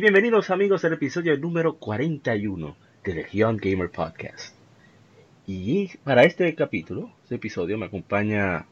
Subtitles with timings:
[0.00, 4.54] Bienvenidos amigos al episodio número 41 de Legion Gamer Podcast.
[5.44, 8.66] Y para este capítulo, este episodio, me acompaña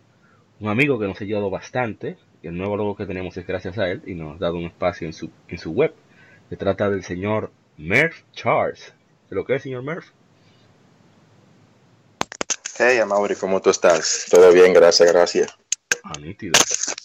[0.61, 2.17] un amigo que nos ha ayudado bastante.
[2.45, 5.09] El nuevo logo que tenemos es gracias a él y nos ha dado un espacio
[5.09, 5.93] en su, en su web.
[6.49, 8.95] Se trata del señor Murph Charles.
[9.29, 10.07] ¿De lo que es, señor Murph?
[12.79, 14.27] Hey, Amaury, ¿cómo tú estás?
[14.31, 15.66] Todo bien, gracias, gracias.
[16.09, 16.53] Ah, nítido.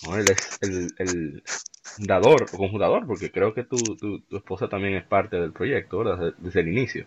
[0.05, 1.43] No, él es el, el
[1.83, 5.99] fundador o conjunador, porque creo que tu, tu, tu, esposa también es parte del proyecto,
[5.99, 6.33] ¿verdad?
[6.37, 7.05] Desde el inicio.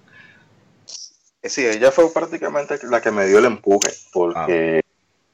[1.42, 4.88] Sí, ella fue prácticamente la que me dio el empuje, porque ah.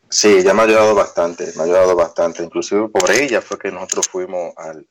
[0.09, 2.43] sí, ella me ha ayudado bastante, me ha ayudado bastante.
[2.43, 4.87] Inclusive por ella fue que nosotros fuimos al,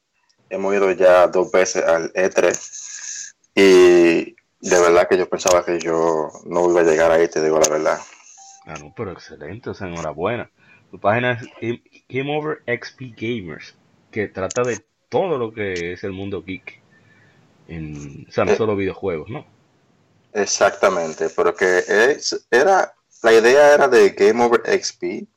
[0.50, 6.30] hemos ido ya dos veces al E3 y de verdad que yo pensaba que yo
[6.46, 8.00] no iba a llegar ahí, te digo la verdad.
[8.66, 10.50] Ah, no, pero excelente, o sea, enhorabuena.
[10.92, 13.76] Tu página es Game Over XP Gamers
[14.12, 16.82] que trata de todo lo que es el mundo geek.
[17.68, 19.46] En, o sea, no eh, solo videojuegos, ¿no?
[20.34, 25.28] Exactamente, porque es, era, la idea era de Game Over XP.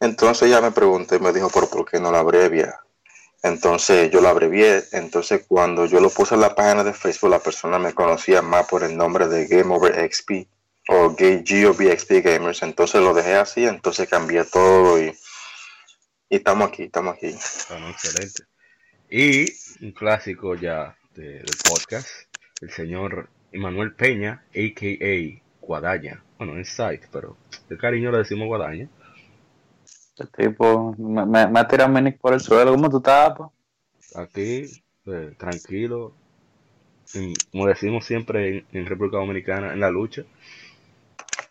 [0.00, 2.80] Entonces ella me preguntó y me dijo, ¿por, ¿por qué no la abrevia?
[3.42, 4.82] Entonces yo la abrevié.
[4.92, 8.66] Entonces cuando yo lo puse en la página de Facebook, la persona me conocía más
[8.66, 10.46] por el nombre de Game Over XP
[10.92, 12.62] o GOV XP Gamers.
[12.62, 15.12] Entonces lo dejé así, entonces cambié todo y
[16.32, 17.34] y estamos aquí, estamos aquí.
[17.68, 18.44] Bueno, excelente.
[19.10, 22.08] Y un clásico ya de, del podcast,
[22.60, 25.42] el señor Emanuel Peña, a.k.a.
[25.60, 26.22] Guadaña.
[26.38, 27.36] Bueno, en site, pero
[27.68, 28.88] de cariño le decimos Guadaña.
[30.16, 32.70] Este tipo me, me, ha tirado por el suelo.
[32.70, 33.32] ¿Cómo tú estás,
[34.14, 34.66] Aquí,
[35.06, 36.14] eh, tranquilo.
[37.50, 40.22] como decimos siempre en, República Dominicana, en la lucha.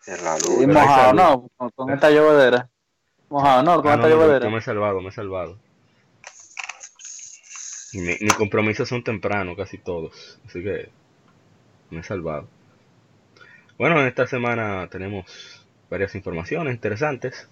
[0.06, 0.62] En la lucha.
[0.62, 2.68] Y mojado, no, con, con esta llovedera.
[3.28, 4.08] Mojado, no, ¿cómo ah, no,
[4.40, 5.58] Yo me he salvado, me he salvado.
[7.92, 10.40] Mi, mis compromisos son tempranos, casi todos.
[10.46, 10.90] Así que
[11.90, 12.48] me he salvado.
[13.78, 17.48] Bueno, en esta semana tenemos varias informaciones interesantes.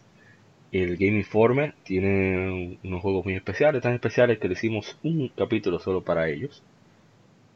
[0.72, 5.78] El Game Informer tiene unos juegos muy especiales, tan especiales que le hicimos un capítulo
[5.78, 6.62] solo para ellos.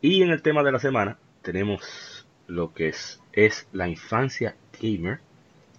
[0.01, 5.21] Y en el tema de la semana tenemos lo que es, es la infancia gamer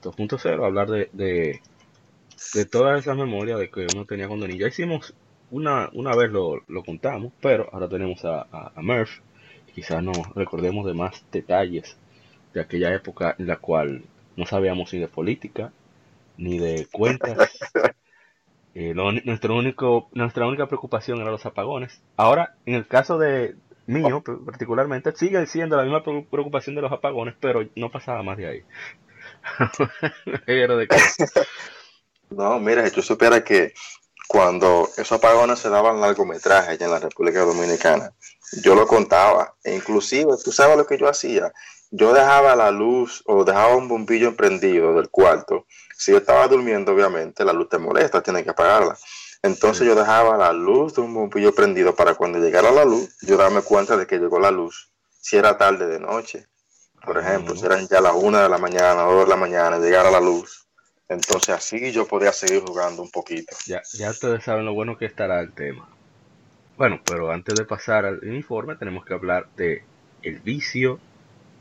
[0.02, 1.60] 2.0, hablar de
[2.54, 4.62] de todas esas memorias de que uno tenía cuando niño.
[4.62, 5.14] Ya hicimos
[5.52, 9.22] una, una vez lo, lo contamos, pero ahora tenemos a, a, Murph.
[9.74, 11.98] Quizás nos recordemos de más detalles
[12.54, 14.04] de aquella época en la cual
[14.36, 15.72] no sabíamos ni de política,
[16.38, 17.50] ni de cuentas.
[18.76, 22.02] Eh, nuestro único, nuestra única preocupación era los apagones.
[22.18, 23.54] Ahora, en el caso de
[23.86, 28.48] mío, particularmente, sigue siendo la misma preocupación de los apagones, pero no pasaba más de
[28.48, 28.64] ahí.
[30.48, 30.88] de
[32.30, 33.74] no, mira, tú supieras que
[34.28, 38.14] cuando esos apagones se daban largometraje allá en la República Dominicana,
[38.64, 39.56] yo lo contaba.
[39.64, 41.52] E inclusive, tú sabes lo que yo hacía.
[41.92, 45.66] Yo dejaba la luz o dejaba un bombillo emprendido del cuarto.
[45.96, 48.98] Si yo estaba durmiendo, obviamente, la luz te molesta, tienes que apagarla.
[49.44, 53.36] Entonces yo dejaba la luz de un bombillo prendido para cuando llegara la luz, yo
[53.36, 54.90] darme cuenta de que llegó la luz.
[55.20, 56.48] Si era tarde de noche,
[57.06, 60.10] por ejemplo, si eran ya las una de la mañana, dos de la mañana, llegara
[60.10, 60.66] la luz,
[61.10, 63.54] entonces así yo podría seguir jugando un poquito.
[63.66, 65.90] Ya, ya ustedes saben lo bueno que estará el tema.
[66.78, 69.84] Bueno, pero antes de pasar al informe tenemos que hablar de
[70.22, 71.00] el vicio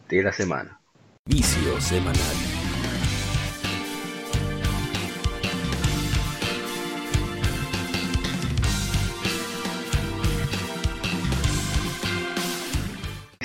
[0.09, 0.81] de la semana.
[1.27, 2.52] Vicio semanal.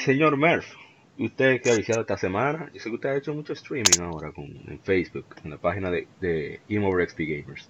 [0.07, 0.63] Señor Murph,
[1.19, 4.31] usted que ha viciado esta semana, yo sé que usted ha hecho mucho streaming ahora
[4.31, 7.69] con, en Facebook, en la página de, de Game Over XP Gamers.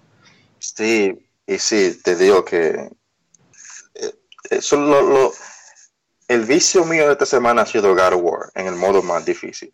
[0.60, 1.18] Sí,
[1.48, 2.92] y sí, te digo que
[3.96, 4.14] eh,
[4.52, 5.34] eso lo,
[6.28, 9.26] el vicio mío de esta semana ha sido God of War en el modo más
[9.26, 9.74] difícil.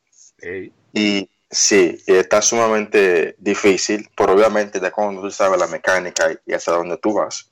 [0.94, 6.72] Y sí, está sumamente difícil, pero obviamente ya cuando tú sabes la mecánica y hasta
[6.72, 7.52] dónde tú vas,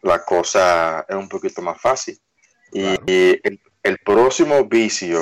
[0.00, 2.18] la cosa es un poquito más fácil.
[2.72, 5.20] Y, y el, el próximo vicio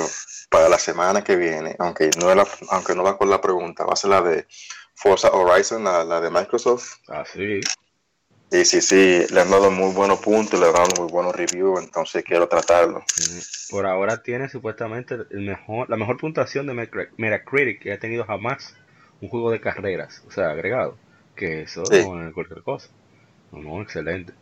[0.49, 3.93] para la semana que viene, aunque no, la, aunque no va con la pregunta, va
[3.93, 4.47] a ser la de
[4.93, 6.97] Forza Horizon, la, de Microsoft.
[7.07, 7.61] Ah, sí.
[8.49, 11.83] Sí, sí, sí, le han dado muy buenos puntos, le han dado muy buenos reviews,
[11.83, 13.03] entonces quiero tratarlo.
[13.69, 16.73] Por ahora tiene supuestamente el mejor, la mejor puntuación de
[17.17, 18.73] Metacritic que ha tenido jamás
[19.19, 20.97] un juego de carreras, o sea, agregado,
[21.35, 22.89] que eso no es cualquier cosa.
[23.51, 24.33] No, no, excelente.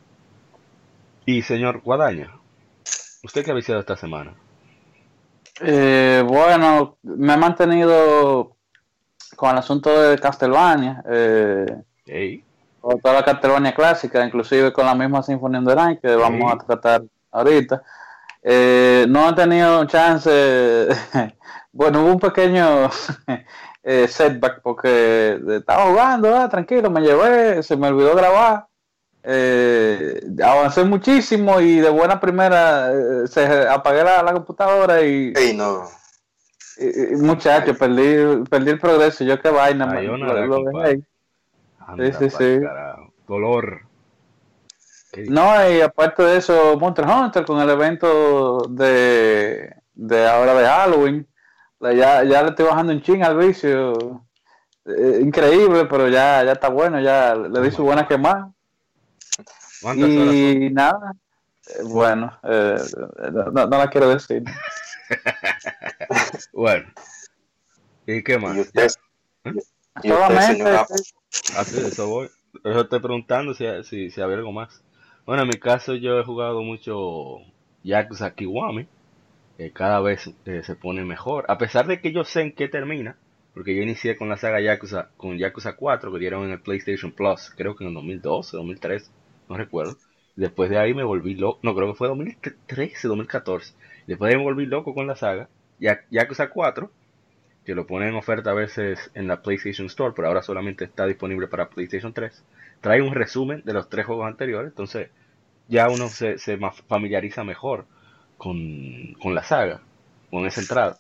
[1.25, 2.31] Y señor Guadaña,
[3.25, 4.33] ¿usted qué ha visitado esta semana?
[5.61, 8.55] Eh, bueno, me he mantenido
[9.35, 11.03] con el asunto de Castlevania.
[11.09, 11.65] Eh,
[12.79, 16.53] Con toda la Castlevania clásica, inclusive con la misma Symphony of the Night que vamos
[16.53, 17.81] a tratar ahorita.
[18.43, 20.29] Eh, no he tenido chance.
[21.71, 22.89] bueno, hubo un pequeño
[23.83, 28.67] eh, setback porque estaba jugando, ah, tranquilo, me llevé, se me olvidó grabar.
[29.27, 35.89] Eh, avancé muchísimo y de buena primera eh, se apagué la, computadora y, no.
[37.17, 39.99] muchacho perdí, perdí el progreso yo qué vaina
[42.19, 42.59] sí, sí,
[43.27, 43.81] dolor.
[45.27, 51.27] No y aparte de eso Monster Hunter con el evento de, de ahora de Halloween
[51.79, 54.21] ya, ya le estoy bajando un ching al vicio.
[54.85, 58.51] Eh, increíble pero ya, ya está bueno ya le di su buena quemada
[59.93, 61.15] y nada,
[61.67, 62.77] eh, bueno, eh,
[63.53, 64.43] no, la quiero decir.
[66.53, 66.87] bueno,
[68.07, 68.57] ¿y qué más?
[70.03, 70.63] ¿Y Solamente.
[71.57, 72.29] Así, ah, eso voy.
[72.63, 74.83] Yo estoy preguntando si, si, si había algo más.
[75.25, 77.37] Bueno, en mi caso yo he jugado mucho
[77.83, 78.87] Yakuza Kiwami.
[79.57, 81.45] que cada vez eh, se pone mejor.
[81.47, 83.17] A pesar de que yo sé en qué termina.
[83.53, 87.11] Porque yo inicié con la saga Yakuza, con Yakuza 4 que dieron en el PlayStation
[87.11, 87.51] Plus.
[87.55, 89.11] Creo que en el 2012, 2013
[89.49, 89.97] no recuerdo.
[90.35, 93.73] Después de ahí me volví loco, no creo que fue 2013, 2014.
[94.07, 95.49] Después de ahí me volví loco con la saga,
[95.79, 96.91] Yakuza 4,
[97.65, 101.05] que lo pone en oferta a veces en la PlayStation Store, pero ahora solamente está
[101.05, 102.43] disponible para PlayStation 3.
[102.81, 105.09] Trae un resumen de los tres juegos anteriores, entonces
[105.67, 107.85] ya uno se, se familiariza mejor
[108.37, 109.81] con, con, la saga,
[110.29, 110.99] con esa entrada.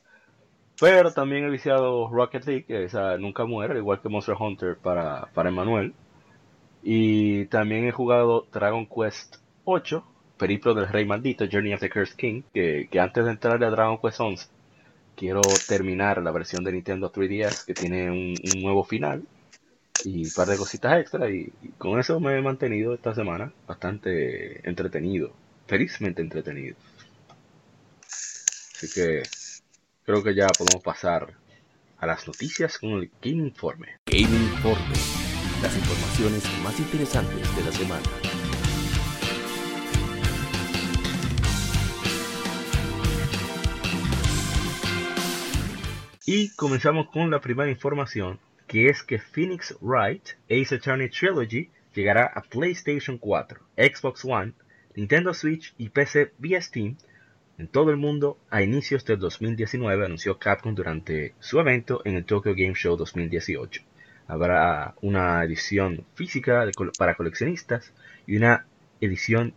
[0.79, 5.27] Pero también he viciado Rocket League, que esa nunca muere, igual que Monster Hunter para,
[5.33, 5.93] para Emmanuel.
[6.87, 10.05] Y también he jugado Dragon Quest 8,
[10.37, 13.97] Periplo del Rey Maldito, Journey of the Cursed King, que, antes de entrar a Dragon
[13.99, 14.47] Quest 11,
[15.15, 19.23] quiero terminar la versión de Nintendo 3DS que tiene un, nuevo final
[20.03, 24.69] y un par de cositas extra y, con eso me he mantenido esta semana bastante
[24.69, 25.33] entretenido,
[25.65, 26.75] felizmente entretenido.
[28.75, 29.23] Así que
[30.03, 31.33] creo que ya podemos pasar
[31.97, 33.97] a las noticias con el Game Informe.
[34.05, 35.14] Game Informe
[35.65, 38.03] las informaciones más interesantes de la semana.
[46.27, 52.27] Y comenzamos con la primera información, que es que Phoenix Wright Ace Attorney Trilogy llegará
[52.27, 54.53] a PlayStation 4, Xbox One,
[54.95, 56.95] Nintendo Switch y PC vía Steam
[57.57, 62.25] en todo el mundo a inicios del 2019, anunció Capcom durante su evento en el
[62.25, 63.94] Tokyo Game Show 2018.
[64.27, 66.65] Habrá una edición física
[66.97, 67.93] para coleccionistas
[68.25, 68.65] y una
[68.99, 69.53] edición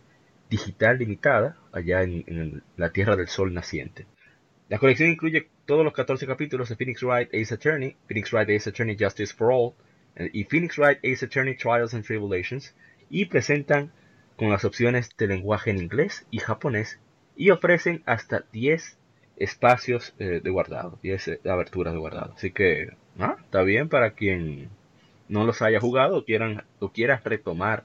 [0.49, 4.05] digital limitada allá en, la Tierra del Sol naciente.
[4.67, 8.69] La colección incluye todos los 14 capítulos de Phoenix Wright Ace Attorney, Phoenix Wright Ace
[8.69, 9.73] Attorney Justice for All
[10.15, 12.75] eh, y Phoenix Wright Ace Attorney Trials and Tribulations
[13.09, 13.91] y presentan
[14.35, 16.99] con las opciones de lenguaje en inglés y japonés
[17.35, 18.97] y ofrecen hasta 10
[19.37, 22.33] espacios eh, de guardado, 10 aberturas de guardado.
[22.35, 24.69] Así que Ah, está bien para quien
[25.27, 27.83] no los haya jugado o, quieran, o quiera retomar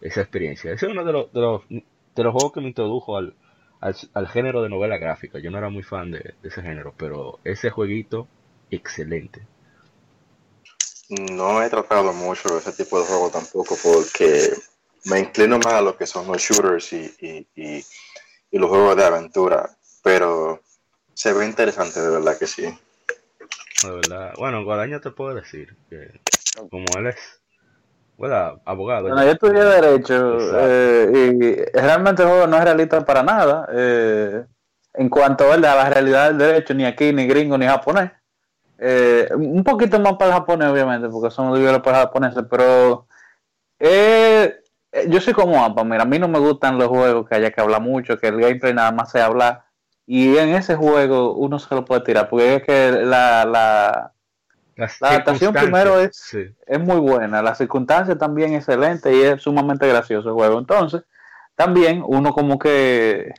[0.00, 0.72] esa experiencia.
[0.72, 3.36] Ese es uno de los, de los, juegos que me introdujo al,
[3.80, 5.38] al, género de novela gráfica.
[5.38, 8.26] Yo no era muy fan de, ese género, pero ese jueguito,
[8.70, 9.46] excelente.
[11.08, 14.50] No he tratado mucho ese tipo de juego tampoco porque
[15.04, 19.76] me inclino más a lo que son los shooters y, y los juegos de aventura,
[20.02, 20.60] pero
[21.14, 22.64] se ve interesante de verdad que sí
[23.90, 24.32] verdad.
[24.38, 26.20] Bueno, Guadaña te puedo decir que
[26.70, 27.42] como él es
[28.64, 29.08] abogado.
[29.08, 31.34] Bueno, yo estudié Derecho eh,
[31.74, 33.68] y realmente el juego no es realista para nada.
[33.72, 34.44] Eh,
[34.94, 38.12] en cuanto a la realidad del derecho, ni aquí, ni gringo, ni japonés.
[38.78, 43.06] Eh, un poquito más para el japonés, obviamente, porque somos para japoneses, pero
[43.78, 45.82] yo soy como APA.
[45.82, 48.38] Mira, a mí no me gustan los juegos que haya que hablar mucho, que el
[48.38, 49.64] gameplay nada más sea hablar
[50.06, 54.12] y en ese juego uno se lo puede tirar, porque es que la, la,
[54.76, 60.28] la adaptación primero es, es muy buena, la circunstancia también excelente y es sumamente gracioso
[60.28, 60.58] el juego.
[60.58, 61.02] Entonces,
[61.54, 63.32] también uno como que...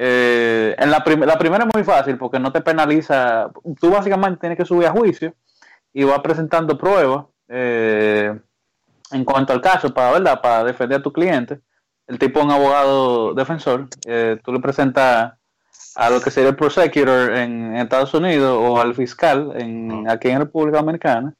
[0.00, 3.50] Eh, en la, la primera es muy fácil porque no te penaliza.
[3.80, 5.34] Tú básicamente tienes que subir a juicio
[5.92, 7.26] y vas presentando pruebas.
[7.48, 8.38] Eh,
[9.10, 10.40] en cuanto al caso, para, ¿verdad?
[10.40, 11.60] para defender a tu cliente,
[12.06, 15.32] el tipo es un abogado defensor, eh, tú le presentas
[15.98, 20.38] a lo que sería el prosecutor en, Estados Unidos o al fiscal en, aquí en
[20.38, 21.34] República Dominicana,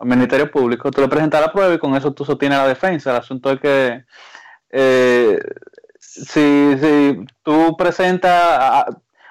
[0.00, 3.12] al Ministerio Público, tú le presentas la prueba y con eso tú sostienes la defensa.
[3.12, 4.04] El asunto es que
[4.70, 5.38] eh,
[5.96, 8.86] si, si tú presentas,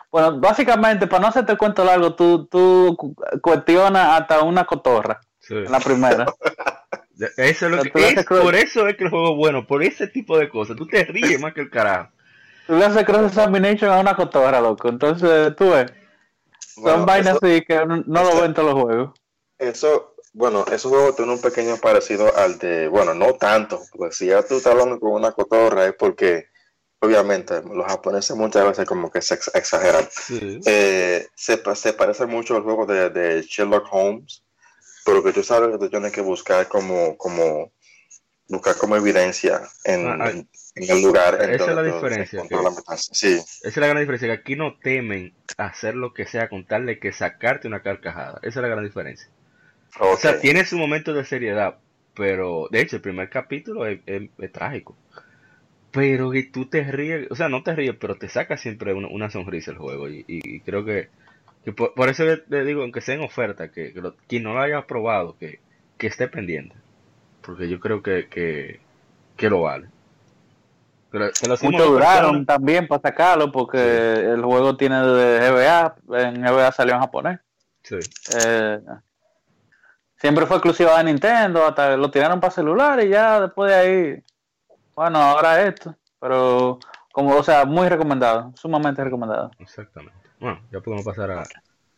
[0.10, 2.98] bueno, básicamente, para no hacerte el cuento largo, tú, tú
[3.41, 6.25] cuestionas hasta una cotorra, la primera.
[7.36, 7.89] Eso es lo que
[8.25, 10.75] por eso es que el juego es bueno, por ese tipo de cosas.
[10.75, 12.12] Tú te ríes más que el carajo.
[12.67, 14.89] Tú le haces cross examination a una cotorra, loco.
[14.89, 15.91] Entonces, tú ves.
[16.60, 19.12] Son vainas así que no, lo ven todos los juegos.
[19.60, 24.27] Eso, bueno, esos juegos tienen un pequeño parecido al de, bueno, no tanto, porque si
[24.27, 26.48] ya tú estás hablando con una cotorra es porque,
[27.00, 30.08] obviamente, los japoneses muchas veces como que se exageran.
[30.65, 34.43] Eh, se, se, parece mucho al juego de, de Sherlock Holmes,
[35.05, 37.72] pero que tú sabes que tú tienes que buscar como, como,
[38.48, 40.43] buscar como evidencia en, ah, ah,
[40.75, 41.36] en el lugar.
[41.50, 42.44] Esa es la diferencia.
[42.98, 43.34] sí.
[43.34, 46.86] Esa es la gran diferencia, que aquí no temen hacer lo que sea con tal
[46.86, 48.39] de que sacarte una carcajada.
[48.42, 49.30] Esa es la gran diferencia.
[50.00, 51.77] O sea, tiene su momento de seriedad,
[52.15, 54.01] pero de hecho el primer capítulo es,
[54.51, 54.96] trágico.
[55.92, 59.30] Pero que tú te ríes, o sea, no te ríes, pero te saca siempre una,
[59.30, 60.10] sonrisa el juego.
[60.10, 61.10] Y, creo que,
[61.75, 63.94] por, eso le, digo, aunque sea en oferta, que,
[64.27, 65.60] quien no lo haya probado, que,
[66.00, 66.75] esté pendiente.
[67.42, 68.27] Porque yo creo que,
[69.38, 69.93] que lo vale.
[71.13, 77.00] Muchos duraron también para sacarlo porque el juego tiene de GBA, en GBA salió en
[77.01, 77.39] japonés.
[78.36, 78.79] Eh,
[80.15, 84.24] siempre fue exclusiva de Nintendo, hasta lo tiraron para celular y ya después de ahí,
[84.96, 86.79] bueno, ahora esto, pero
[87.12, 89.51] como, o sea, muy recomendado, sumamente recomendado.
[89.60, 90.17] Exactamente.
[90.39, 91.43] Bueno, ya podemos pasar a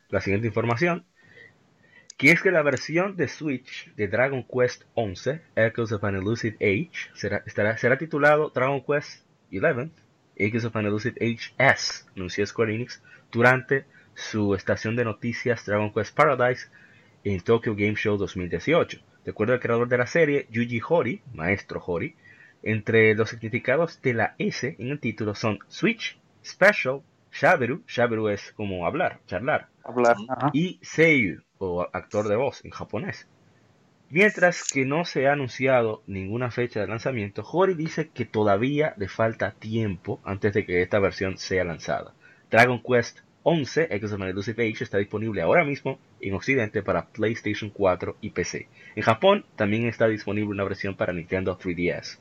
[0.10, 1.06] la siguiente información.
[2.18, 6.56] Que es que la versión de Switch de Dragon Quest 11, Echoes of an Elusive
[6.62, 9.92] Age, será, será titulado Dragon Quest 11,
[10.38, 13.04] Echoes of an Elusive Age S, anunció Square Enix
[13.34, 16.70] durante su estación de noticias Dragon Quest Paradise
[17.26, 19.00] en Tokyo Game Show 2018.
[19.26, 22.16] De acuerdo al creador de la serie, Yuji Hori, maestro Hori,
[22.64, 27.02] entre los significados de la S en el título son Switch, Special,
[27.34, 30.16] Shaberu, Shaberu es como hablar, charlar, hablar,
[30.54, 33.28] y Seiyu, o actor de voz en japonés.
[34.10, 39.08] Mientras que no se ha anunciado ninguna fecha de lanzamiento, Hori dice que todavía le
[39.08, 42.14] falta tiempo antes de que esta versión sea lanzada.
[42.52, 48.18] Dragon Quest 11 X of Elusive está disponible ahora mismo en Occidente para PlayStation 4
[48.22, 48.68] y PC.
[48.96, 52.20] En Japón también está disponible una versión para Nintendo 3DS.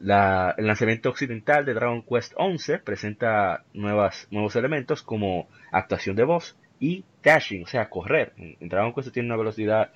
[0.00, 7.04] el lanzamiento occidental de Dragon Quest 11 presenta nuevos elementos como actuación de voz, y
[7.22, 8.32] dashing, o sea, correr.
[8.36, 9.90] En Dragon Quest tiene una velocidad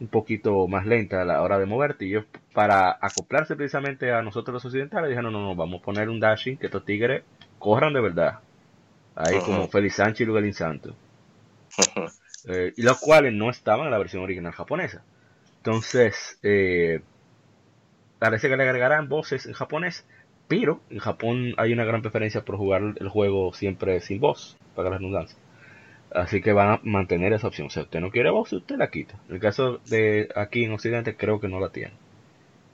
[0.00, 2.04] un poquito más lenta a la hora de moverte.
[2.04, 6.08] Y ellos, para acoplarse precisamente a nosotros los occidentales, dijeron: no, no, vamos a poner
[6.08, 7.22] un dashing que estos tigres
[7.58, 8.40] corran de verdad.
[9.14, 10.94] Ahí como Feliz Sánchez y Lugalín Santo.
[12.48, 15.02] Eh, y los cuales no estaban en la versión original japonesa.
[15.56, 17.00] Entonces, eh,
[18.18, 20.06] parece que le agregarán voces en japonés,
[20.46, 24.88] pero en Japón hay una gran preferencia por jugar el juego siempre sin voz, para
[24.88, 25.36] la redundancia.
[26.10, 27.70] Así que van a mantener esa opción.
[27.70, 29.18] Si usted no quiere voz, usted la quita.
[29.28, 31.92] En el caso de aquí en Occidente, creo que no la tiene.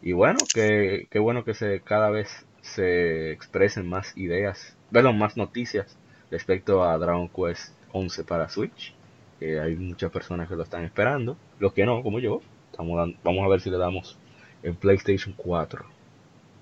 [0.03, 5.97] Y bueno, que, bueno que se cada vez se expresen más ideas, perdón, más noticias
[6.31, 8.95] respecto a Dragon Quest 11 para Switch.
[9.41, 11.37] Que hay muchas personas que lo están esperando.
[11.59, 14.17] Los que no, como yo, estamos vamos a ver si le damos
[14.63, 15.85] en PlayStation 4.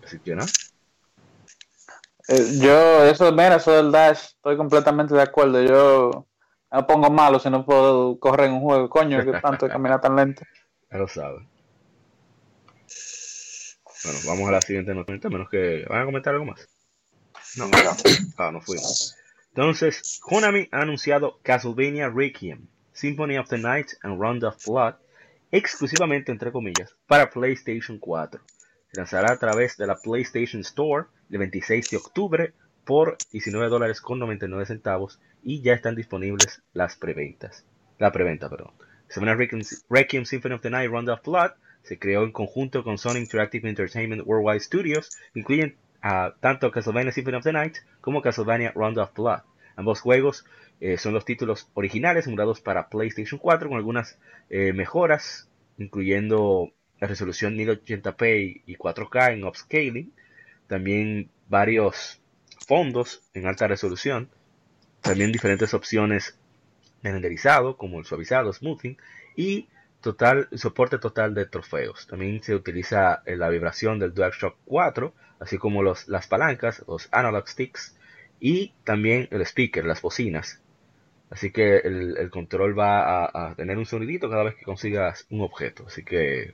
[0.05, 0.45] Así que no.
[2.29, 5.63] Eh, yo, eso, mira, eso del Dash, estoy completamente de acuerdo.
[5.63, 6.27] Yo
[6.73, 8.89] me pongo malo si no puedo correr en un juego.
[8.89, 10.43] Coño, que tanto caminar tan lento.
[10.91, 11.47] Ya lo sabe.
[14.05, 16.69] Bueno, vamos a la siguiente noticia, menos que van a comentar algo más.
[17.57, 17.77] No, no,
[18.39, 19.17] ah, no fuimos.
[19.49, 24.95] Entonces, Konami ha anunciado Castlevania Requiem, Symphony of the Night and Round of Blood,
[25.51, 28.41] exclusivamente entre comillas, para PlayStation 4.
[28.91, 34.01] Se lanzará a través de la PlayStation Store el 26 de octubre por 19 dólares
[34.01, 37.65] con 99 centavos y ya están disponibles las preventas.
[37.99, 38.73] La preventa, perdón.
[39.09, 43.17] Semana Requiem, Symphony of the Night Round of Blood se creó en conjunto con Sony
[43.17, 48.99] Interactive Entertainment Worldwide Studios, incluyen a tanto Castlevania Symphony of the Night como Castlevania Round
[48.99, 49.43] of Blood.
[49.77, 50.47] Ambos juegos
[50.81, 54.19] eh, son los títulos originales mudados para PlayStation 4 con algunas
[54.51, 55.49] eh, mejoras,
[55.79, 60.13] incluyendo la resolución 1080p y 4K en upscaling,
[60.69, 62.22] también varios
[62.73, 64.31] fondos en alta resolución,
[65.03, 66.39] también diferentes opciones
[67.03, 68.97] de renderizado como el suavizado, smoothing
[69.37, 69.69] y
[70.01, 72.07] total, soporte total de trofeos.
[72.07, 77.47] También se utiliza la vibración del DualShock 4, así como los, las palancas, los analog
[77.47, 77.95] sticks
[78.41, 80.63] y también el speaker, las bocinas.
[81.29, 85.85] Así que el, control va a, tener un sonidito cada vez que consigas un objeto.
[85.89, 86.53] Así que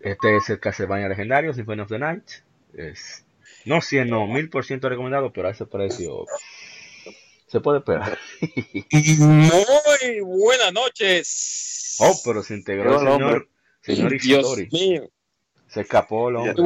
[0.00, 2.30] este es el Castlevania legendario, Symphony of the Night.
[2.74, 3.23] Es,
[3.64, 6.24] no 100, no, 1000% recomendado, pero a ese precio
[7.46, 8.18] se puede esperar.
[8.90, 11.96] Muy buenas noches.
[12.00, 13.48] Oh, pero se integró el señor,
[13.80, 15.08] señor Dios mío.
[15.68, 16.64] Se escapó el hombre.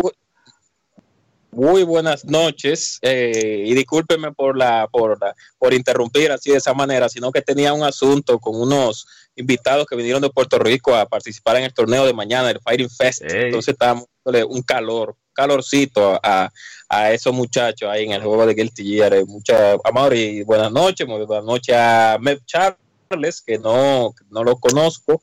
[1.51, 5.19] Muy buenas noches eh, y discúlpeme por la, por
[5.59, 9.97] por interrumpir así de esa manera, sino que tenía un asunto con unos invitados que
[9.97, 13.23] vinieron de Puerto Rico a participar en el torneo de mañana, el Fighting Fest.
[13.23, 16.51] Entonces estábamos un calor, calorcito a,
[16.89, 19.15] a, esos muchachos ahí en el juego de Guilty Gear.
[19.15, 19.77] Eh, mucha
[20.15, 25.23] y buenas noches, buenas noches a Mev Charles, que no, no lo conozco,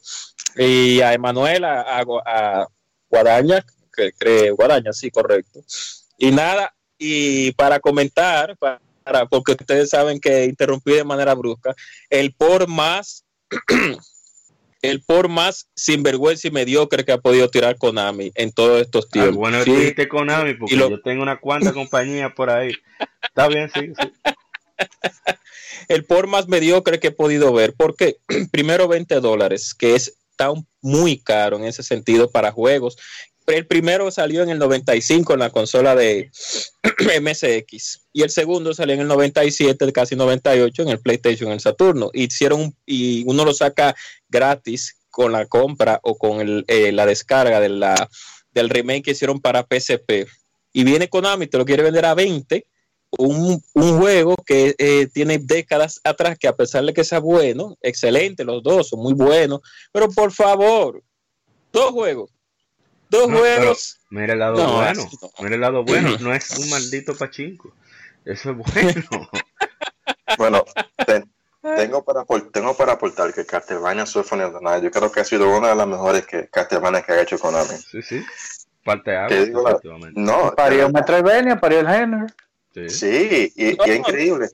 [0.56, 2.68] y a Emanuel, a, a
[3.10, 5.60] Guadaña, que cree Guadaña, sí, correcto.
[6.18, 8.80] Y nada, y para comentar, para,
[9.30, 11.76] porque ustedes saben que interrumpí de manera brusca,
[12.10, 13.26] el por más,
[14.86, 19.36] el por más sinvergüenza y mediocre que ha podido tirar Konami en todos estos tiempos.
[19.36, 19.94] bueno, sí.
[20.10, 22.74] Konami, porque yo tengo una cuanta compañía por ahí.
[23.22, 24.12] Está bien, sí, sí.
[25.88, 28.18] El por más mediocre que he podido ver, porque
[28.52, 30.52] primero 20 dólares, que es está
[30.82, 32.98] muy caro en ese sentido para juegos
[33.48, 36.32] el primero salió en el 95 en la consola de
[37.22, 41.60] MSX y el segundo salió en el 97, casi 98 en el PlayStation, en el
[41.60, 42.10] Saturno.
[42.14, 43.96] Hicieron y uno lo saca
[44.30, 48.10] gratis con la compra o con eh, la descarga de la,
[48.52, 50.28] del remake que hicieron para PSP.
[50.74, 52.66] Y viene Konami, te lo quiere vender a 20,
[53.18, 58.44] un, juego que eh, tiene décadas atrás, que a pesar de que sea bueno, excelente,
[58.44, 59.62] los dos son muy buenos,
[59.94, 61.02] pero por favor,
[61.72, 62.35] dos juegos
[63.10, 64.00] Dos juegos.
[64.10, 65.10] Mira el lado bueno.
[65.40, 66.18] Mira el lado bueno.
[66.20, 67.74] No es un maldito pachinko.
[68.26, 69.30] Eso es bueno.
[70.38, 70.66] bueno,
[71.76, 75.26] tengo, para, tengo para aportar que Castlevania Symphony of the Night, yo creo que ha
[75.26, 77.78] sido una de las mejores que Castlevania que ha hecho Konami.
[77.78, 78.24] Sí, sí.
[78.84, 79.82] Parte algo,
[80.14, 82.28] No, parió Metroidvania, parió el género.
[82.74, 84.50] Sí, sí y, y es increíble.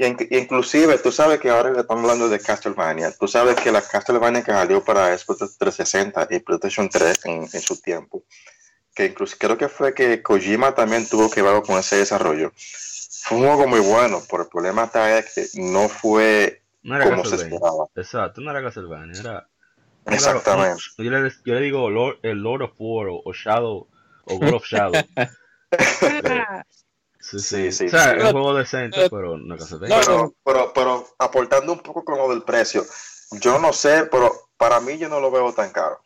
[0.00, 3.12] Y, inclusive, tú sabes que ahora estamos hablando de Castlevania.
[3.12, 7.78] Tú sabes que la Castlevania que salió para Xbox 360 y PlayStation 3 en, su
[7.82, 8.22] tiempo,
[8.94, 12.50] que incluso creo que fue que Kojima también tuvo que ver con ese desarrollo.
[13.24, 17.84] Fue un juego muy bueno, pero el problema está que no fue como se esperaba.
[17.94, 19.48] Exacto, no era Castlevania, era...
[20.06, 20.82] Exactamente.
[20.96, 23.86] yo, le, digo el Lord of War o, Shadow
[24.24, 25.02] o God of Shadow.
[27.30, 27.86] Sí, sí, sí.
[27.86, 32.18] O sea, es un juego decente, pero no pero, pero, pero, aportando un poco con
[32.18, 32.84] lo del precio,
[33.40, 36.00] yo no sé, pero para mí yo no lo veo tan caro.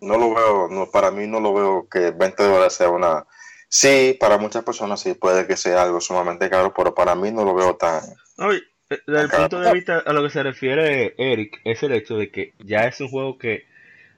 [0.00, 3.26] No lo veo, no, para mí no lo veo que 20 dólares sea una...
[3.68, 7.44] Sí, para muchas personas sí puede que sea algo sumamente caro, pero para mí no
[7.44, 8.02] lo veo tan...
[8.36, 8.62] No, eh,
[9.06, 12.30] desde el punto de vista a lo que se refiere Eric, es el hecho de
[12.30, 13.66] que ya es un juego que...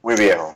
[0.03, 0.55] Muy viejo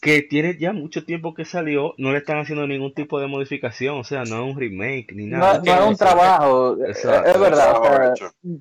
[0.00, 3.98] que tiene ya mucho tiempo que salió, no le están haciendo ningún tipo de modificación,
[3.98, 5.60] o sea, no es un remake ni nada.
[5.64, 7.74] No, es un trabajo, es, verdad.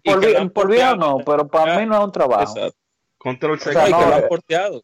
[0.04, 2.54] por, por viejo no, pero para mí no es un trabajo.
[3.18, 3.74] Control C.
[3.74, 4.84] ya lo han porteado.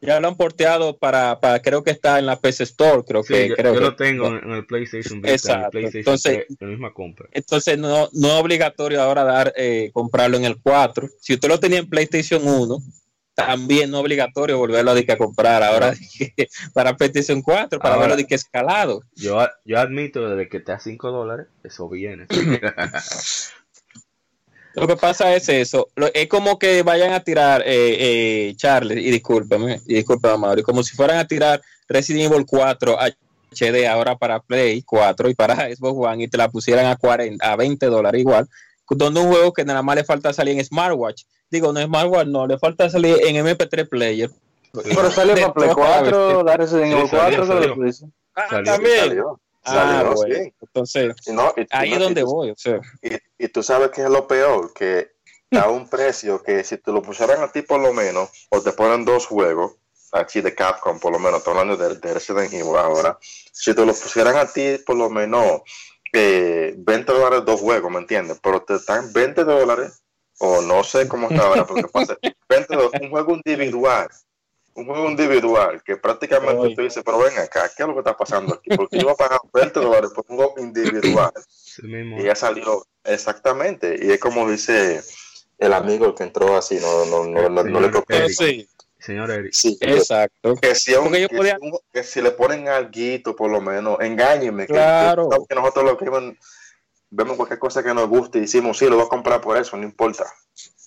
[0.00, 3.48] Ya lo han porteado para, para, creo que está en la PC Store, creo que.
[3.48, 5.78] Yo, creo yo lo tengo en el PlayStation Exacto.
[5.78, 7.26] entonces, la misma compra.
[7.32, 11.08] Entonces no, no es obligatorio ahora dar eh, comprarlo en el 4.
[11.18, 12.78] Si usted lo tenía en PlayStation 1,
[13.34, 15.92] también no obligatorio volverlo a, comprar ahora
[16.72, 19.02] para PlayStation 4, para verlo de que escalado.
[19.16, 22.26] Yo, yo admito desde que te da 5 dólares, eso viene.
[24.74, 29.10] Lo que pasa es eso, es como que vayan a tirar, eh, eh, Charles, y
[29.10, 32.98] discúlpame, y discúlpame, Mauri, como si fueran a tirar Resident Evil 4
[33.52, 37.52] HD ahora para Play 4 y para Xbox One y te la pusieran a 40,
[37.52, 38.48] a 20 dólares igual,
[38.90, 42.26] donde un juego que nada más le falta salir en smartwatch digo, no es malware,
[42.26, 44.30] no, le falta salir en MP3 Player.
[44.72, 47.46] Pero sale para Play 4, dar ese en 4,
[48.36, 49.22] Ah, también.
[49.64, 50.52] Ah, bueno.
[50.60, 51.14] Entonces,
[51.70, 52.50] ahí es donde voy.
[52.50, 52.80] O sea.
[53.38, 55.12] y, tú sabes que es lo peor, que
[55.52, 58.72] a un precio que si te lo pusieran a ti por lo menos, o te
[58.72, 59.76] ponen dos juegos,
[60.10, 63.86] aquí de Capcom por lo menos, estoy hablando de, de Resident Evil ahora, si te
[63.86, 65.62] lo pusieran a ti por lo menos
[66.14, 68.38] eh, 20 dólares dos juegos, ¿me entiendes?
[68.42, 70.02] Pero te están 20 dólares
[70.38, 72.16] o no sé cómo está ahora, porque pasa,
[73.02, 74.08] un juego individual,
[74.74, 78.16] un juego individual, que prácticamente tú dices, pero ven acá, ¿qué es lo que está
[78.16, 78.76] pasando aquí?
[78.76, 81.32] Porque yo voy a pagar 20 dólares por un juego individual.
[81.82, 85.02] y ya salió, exactamente, y es como dice
[85.58, 88.28] el amigo que entró así, no, no, no, no, no le.
[88.28, 88.68] Sí,
[89.04, 89.52] Señor Eric.
[89.52, 90.54] Sí, exacto.
[90.56, 93.60] que si, un- yo que podía- si un- que si le ponen alguito, por lo
[93.60, 94.66] menos, engáñenme.
[94.66, 95.28] que- Claro.
[95.28, 96.38] Que, que nosotros lo que ven-
[97.10, 99.76] vemos cualquier cosa que nos guste y decimos, sí, lo voy a comprar por eso,
[99.76, 100.24] no importa.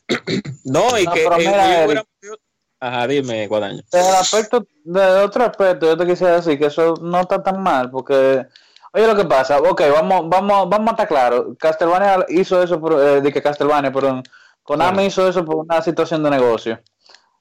[0.65, 2.03] No, y No, que pero eh, mira, Eric.
[2.21, 2.37] podido-
[2.79, 3.81] Ajá, dime, Guadaño.
[3.91, 7.89] Del aspecto, de otro aspecto, yo te quisiera decir que eso no está tan mal,
[7.89, 8.45] porque,
[8.93, 12.93] oye, lo que pasa, ok, vamos, vamos, vamos a estar claros, Castlevania hizo eso, por,
[12.93, 14.21] eh, de que Castlevania, perdón,
[14.61, 15.07] Konami Bueno.
[15.07, 16.79] hizo eso por una situación de negocio.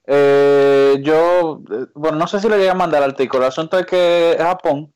[0.09, 3.77] Eh, yo, eh, bueno, no sé si le llegué a mandar el artículo, el asunto
[3.77, 4.93] es que Japón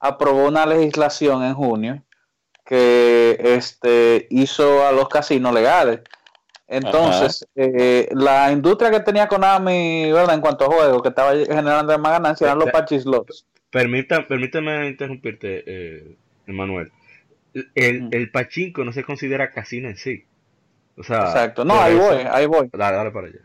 [0.00, 2.02] aprobó una legislación en junio
[2.64, 6.00] que este, hizo a los casinos legales.
[6.66, 10.34] Entonces, eh, la industria que tenía Konami, ¿verdad?
[10.34, 13.46] En cuanto a juegos, que estaba generando más ganancias, eran los party slots.
[13.70, 16.90] Permita, permíteme interrumpirte, eh, Emanuel.
[17.74, 18.08] El, Mm.
[18.12, 20.24] el pachinko no se considera casino en sí.
[20.96, 21.64] O sea, Exacto.
[21.64, 22.70] No, ahí eso- voy, ahí voy.
[22.72, 23.40] Dale, dale para allá.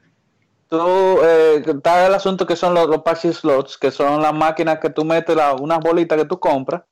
[0.69, 3.01] Tú, eh, está el asunto que son los, los
[3.35, 6.83] slots, que son las máquinas que tú metes, la- unas bolitas que tú compras,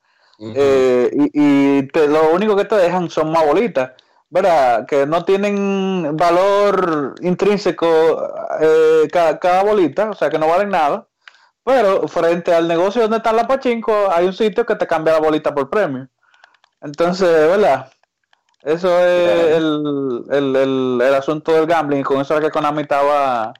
[0.56, 1.30] eh, y,
[1.78, 3.92] y te- lo único que te dejan son más bolitas,
[4.30, 4.84] ¿verdad?
[4.86, 7.86] Que no tienen valor intrínseco
[8.60, 11.06] eh, cada, cada bolita, o sea que no valen nada.
[11.64, 15.20] Pero frente al negocio donde están las pachinko, hay un sitio que te cambia la
[15.20, 16.08] bolita por premio.
[16.80, 17.90] Entonces, ¿verdad?
[18.62, 23.52] Eso es el, el, el, el asunto del gambling, con eso era que Konami estaba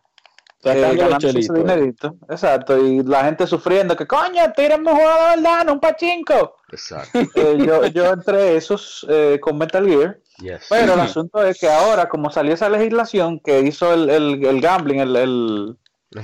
[0.64, 2.16] eh, ese dinerito.
[2.28, 6.56] Exacto, y la gente sufriendo que, coño, tírenme un juego de verdad, no un pachinko.
[6.70, 7.18] Exacto.
[7.34, 10.66] Eh, yo, yo entre esos eh, con Metal Gear, Yes.
[10.68, 14.60] pero el asunto es que ahora, como salió esa legislación que hizo el, el, el
[14.60, 15.76] gambling, el, el,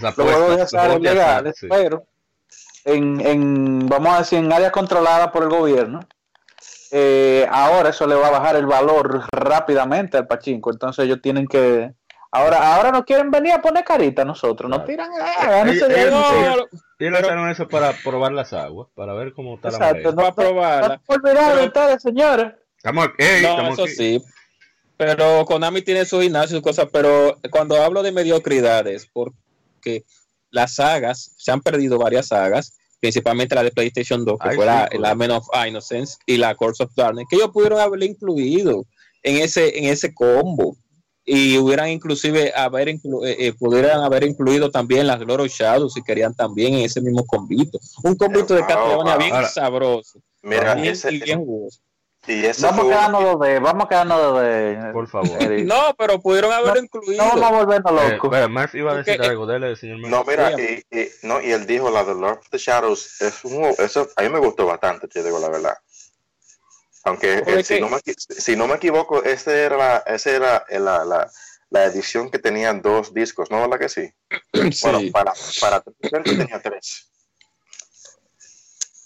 [0.02, 1.66] apuestas, de los azar juegos de azar, legales, sí.
[1.68, 2.06] pero
[2.84, 6.00] en, en, vamos a decir, en áreas controladas por el gobierno,
[6.96, 10.70] eh, ahora eso le va a bajar el valor rápidamente al pachinko.
[10.70, 11.92] Entonces ellos tienen que...
[12.36, 14.88] Ahora, ahora no quieren venir a poner carita a nosotros, nos Claro.
[14.88, 15.10] tiran...
[15.12, 16.46] eh, Ellos- ellos- No,
[16.98, 20.10] ellos- lanzaron eso para probar las aguas, para ver cómo está la Exacto, marea.
[20.10, 20.88] no, para no- probarla.
[20.96, 22.52] no se olvidaron de ustedes, señores.
[22.76, 23.94] Estamos, ey, No, estamos eso aquí.
[23.94, 24.22] sí.
[24.96, 30.04] Pero Konami tiene su gimnasio y sus cosas, pero cuando hablo de mediocridades, porque
[30.50, 34.64] las sagas, se han perdido varias sagas, principalmente la de PlayStation 2, que Ay, fue
[34.64, 38.06] sí, la, la Men of Innocence y la Course of Darkness, que ellos pudieron haberle
[38.06, 38.84] incluido
[39.22, 40.76] en ese, en ese combo.
[41.26, 46.02] Y hubieran inclusive haber inclu- eh, eh, pudieran haber incluido también las Glory Shadows si
[46.02, 47.78] querían también en ese mismo convito.
[48.02, 49.18] Un convito de wow.
[49.18, 50.20] bien Ahora- sabroso.
[50.42, 51.80] Mira, bien- ese, y bien jugoso.
[52.26, 55.28] y ese Vamos quedarnos de vamos a quedarnos de Por favor.
[55.64, 57.24] No, pero pudieron haberlo No, incluido.
[57.24, 58.12] No vamos a volvernos locos.
[58.30, 60.00] espera, Marx iba a decir Porque- algo, dele, señor.
[60.00, 60.84] No, mira, Sí.
[60.90, 64.06] y, y- no, y él dijo la de Lord of the Shadows, es un, eso
[64.16, 65.74] a mí me gustó bastante, te digo la verdad.
[67.04, 70.64] Aunque eh, si, no me, equi- si no me equivoco, ese era, la, ese era
[70.68, 71.30] eh, la, la,
[71.70, 73.60] la edición que tenía dos discos, ¿no?
[73.60, 74.10] ¿Verdad que sí?
[74.72, 74.80] Sí.
[74.82, 75.82] Bueno, para, para
[76.24, 77.10] tenía tres.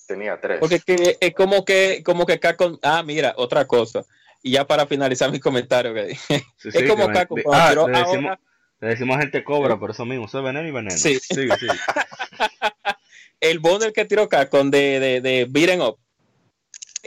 [0.06, 0.58] Tenía tres.
[0.60, 4.04] Porque que, es como que, como que Capcom, ah, mira, otra cosa.
[4.42, 7.98] Y ya para finalizar mi comentario, que Sí, es sí, como que Capcom, ah, le
[7.98, 8.40] decimos, ahora
[8.80, 10.96] le decimos a gente cobra, por eso mismo, es veneno y veneno.
[10.96, 11.18] Sí.
[11.18, 11.72] Sigue, sigue.
[13.40, 15.98] el bundle que tiró Capcom de, de, de Beaten Up,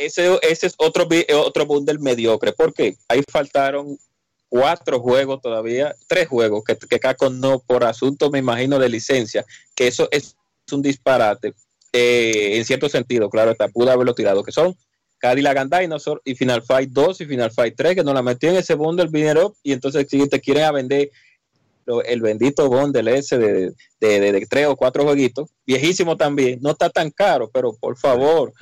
[0.05, 2.53] ese, ese es otro, bi- otro bundle mediocre.
[2.53, 3.97] porque Ahí faltaron
[4.49, 9.45] cuatro juegos todavía, tres juegos que, que Capcom no, por asunto, me imagino, de licencia,
[9.75, 10.35] que eso es
[10.71, 11.53] un disparate.
[11.93, 14.75] eh, en cierto sentido, claro, está, pudo haberlo tirado, que son
[15.19, 18.49] Cadillac and Dinosaur y Final Fight 2 y Final Fight 3, que nos la metió
[18.49, 21.11] en ese bundle Beaten Up, y entonces si te quieren a vender
[21.85, 26.71] lo- el bendito bundle ese de, de, de, tres o cuatro jueguitos, viejísimo también, no
[26.71, 28.53] está tan caro, pero por favor.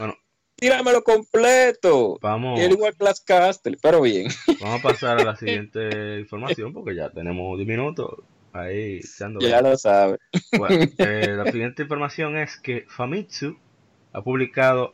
[0.59, 2.17] Tíramelo completo.
[2.21, 2.93] Vamos, Y el igual
[3.25, 4.27] Castle, pero bien.
[4.61, 8.19] vamos a pasar a la siguiente información porque ya tenemos 10 minutos
[8.53, 9.39] ahí ya lo.
[10.57, 13.57] Bueno, eh, la siguiente información es que Famitsu
[14.13, 14.93] ha publicado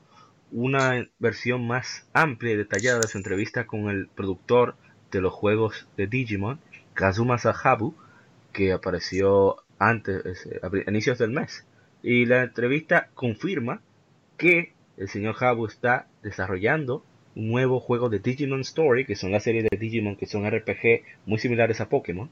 [0.51, 4.75] una versión más amplia y detallada de su entrevista con el productor
[5.12, 6.60] de los juegos de Digimon,
[6.93, 7.95] Kazuma Sahabu,
[8.51, 11.65] que apareció antes, eh, a inicios del mes.
[12.04, 13.82] Y la entrevista confirma
[14.38, 17.03] que el señor Habu está desarrollando
[17.36, 21.03] un nuevo juego de Digimon Story, que son la serie de Digimon que son RPG
[21.25, 22.29] muy similares a Pokémon,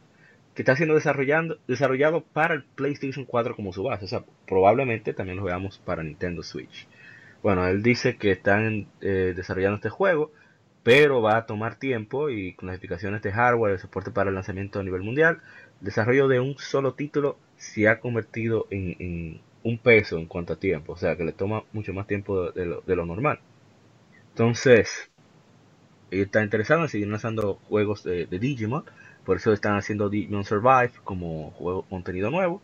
[0.55, 4.05] que está siendo desarrollando, desarrollado para el PlayStation 4 como su base.
[4.05, 6.87] O sea, probablemente también lo veamos para Nintendo Switch.
[7.41, 10.31] Bueno, él dice que están eh, desarrollando este juego,
[10.83, 14.35] pero va a tomar tiempo y con las explicaciones de hardware, el soporte para el
[14.35, 15.41] lanzamiento a nivel mundial,
[15.79, 20.53] el desarrollo de un solo título se ha convertido en, en un peso en cuanto
[20.53, 20.93] a tiempo.
[20.93, 23.39] O sea, que le toma mucho más tiempo de, lo, normal.
[24.29, 25.09] Entonces,
[26.11, 28.83] ellos están interesados en seguir lanzando juegos de, Digimon,
[29.25, 32.61] por eso están haciendo Digimon Survive como juego contenido nuevo.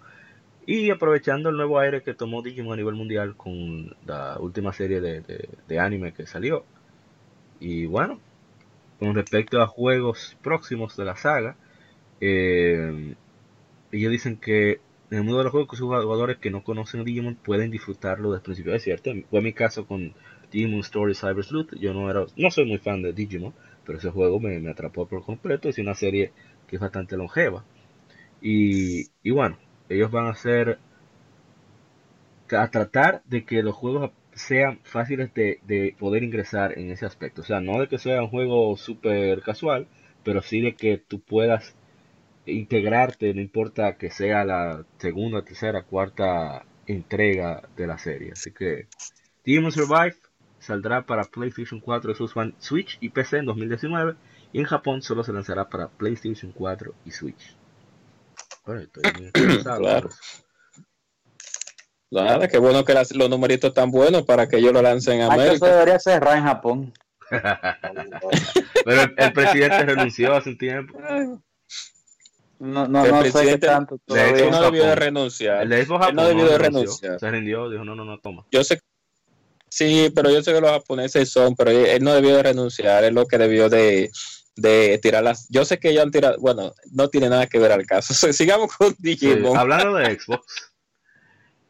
[0.66, 5.02] Y aprovechando el nuevo aire que tomó Digimon a nivel mundial con la última serie
[5.02, 6.66] de, anime que salió.
[7.60, 8.20] Y bueno,
[9.00, 11.56] con respecto a juegos próximos de la saga,
[12.22, 13.16] eh,
[13.92, 14.80] ellos dicen que
[15.12, 18.38] en el mundo de los juegos, sus jugadores que no conocen Digimon pueden disfrutarlo desde
[18.38, 18.76] el principio.
[18.76, 20.14] Es cierto, fue mi caso con
[20.52, 21.74] Digimon Story Cyber Sleuth.
[21.80, 23.54] Yo no era, no soy muy fan de Digimon,
[23.86, 25.68] pero ese juego me, atrapó por completo.
[25.68, 26.32] Es una serie
[26.68, 27.66] que es bastante longeva.
[28.42, 29.58] Y, y bueno,
[29.90, 30.78] ellos van a hacer
[32.52, 37.42] a tratar de que los juegos sean fáciles de, de, poder ingresar en ese aspecto.
[37.42, 39.88] O sea, no de que sea un juego súper casual,
[40.24, 41.76] pero sí de que tú puedas
[42.52, 48.32] integrarte, no importa que sea la segunda, tercera, cuarta entrega de la serie.
[48.34, 48.88] Así que
[49.46, 50.16] Demon Survive
[50.60, 54.16] saldrá para PlayStation 4, Xbox One, Switch y PC en 2019
[54.52, 57.56] y en Japón solo se lanzará para PlayStation 4 y Switch.
[59.64, 60.10] claro.
[62.12, 65.54] Nada, qué bueno que los numeritos están buenos para que ellos lo lancen en América.
[65.54, 66.94] Eso debería cerrar en Japón.
[68.86, 71.00] Pero el presidente renunció hace un tiempo.
[72.60, 75.64] No, no, el no presidente tanto él no debió de renunciar.
[75.64, 77.18] El de Japón, no debió de renunciar.
[77.18, 78.46] Se rindió, dijo, no, no, no, toma.
[78.52, 78.82] Yo sé,
[79.70, 83.14] sí, pero yo sé que los japoneses son, pero él no debió de renunciar, es
[83.14, 84.12] lo que debió de,
[84.58, 85.48] de tirar las...
[85.50, 88.14] Yo sé que ellos han tirado, bueno, no tiene nada que ver al caso.
[88.34, 89.58] sigamos con Digimon.
[89.58, 90.74] hablando de Xbox,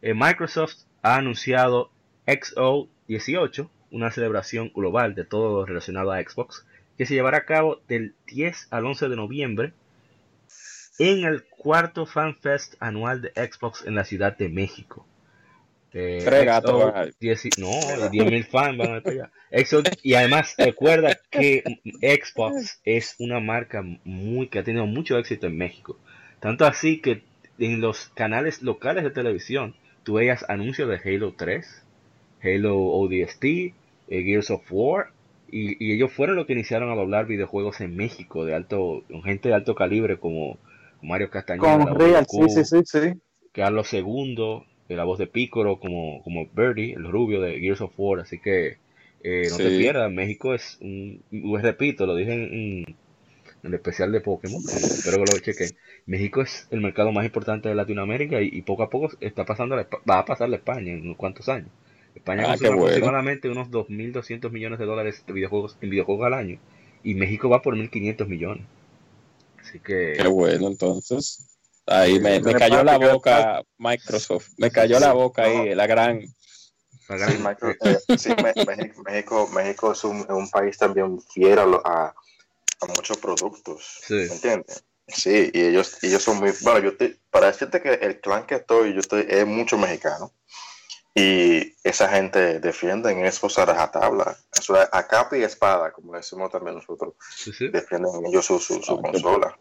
[0.01, 1.91] eh, Microsoft ha anunciado
[2.25, 6.65] XO18, una celebración global de todo lo relacionado a Xbox,
[6.97, 9.73] que se llevará a cabo del 10 al 11 de noviembre
[10.99, 15.05] en el cuarto Fan Fest anual de Xbox en la Ciudad de México.
[15.91, 16.19] Eh,
[17.57, 19.31] no, 10.000 fans van a allá.
[20.03, 21.63] y además recuerda que
[22.01, 25.97] Xbox es una marca muy que ha tenido mucho éxito en México.
[26.39, 27.23] Tanto así que
[27.57, 31.83] en los canales locales de televisión tú veías anuncios de Halo 3,
[32.43, 33.73] Halo ODST, eh,
[34.07, 35.11] Gears of War,
[35.51, 39.49] y, ellos fueron los que iniciaron a doblar videojuegos en México de alto, con gente
[39.49, 40.59] de alto calibre como
[41.01, 43.13] Mario Castañeda, con Real, sí, sí, sí, sí.
[43.51, 48.19] Carlos II, la voz de Piccolo como, como Birdie, el rubio de Gears of War,
[48.21, 48.77] así que
[49.23, 51.23] eh, no te pierdas, México es un,
[51.61, 52.97] repito, lo dije en,
[53.61, 55.69] el especial de Pokémon, espero que lo chequen.
[56.05, 60.19] México es el mercado más importante de Latinoamérica y, poco a poco está pasando va
[60.19, 61.69] a pasar a España en unos cuantos años.
[62.15, 66.59] España ah, consume aproximadamente unos 2.200 millones de dólares de videojuegos en videojuegos al año
[67.03, 68.63] y México va por 1.500 millones.
[69.69, 70.15] Así que.
[70.17, 71.45] Qué bueno, entonces.
[71.85, 74.49] Ahí me, cayó la boca Microsoft.
[74.57, 76.21] Me cayó la boca ahí, la gran.
[78.17, 78.29] Sí,
[79.03, 84.01] México, México, es un, país también fiel a, a, muchos productos.
[84.09, 84.83] ¿Me entiendes?
[85.07, 86.51] Sí, y ellos, ellos son muy.
[86.61, 86.91] Bueno, yo
[87.31, 90.31] para decirte que el clan que estoy, yo estoy, es mucho mexicano.
[91.15, 94.37] Y esa gente defiende en eso a rajatabla.
[94.57, 97.15] Eso a capa y espada, como decimos también nosotros.
[97.71, 99.57] Defienden ellos su, su, ah, consola.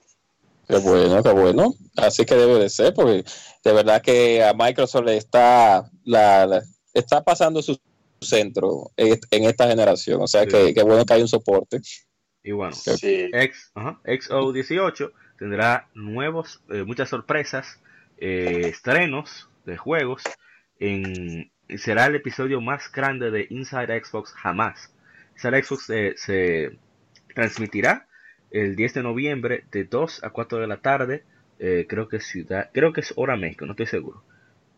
[0.68, 1.74] Qué bueno, qué bueno.
[1.96, 3.24] Así que debe de ser, porque
[3.64, 7.80] de verdad que a Microsoft le está, la, está pasando su
[8.20, 10.20] centro en esta generación.
[10.20, 11.80] O sea que qué bueno que hay un soporte.
[12.42, 17.78] Y bueno, X, XO18 tendrá nuevos, eh, muchas sorpresas,
[18.18, 20.22] eh, estrenos de juegos
[21.76, 24.92] será el episodio más grande de Inside Xbox jamás.
[25.34, 26.78] Inside Xbox eh, se
[27.34, 28.06] transmitirá
[28.50, 31.24] el 10 de noviembre de 2 a 4 de la tarde.
[31.58, 34.22] Eh, creo que es hora México, no estoy seguro.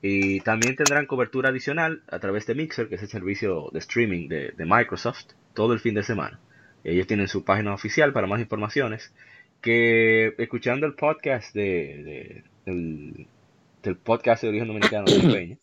[0.03, 4.29] Y también tendrán cobertura adicional a través de Mixer, que es el servicio de streaming
[4.29, 6.41] de, Microsoft, todo el fin de semana.
[6.85, 9.13] Ellos tienen su página oficial para más informaciones.
[9.61, 15.57] Que escuchando el podcast de, del, podcast de origen dominicano de Peña,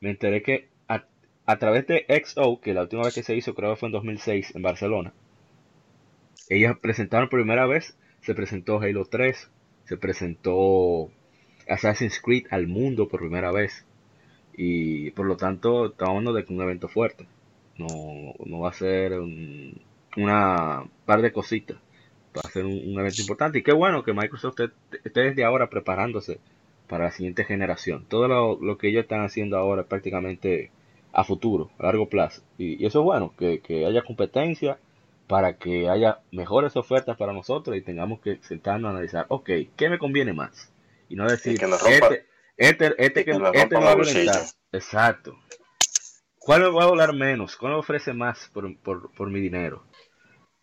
[0.00, 0.68] me enteré que
[1.46, 3.92] a, través de XO, que la última vez que se hizo creo que fue en
[3.92, 5.14] 2006 en Barcelona,
[6.50, 9.50] ellas presentaron por primera vez, se presentó Halo 3,
[9.84, 11.10] se presentó
[11.68, 13.86] Assassin's Creed al mundo por primera vez.
[14.54, 17.26] Y por lo tanto, estamos hablando de un evento fuerte.
[17.78, 17.86] No,
[18.44, 19.80] no va a ser un,
[20.16, 21.78] una par de cositas.
[22.36, 23.58] Va a ser un, evento importante.
[23.58, 24.60] Y qué bueno que Microsoft
[25.04, 26.40] esté desde ahora preparándose
[26.88, 28.06] para la siguiente generación.
[28.08, 30.70] Todo lo, que ellos están haciendo ahora es prácticamente
[31.12, 32.42] a futuro, a largo plazo.
[32.56, 34.78] Y, eso es bueno, que, haya competencia
[35.26, 39.90] para que haya mejores ofertas para nosotros y tengamos que sentarnos a analizar, ok, ¿qué
[39.90, 40.72] me conviene más?
[41.08, 45.38] Y no decir, este, este, este, que, este va a Exacto.
[46.38, 47.56] ¿Cuál me va a volar menos?
[47.56, 49.84] ¿Cuál me ofrece más por, por, por mi dinero?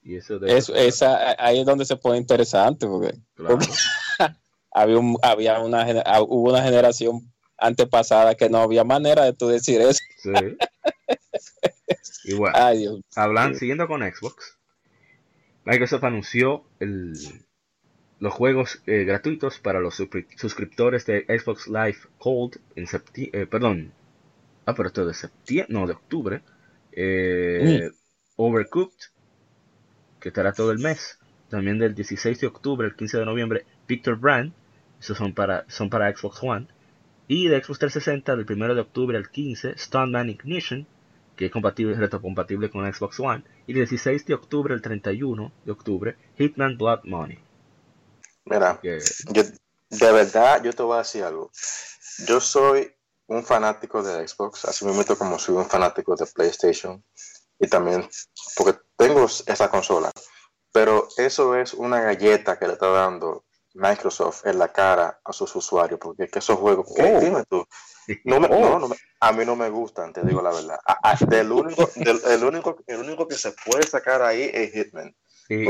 [0.06, 3.16] Y eso, esa, ahí es donde se pone interesante, porque,
[4.76, 9.48] había, un, había una, ah, hubo una generación antepasada que no había manera de tú
[9.48, 10.04] decir eso.
[10.18, 10.32] Sí.
[12.26, 13.04] Igual.
[13.16, 14.58] Hablando, siguiendo con Xbox,
[15.64, 17.14] Microsoft anunció el,
[18.20, 23.94] los juegos eh, gratuitos para los suscriptores de Xbox Live Cold en septiembre, eh, perdón,
[24.66, 26.42] ah, pero esto de septiembre, no, de octubre,
[26.92, 27.96] eh, mm.
[28.36, 29.08] Overcooked,
[30.20, 31.18] que estará todo el mes,
[31.50, 34.52] también del 16 de octubre al 15 de noviembre, Victor Brand,
[35.14, 36.68] son para, son para Xbox One,
[37.28, 40.88] y de Xbox 360 del 1 de octubre al 15, Stuntman Ignition,
[41.36, 45.72] que es compatible, retrocompatible con Xbox One, y del 16 de octubre al 31 de
[45.72, 47.40] octubre, Hitman Blood Money.
[48.46, 49.44] Mira, yo,
[49.90, 51.52] de verdad, yo te voy a decir algo.
[52.28, 52.94] Yo soy
[53.28, 57.04] un fanático de Xbox, así mismo como soy un fanático de PlayStation,
[57.60, 58.08] y también
[58.56, 60.12] porque tengo esa consola.
[60.72, 63.45] Pero eso es una galleta que le está dando
[63.76, 67.20] Microsoft en la cara a sus usuarios, porque que esos juegos, oh.
[67.20, 67.66] dime tú,
[68.24, 70.80] no me, no, no a mí no me gustan, te digo la verdad.
[71.28, 75.16] del único, del, el, único, el único que se puede sacar ahí es Hitman.
[75.50, 75.64] Y,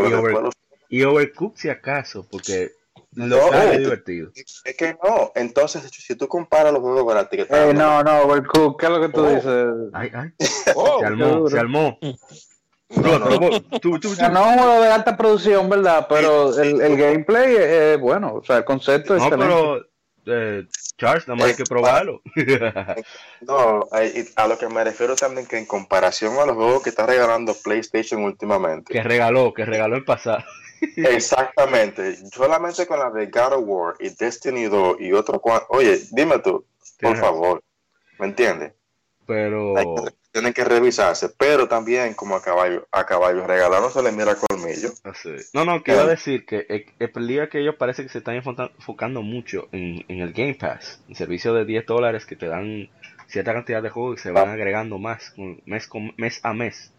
[0.90, 2.72] y, Overcooked si acaso, porque
[3.12, 4.32] no, es divertido.
[4.36, 8.78] Es que no, entonces si tú comparas los juegos gratis que eh, No, no, Overcooked,
[8.78, 9.30] ¿qué es lo que tú oh.
[9.30, 9.92] dices?
[9.94, 10.34] Ay, ay.
[10.76, 11.98] Oh, se armó, se armó.
[12.90, 16.06] No, no, no, tú, tú, no es un juego de alta producción, ¿verdad?
[16.08, 19.82] Pero el, el gameplay es bueno, o sea, el concepto es No, pero
[20.28, 20.66] eh,
[20.98, 22.22] Charles, nada más hay que probarlo.
[23.42, 27.06] no, a lo que me refiero también que en comparación a los juegos que está
[27.06, 28.94] regalando PlayStation últimamente.
[28.94, 30.44] Que regaló, que regaló el pasado.
[30.96, 32.16] Exactamente.
[32.32, 35.42] Solamente con la de God of War y Destiny 2 y otro.
[35.70, 36.66] Oye, dime tú,
[37.00, 37.62] por favor.
[38.20, 38.74] ¿Me entiendes?
[39.28, 39.74] Pero
[40.36, 44.36] tienen que revisarse, pero también como a caballo, a caballo regalado no se le mira
[44.36, 44.90] colmillo.
[45.06, 45.30] Así.
[45.54, 49.70] No, no, quiero decir que el, el que ellos parece que se están enfocando mucho
[49.72, 52.90] en, el Game Pass, un servicio de 10 dólares que te dan
[53.28, 55.34] cierta cantidad de juegos y se van agregando más
[55.66, 56.92] mes, con, mes a mes.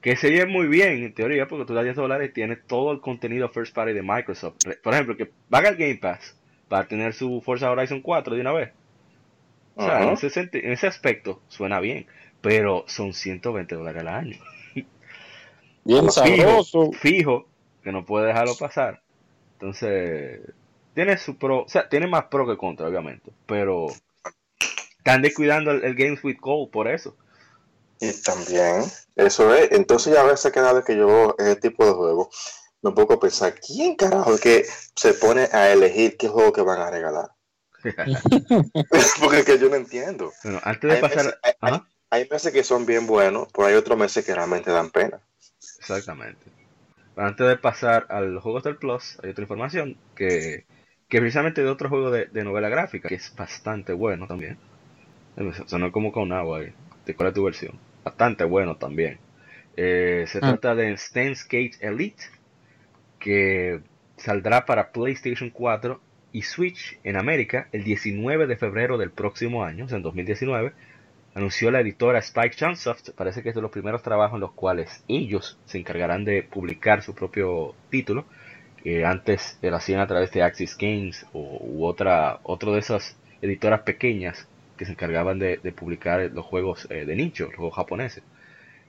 [0.00, 3.00] Que sería muy bien en teoría porque tú das 10 dólares y tienes todo el
[3.00, 4.56] contenido first party de Microsoft.
[4.82, 6.36] Por ejemplo, que paga el Game Pass
[6.68, 8.72] para tener su Forza Horizon 4 de una vez.
[9.76, 12.06] O sea, en, ese en ese aspecto suena bien
[12.44, 14.38] pero son 120 dólares al año.
[15.82, 16.92] Bien sabroso.
[16.92, 17.48] Fijo,
[17.82, 19.02] que no puede dejarlo pasar.
[19.54, 20.42] Entonces,
[20.92, 23.86] tiene su pro, o sea, tiene más pro que contra, obviamente, pero
[24.98, 27.16] están descuidando el, Games with Gold por eso.
[27.98, 28.82] Y también,
[29.16, 32.28] eso es, entonces ya a veces cada vez que yo veo ese tipo de juego,
[32.82, 36.60] me pongo a pensar, ¿quién carajo es que se pone a elegir qué juego que
[36.60, 37.30] van a regalar?
[39.20, 40.30] Porque es que yo no entiendo.
[40.42, 41.38] Bueno, antes de pasar...
[41.42, 41.54] Hay
[42.30, 45.20] meses que son bien buenos, pero hay otros meses que realmente dan pena.
[45.78, 46.46] Exactamente.
[47.16, 50.64] Antes de pasar a los juegos del Plus, hay otra información que,
[51.08, 54.58] que precisamente de otro juego de, novela gráfica, que es bastante bueno también.
[55.66, 56.72] Sonó como con agua ahí.
[57.06, 57.78] ¿De cuál es tu versión?
[58.04, 59.18] Bastante bueno también.
[59.76, 60.40] Eh, se ah.
[60.40, 62.24] trata de Steins Gate Elite,
[63.18, 63.80] que
[64.16, 66.00] saldrá para PlayStation 4
[66.32, 70.72] y Switch en América el 19 de febrero del próximo año, o sea, en 2019
[71.34, 75.04] anunció la editora Spike Chunsoft, parece que es de los primeros trabajos en los cuales
[75.08, 78.24] ellos se encargarán de publicar su propio título.
[78.82, 83.16] que antes lo hacían a través de Axis Games o, u otra otro de esas
[83.40, 88.22] editoras pequeñas que se encargaban de, publicar los juegos eh, de nicho, los juegos japoneses.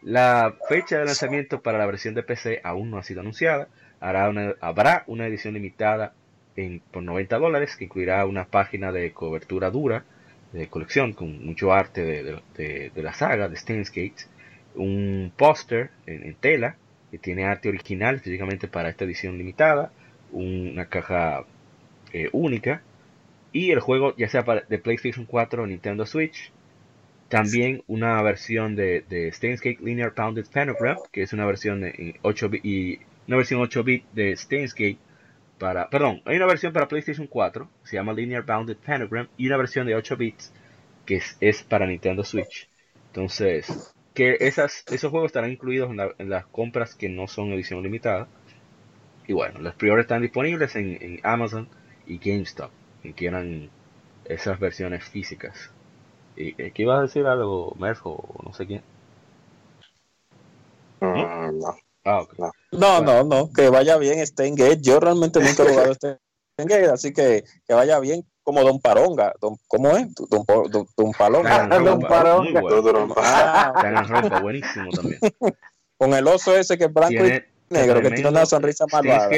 [0.01, 3.69] La fecha de lanzamiento para la versión de PC aún no ha sido anunciada.
[3.99, 6.13] habrá una edición limitada
[6.55, 10.05] en, por 90 dólares que incluirá una página de cobertura dura
[10.55, 12.03] de colección con mucho arte
[12.55, 14.25] de, la saga de Stainsgate,
[14.75, 16.77] un póster en, tela
[17.11, 19.91] que tiene arte original específicamente para esta edición limitada,
[20.31, 21.45] una caja
[22.13, 22.81] eh, única
[23.51, 26.51] y el juego ya sea para, de PlayStation 4 o Nintendo Switch.
[27.29, 29.33] También una versión de, de
[29.81, 34.35] Linear Pounded Panogram, que es una versión en 8 y una versión 8 bit de
[34.35, 34.97] Stainsgate
[35.57, 39.57] para, perdón, hay una versión para PlayStation 4, se llama Linear Bounded Pentagram, y una
[39.57, 40.53] versión de 8 bits
[41.05, 42.67] que es, para Nintendo Switch.
[43.07, 48.27] Entonces, que esas, esos juegos estarán incluidos en, las compras que no son edición limitada.
[49.27, 51.69] Y bueno, los priores están disponibles en, Amazon
[52.05, 53.69] y GameStop, quien quieran
[54.25, 55.71] esas versiones físicas.
[56.35, 58.81] ¿Y qué ibas a decir algo, Merf o no sé quién?
[60.99, 61.84] Mm, no.
[62.05, 62.23] Ah,
[62.71, 64.19] no, no, no, que vaya bien
[64.55, 64.81] Gate.
[64.81, 65.95] Yo realmente nunca he jugado
[66.57, 69.33] Gate, así que que vaya bien como Don Paronga.
[69.41, 70.13] Don, ¿Cómo es?
[70.13, 71.67] Don, don, don Palonga.
[71.79, 72.61] Don Paronga.
[73.17, 75.19] Ah, buenísimo también.
[75.97, 79.29] Con el oso ese que es blanco y negro que tiene una sonrisa malvada.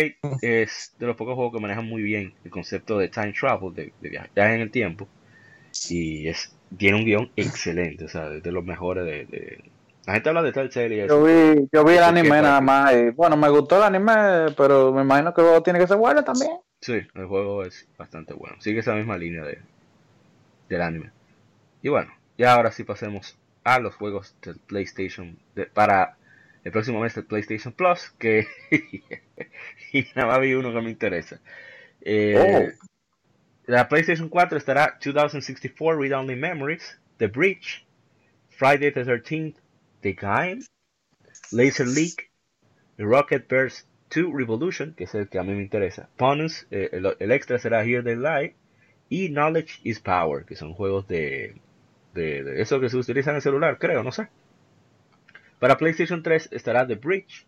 [0.41, 3.93] es de los pocos juegos que manejan muy bien el concepto de time travel, de,
[4.01, 5.07] de viajar en el tiempo.
[5.89, 9.63] Y es tiene un guion excelente, o sea, de los mejores de,
[10.08, 11.05] La gente habla de tal serie.
[11.05, 14.93] Yo vi, yo vi el anime nada más y bueno, me gustó el anime, pero
[14.93, 16.51] me imagino que el juego tiene que ser bueno también.
[16.80, 18.55] Sí, el juego es bastante bueno.
[18.62, 19.60] Sigue esa misma línea de,
[20.70, 21.12] del anime.
[21.82, 25.38] Y bueno, ya ahora sí pasemos a los juegos del PlayStation
[25.74, 26.16] para
[26.64, 28.47] el próximo mes del PlayStation Plus, que
[29.91, 31.41] y nada más vi uno que me interesa.
[31.99, 32.88] Eh, oh.
[33.66, 37.86] La PlayStation 4 estará 2064 Read Only Memories, The Breach,
[38.51, 39.55] Friday the 13th,
[40.02, 40.62] The Game,
[41.52, 42.30] Laser Leak,
[42.98, 46.10] Rocket Burst 2 Revolution, que es el que a mí me interesa.
[46.18, 48.56] Bonus, eh, el, extra será Here They Lie,
[49.10, 51.56] y Knowledge is Power, que son juegos de,
[52.14, 54.28] de, eso que se utiliza en el celular, creo, no sé.
[55.60, 57.45] Para PlayStation 3 estará The Breach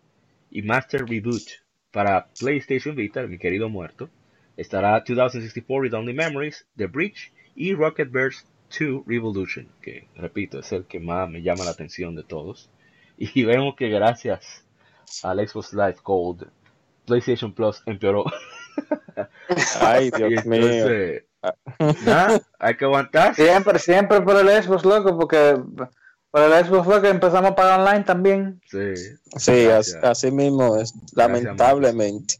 [0.50, 1.62] y Master Reboot.
[1.90, 4.08] Para PlayStation Vita, mi querido muerto,
[4.56, 10.72] estará 2064 Read Only Memories, The Breach y Rocket Burst 2 Revolution, que repito, es
[10.72, 12.70] el que más me llama la atención de todos.
[13.16, 14.64] Y vemos que gracias
[15.22, 16.48] al Xbox Live Gold,
[17.06, 18.24] PlayStation Plus empeoró.
[19.80, 20.86] Ay, Dios mío.
[22.58, 23.34] hay que aguantar.
[23.34, 25.58] Siempre, siempre por el Xbox, loco, porque
[26.30, 28.60] por el Xbox loco empezamos a pagar online también.
[28.66, 28.94] Sí,
[29.36, 29.66] sí
[30.02, 32.36] así, mismo es, lamentablemente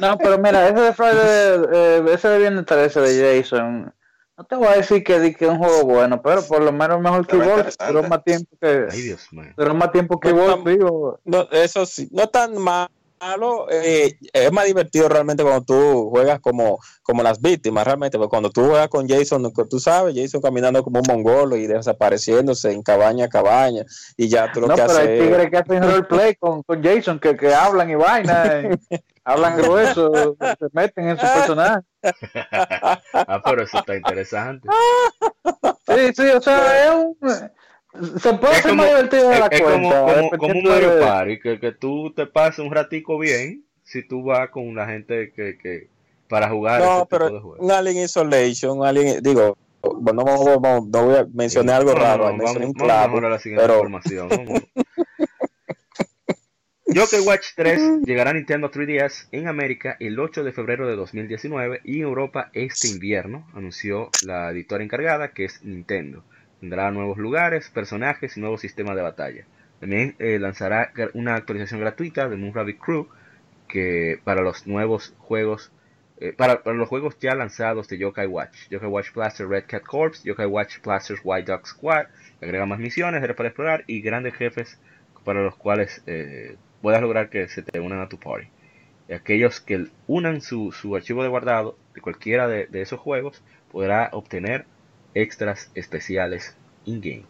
[0.00, 3.94] no, pero mira, ese de Friday, eh, ese de Viernes ese de Jason,
[4.40, 7.26] no te voy a decir que, es un juego bueno, pero por lo menos mejor
[7.26, 11.20] que Wolf, duró más tiempo que, Ay, Dios, duró más tiempo que Wolf, digo.
[11.26, 12.88] No, eso sí, no tan mal
[13.20, 18.30] malo, eh, es más divertido realmente cuando tú juegas como, como las víctimas, realmente, porque
[18.30, 22.82] cuando tú juegas con Jason, tú sabes, Jason caminando como un mongolo y desapareciéndose en
[22.82, 23.84] cabaña a cabaña,
[24.16, 25.08] y ya tú lo no, que pero haces.
[25.08, 28.70] Hay tigres que hacen roleplay con, con Jason, que, que hablan y vaina,
[29.24, 31.86] hablan grueso, se meten en su personaje.
[33.12, 34.68] ah, pero eso está interesante.
[35.86, 37.16] Sí, sí, o sea, es un
[38.18, 40.00] se puede hacer más divertido de la es cuenta.
[40.00, 44.22] Como, como, un Mario Party, que, que tú te pases un ratico bien si tú
[44.22, 45.88] vas con la gente que, que
[46.28, 46.80] para jugar.
[46.80, 51.80] No, pero un Alien Isolation, un Alien, digo, bueno, no, no, no voy a mencionar
[51.80, 53.78] algo raro, vamos, vamos, vamos, a la siguiente pero...
[53.78, 54.28] información.
[56.92, 61.82] Joker Watch 3 llegará a Nintendo 3DS en América el 8 de febrero de 2019
[61.84, 66.24] y en Europa este invierno, anunció la editora encargada que es Nintendo.
[66.60, 69.44] Tendrá nuevos lugares, personajes y nuevos sistemas de batalla.
[69.80, 73.08] También eh, lanzará una actualización gratuita de Moon Rabbit Crew
[73.66, 75.72] que para los nuevos juegos,
[76.18, 80.22] eh, para, los juegos ya lanzados de Yokai Watch, Yokai Watch Blaster Red Cat Corps,
[80.22, 82.06] Yokai Watch Blasters White Dog Squad,
[82.42, 84.78] agrega más misiones para explorar y grandes jefes
[85.24, 88.48] para los cuales eh, puedas lograr que se te unan a tu party.
[89.08, 94.10] Y aquellos que unan su, archivo de guardado de cualquiera de, de esos juegos podrá
[94.12, 94.66] obtener
[95.14, 97.24] extras especiales in-game.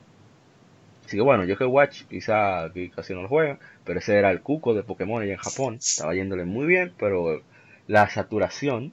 [1.05, 4.43] Así que bueno, yo que Watch quizá casi no lo juega, pero ese era el
[4.43, 5.75] cuco de Pokémon allá en Japón.
[5.77, 7.43] Estaba yéndole muy bien, pero
[7.89, 8.93] la saturación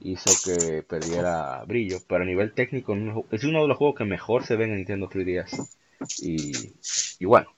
[0.00, 1.98] hizo que perdiera brillo.
[2.06, 2.94] Pero a nivel técnico
[3.30, 5.68] es uno de los juegos que mejor se ven en Nintendo 3DS.
[6.20, 6.52] Y,
[7.18, 7.50] y bueno.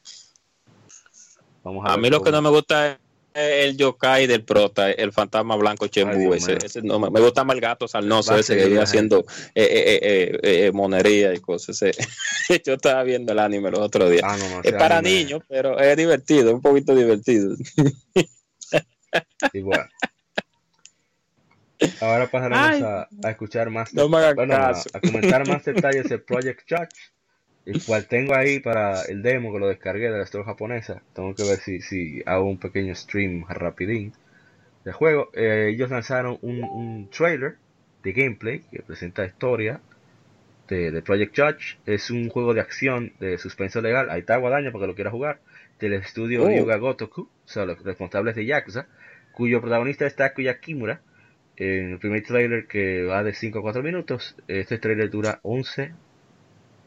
[1.65, 2.99] Vamos a, a mí lo que no me gusta es
[3.35, 7.61] el yokai del prota, el fantasma blanco Chembu, ese, ese no, me gusta más el
[7.61, 9.25] gato salnoso ese que vive haciendo
[9.55, 11.81] eh, eh, eh, monería y cosas.
[12.67, 14.23] Yo estaba viendo el anime los otros días.
[14.25, 17.57] Ah, es para niños, pero es divertido, un poquito divertido.
[19.53, 19.89] Igual.
[22.01, 27.11] Ahora pasaremos a, a, escuchar más, bueno, a, a, comentar más detalles de Project Judge
[27.71, 31.03] el cual tengo ahí para el demo que lo descargué de la store japonesa.
[31.15, 34.13] Tengo que ver si, si hago un pequeño stream rapidín
[34.85, 35.31] del juego.
[35.35, 37.57] Eh, ellos lanzaron un, un, trailer
[38.03, 39.81] de gameplay que presenta historia
[40.69, 41.79] de, de, Project Judge.
[41.87, 44.11] Es un juego de acción de suspenso legal.
[44.11, 45.39] Ahí está Guadaña para que lo quiera jugar.
[45.79, 46.51] Del estudio oh.
[46.51, 48.87] Yuga Gotoku, o sea, los responsables de Yakuza,
[49.33, 51.01] cuyo protagonista es Takuya Kimura.
[51.57, 55.93] En el primer trailer que va de 5 a 4 minutos, este trailer dura 11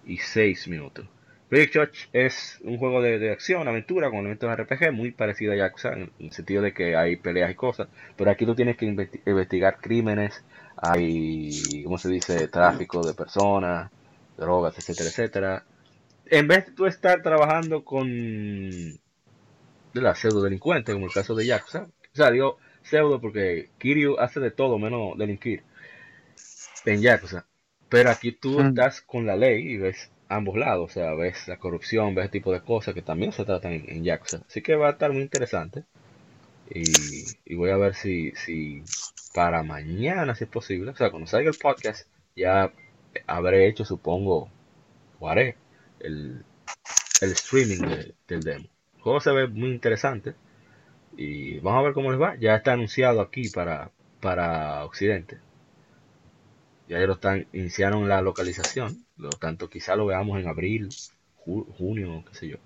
[0.06, 1.06] y 6 minutos.
[1.49, 5.93] Project Judge es un juego de, acción, aventura con elementos RPG muy parecido a Yakuza
[5.93, 9.78] en el sentido de que hay peleas y cosas, pero aquí tú tienes que investigar
[9.80, 10.43] crímenes,
[10.78, 13.91] hay, ¿cómo se dice?, tráfico de personas,
[14.36, 15.64] drogas, etcétera, etcétera.
[16.26, 18.99] En vez de tú estar trabajando con de
[19.93, 24.39] la pseudo delincuente, como el caso de Yakuza, o sea, digo pseudo porque Kiryu hace
[24.39, 25.62] de todo menos delinquir
[26.86, 27.45] en Yakuza.
[27.94, 31.60] Pero aquí tú estás con la ley y ves ambos lados, o sea, ves la
[31.60, 34.44] corrupción, ves ese tipo de cosas que también se tratan en, en Jackson.
[34.48, 35.84] Así que va a estar muy interesante.
[36.72, 38.82] Y, voy a ver si, si
[39.36, 42.74] para mañana, si es posible, o sea, cuando salga el podcast, ya
[43.28, 44.50] habré hecho, supongo,
[45.20, 45.56] o haré
[46.00, 46.44] el,
[47.22, 47.88] el streaming
[48.28, 48.66] del demo.
[48.96, 50.34] El juego se ve muy interesante
[51.16, 52.38] y vamos a ver cómo les va.
[52.38, 55.38] Ya está anunciado aquí para, para Occidente.
[56.88, 60.90] Ya lo están, iniciaron la localización, lo tanto quizá lo veamos en abril,
[61.38, 62.58] junio, qué sé yo.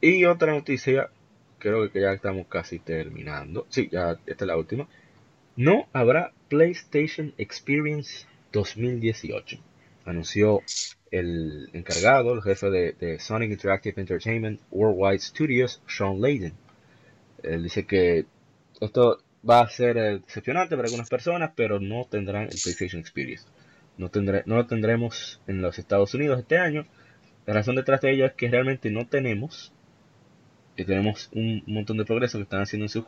[0.00, 1.10] Y otra noticia,
[1.58, 3.66] creo que ya estamos casi terminando.
[3.68, 4.88] Sí, ya esta es la última.
[5.54, 9.58] No habrá PlayStation Experience 2018.
[10.04, 10.60] Anunció
[11.12, 16.54] el encargado, el jefe de, Sonic Interactive Entertainment Worldwide Studios, Sean Layden.
[17.42, 18.24] Él dice que
[18.80, 23.46] esto va a ser decepcionante para algunas personas, pero no tendrán el PlayStation Experience.
[23.98, 26.86] No, tendré, no lo tendremos en los Estados Unidos este año.
[27.46, 29.72] La razón detrás de ello es que realmente no tenemos
[30.76, 33.04] y tenemos un montón de progreso que están haciendo en, sus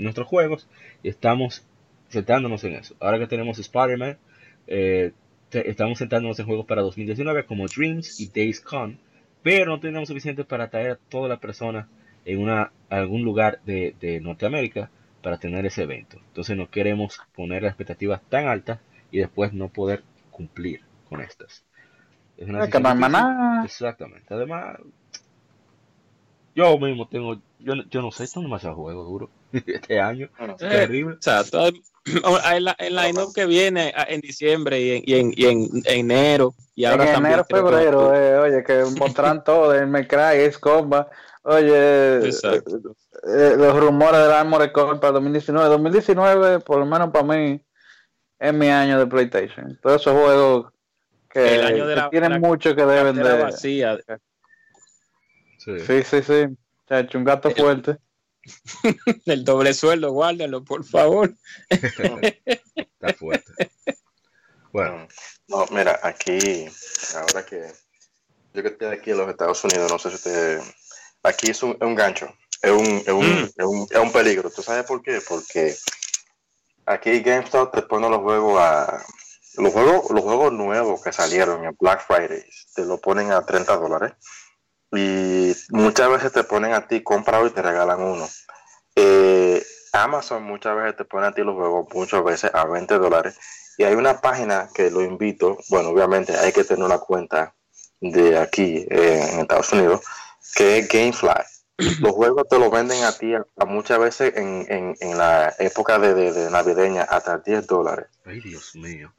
[0.00, 0.68] nuestros juegos
[1.02, 1.64] y estamos
[2.10, 2.96] centrándonos en eso.
[3.00, 4.18] Ahora que tenemos Spider-Man,
[4.66, 5.12] eh,
[5.52, 8.98] estamos centrándonos en juegos para 2019 como Dreams y Days Con,
[9.42, 11.88] pero no tenemos suficiente para traer a toda la persona
[12.24, 14.90] en una, algún lugar de, Norteamérica
[15.24, 16.18] para tener ese evento.
[16.28, 18.78] Entonces no queremos poner las expectativas tan altas
[19.10, 21.64] y después no poder cumplir con estas.
[22.36, 24.34] Es una ah, Exactamente.
[24.34, 24.76] Además,
[26.54, 30.28] yo mismo tengo, yo, yo no sé, esto no demasiado juego duro este año.
[30.38, 31.14] es terrible.
[31.14, 35.46] O sea, todo, el, el line que viene en diciembre y en, y en, y
[35.46, 36.54] en enero.
[36.74, 41.08] Y ahora en enero, febrero, eh, oye, que mostrarán todo, el Mecray, es comba.
[41.46, 45.68] Oye, eh, eh, los rumores del Armored Core para 2019.
[45.68, 47.62] 2019, por lo menos para mí,
[48.38, 49.78] es mi año de PlayStation.
[49.82, 50.72] Todos esos juegos
[51.28, 53.42] que, tienen mucho que deben de.
[53.42, 53.98] Vacía.
[55.58, 56.46] Sí, sí, sí.
[56.88, 57.98] hecho un gato fuerte.
[59.26, 61.34] El doble sueldo, guárdenlo, por favor.
[61.68, 63.70] Está fuerte.
[64.72, 65.08] Bueno.
[65.48, 66.66] No, mira, aquí,
[67.16, 67.70] ahora que
[68.54, 70.60] yo que estoy aquí en los Estados Unidos, no sé si usted.
[71.24, 72.28] Aquí es un, es un gancho,
[72.62, 73.44] es un, es, un, mm.
[73.56, 74.50] es, un, es un peligro.
[74.50, 75.20] ¿Tú sabes por qué?
[75.26, 75.74] Porque
[76.86, 79.02] aquí GameStop te pone los juegos a.
[79.56, 82.44] Los juegos, los juegos nuevos que salieron en Black Friday
[82.74, 84.14] te lo ponen a 30 dólares
[84.90, 88.28] y muchas veces te ponen a ti comprado y te regalan uno.
[88.96, 93.38] Eh, Amazon muchas veces te pone a ti los juegos muchas veces a 20 dólares.
[93.78, 97.54] Y hay una página que lo invito, bueno, obviamente hay que tener una cuenta
[98.00, 100.00] de aquí eh, en Estados Unidos,
[100.54, 101.44] que es Gamefly.
[102.00, 106.14] Los juegos te los venden a ti a, muchas veces en, en, la época de,
[106.14, 108.06] de navideña hasta 10 dólares.
[108.24, 109.12] Ay, Dios mío.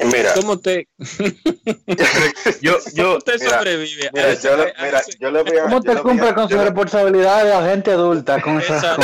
[0.00, 0.86] Mira, ¿cómo te,
[2.60, 4.10] yo, yo, te sobrevive?
[4.12, 7.52] Mira, yo, le, mira, yo le voy a, ¿Cómo te cumple con su responsabilidad de
[7.52, 8.40] agente adulta?
[8.40, 8.96] Con esa,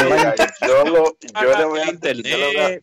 [0.64, 2.80] yo, lo, yo, le voy a, internet.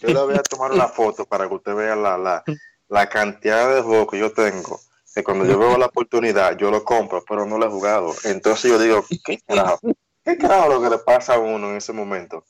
[0.00, 2.42] Yo, le voy a, tomar una foto para que usted vea la, la,
[2.88, 4.80] la cantidad de juegos que yo tengo.
[5.14, 8.14] Que cuando yo veo la oportunidad, yo lo compro, pero no lo he jugado.
[8.24, 9.80] Entonces yo digo, ¿qué carajo?
[10.24, 12.44] ¿Qué carajo lo que le pasa a uno en ese momento?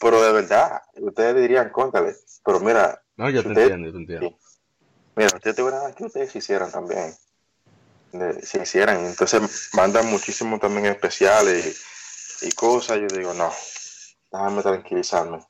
[0.00, 2.14] Pero de verdad, ustedes dirían, cóntale.
[2.44, 4.38] Pero mira, no, yo te entiendo, te entiendo.
[5.16, 7.12] Mira, ustedes te verán que ustedes hicieran también.
[8.42, 11.82] Si hicieran, entonces mandan muchísimo también especiales
[12.42, 12.98] y, cosas.
[12.98, 13.50] Yo digo, no,
[14.30, 15.40] déjame tranquilizarme.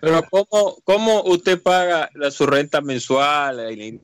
[0.00, 4.00] Pero ¿cómo, cómo usted paga la, su renta mensual, el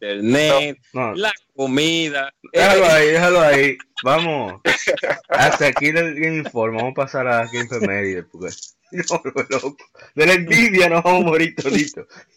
[0.00, 2.32] internet, la comida?
[2.52, 3.78] Déjalo ahí, déjalo ahí.
[4.02, 4.60] Vamos.
[5.28, 6.78] Hasta aquí el informe.
[6.78, 8.50] Vamos a pasar a Game Media porque
[8.92, 9.20] No,
[9.50, 9.76] loco.
[10.14, 12.06] De la envidia nos vamos a morir todito.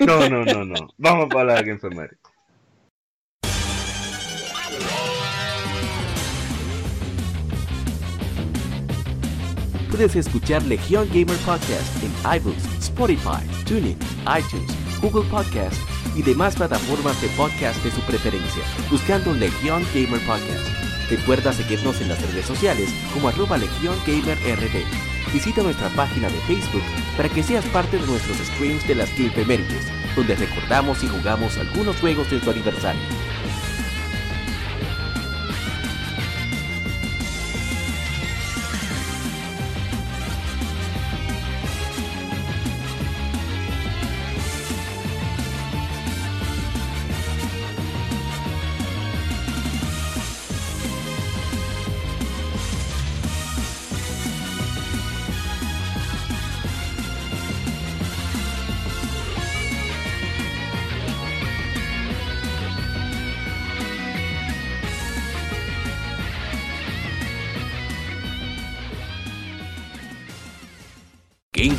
[0.00, 0.88] No, no, no, no.
[0.96, 2.16] Vamos para la enfermería.
[9.90, 13.98] Puedes escuchar Legion Gamer Podcast en iBooks, Spotify, TuneIn,
[14.38, 15.76] iTunes, Google Podcast
[16.14, 20.68] y demás plataformas de podcast de su preferencia, buscando Legion Gamer Podcast.
[21.08, 25.32] Recuerda seguirnos en las redes sociales como arroba Legión Gamer RD.
[25.32, 26.82] Visita nuestra página de Facebook
[27.16, 29.86] para que seas parte de nuestros streams de las Game
[30.16, 33.00] donde recordamos y jugamos algunos juegos de su aniversario.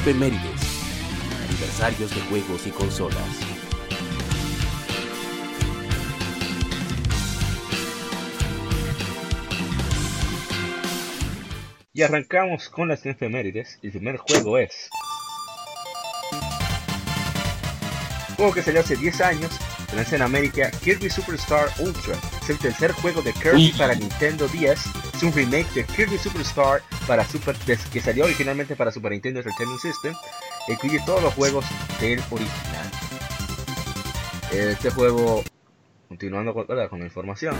[0.05, 0.61] Game Femérides.
[1.47, 3.17] Aniversarios de juegos y consolas.
[11.93, 13.77] Y arrancamos con las efemérides.
[13.83, 14.89] El primer juego es.
[18.37, 19.51] juego que salió hace 10 años,
[19.95, 22.15] lanza en América Kirby Superstar Ultra.
[22.41, 24.79] Es el tercer juego de Kirby para Nintendo 10.
[25.15, 29.81] Es un remake de Kirby Superstar para Super, que salió originalmente para Super Nintendo Entertainment
[29.81, 30.13] System.
[30.67, 31.65] Incluye todos los juegos
[31.99, 32.91] del original.
[34.51, 35.43] Este juego
[36.11, 37.55] continuando con, con la información,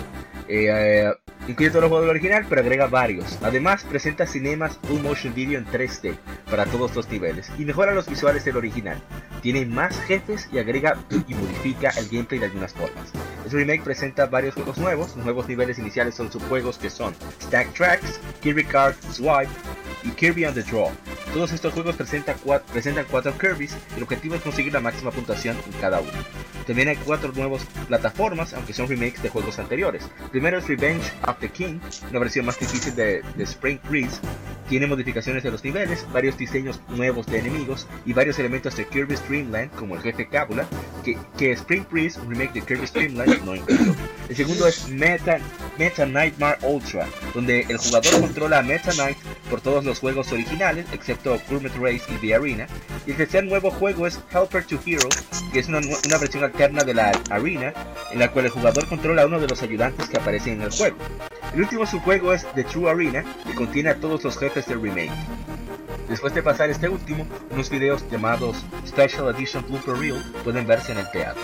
[0.50, 1.14] eh, eh,
[1.52, 3.38] incluye todos los juegos del original, pero agrega varios.
[3.44, 6.18] Además, presenta cinemas full motion video en 3D
[6.50, 9.02] para todos los niveles y mejora los visuales del original.
[9.42, 10.98] Tiene más jefes y agrega
[11.28, 13.12] y modifica el gameplay de algunas formas.
[13.46, 15.16] Este remake presenta varios juegos nuevos.
[15.16, 19.52] Los nuevos niveles iniciales son subjuegos que son Stack Tracks, Kirby Card Swipe
[20.04, 20.92] y Kirby on the Draw.
[21.34, 25.12] Todos estos juegos presentan cuatro, presentan cuatro Kirby's y el objetivo es conseguir la máxima
[25.12, 26.12] puntuación en cada uno.
[26.68, 30.10] También hay cuatro nuevas plataformas, aunque son remakes de juegos anteriores.
[30.32, 31.80] Primero es Revenge of the King,
[32.10, 34.20] una versión más difícil de, Spring Breeze.
[34.70, 39.28] Tiene modificaciones de los niveles, varios diseños nuevos de enemigos y varios elementos de Kirby's
[39.28, 40.66] Dream Land, como el jefe Cábula,
[41.04, 43.94] que, Spring Breeze, remake de Kirby's Dream Land, no incluyó.
[44.30, 45.40] El segundo es Meta,
[45.78, 49.18] Meta Nightmare Ultra, donde el jugador controla a Meta Knight
[49.50, 52.68] por todos los juegos originales, excepto Gourmet Race y The Arena.
[53.06, 55.10] Y el tercer nuevo juego es Helper to Hero,
[55.52, 57.74] que es una, una versión alterna de la Arena,
[58.12, 60.72] en la cual el jugador controla a uno de los ayudantes que aparecen en el
[60.72, 60.98] juego.
[61.54, 65.12] El último subjuego es The True Arena, que contiene a todos los jefes del remake.
[66.08, 68.58] Después de pasar este último, unos videos llamados
[68.88, 71.44] Special Edition Blooper Reel pueden verse en el teatro.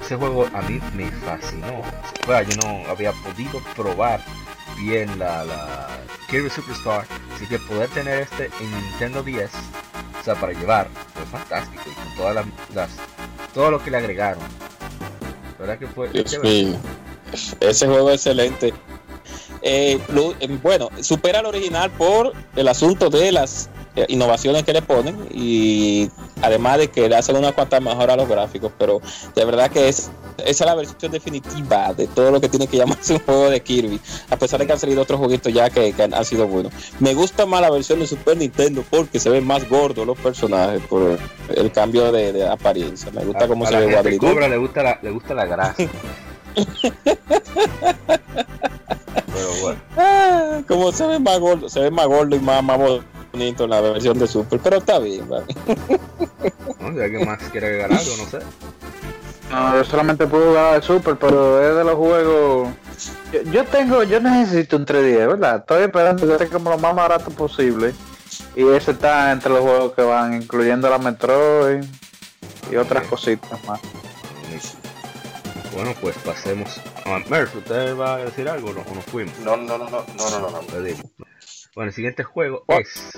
[0.00, 1.82] Ese juego a mí me fascinó.
[2.26, 4.20] Bueno, yo no había podido probar
[4.76, 5.88] bien la, la
[6.28, 9.50] Kirby Superstar, así que poder tener este en Nintendo 10,
[10.20, 12.90] o sea, para llevar, fue fantástico y con todas las, las
[13.52, 14.42] todo lo que le agregaron.
[15.58, 16.10] La verdad que fue.
[17.60, 18.72] Ese juego es excelente.
[19.62, 24.74] Eh, lo, eh, bueno, supera al original por el asunto de las eh, innovaciones que
[24.74, 26.10] le ponen y
[26.42, 29.00] además de que le hacen una cuanta mejora a los gráficos, pero
[29.34, 32.76] de verdad que es esa es la versión definitiva de todo lo que tiene que
[32.76, 35.92] llamarse un juego de Kirby, a pesar de que han salido otros jueguitos ya que,
[35.92, 36.72] que han, han, sido buenos.
[36.98, 40.82] Me gusta más la versión de Super Nintendo porque se ven más gordos los personajes
[40.88, 41.18] por
[41.54, 43.10] el cambio de, de apariencia.
[43.12, 45.34] Me gusta a, cómo a se la ve gente cobra le gusta la, le gusta
[45.34, 45.84] la grasa.
[49.32, 52.78] Pero bueno, Ah, como se ve más gordo, se ve más gordo y más, más
[53.32, 55.46] bonito en la versión de Super, pero está bien, vale.
[56.80, 58.38] no qué más quiere agregar algo, no sé.
[59.50, 62.68] No, yo solamente puedo jugar el Super, pero es de los juegos.
[63.32, 65.56] Yo, yo tengo, yo necesito un 3D, ¿verdad?
[65.56, 67.92] Estoy esperando que esté como lo más barato posible.
[68.56, 71.84] Y ese está entre los juegos que van, incluyendo la Metroid
[72.70, 73.80] y otras cositas más.
[75.74, 77.54] Bueno, pues pasemos a Merz.
[77.54, 79.36] ¿Usted va a decir algo o no- o nos fuimos?
[79.40, 80.60] No, no, no, no, no, no, no.
[81.74, 82.78] Bueno, el siguiente juego Oh.
[82.78, 83.10] es.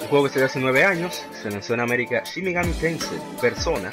[0.00, 3.92] Un juego que salió hace 9 años, se lanzó en América Shin Megami Tensei Persona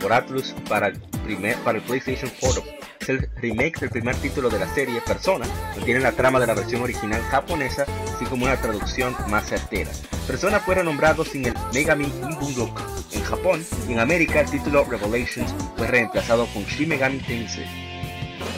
[0.00, 2.62] por Atlus para el, primer, para el PlayStation 4.
[3.08, 6.52] Es el remake del primer título de la serie Persona, contiene la trama de la
[6.52, 9.90] versión original japonesa, así como una traducción más certera.
[10.26, 12.82] Persona fue renombrado sin el Megami Inbungoku
[13.14, 17.64] en Japón y en América el título Revelations fue reemplazado con Shin Megami Tensei.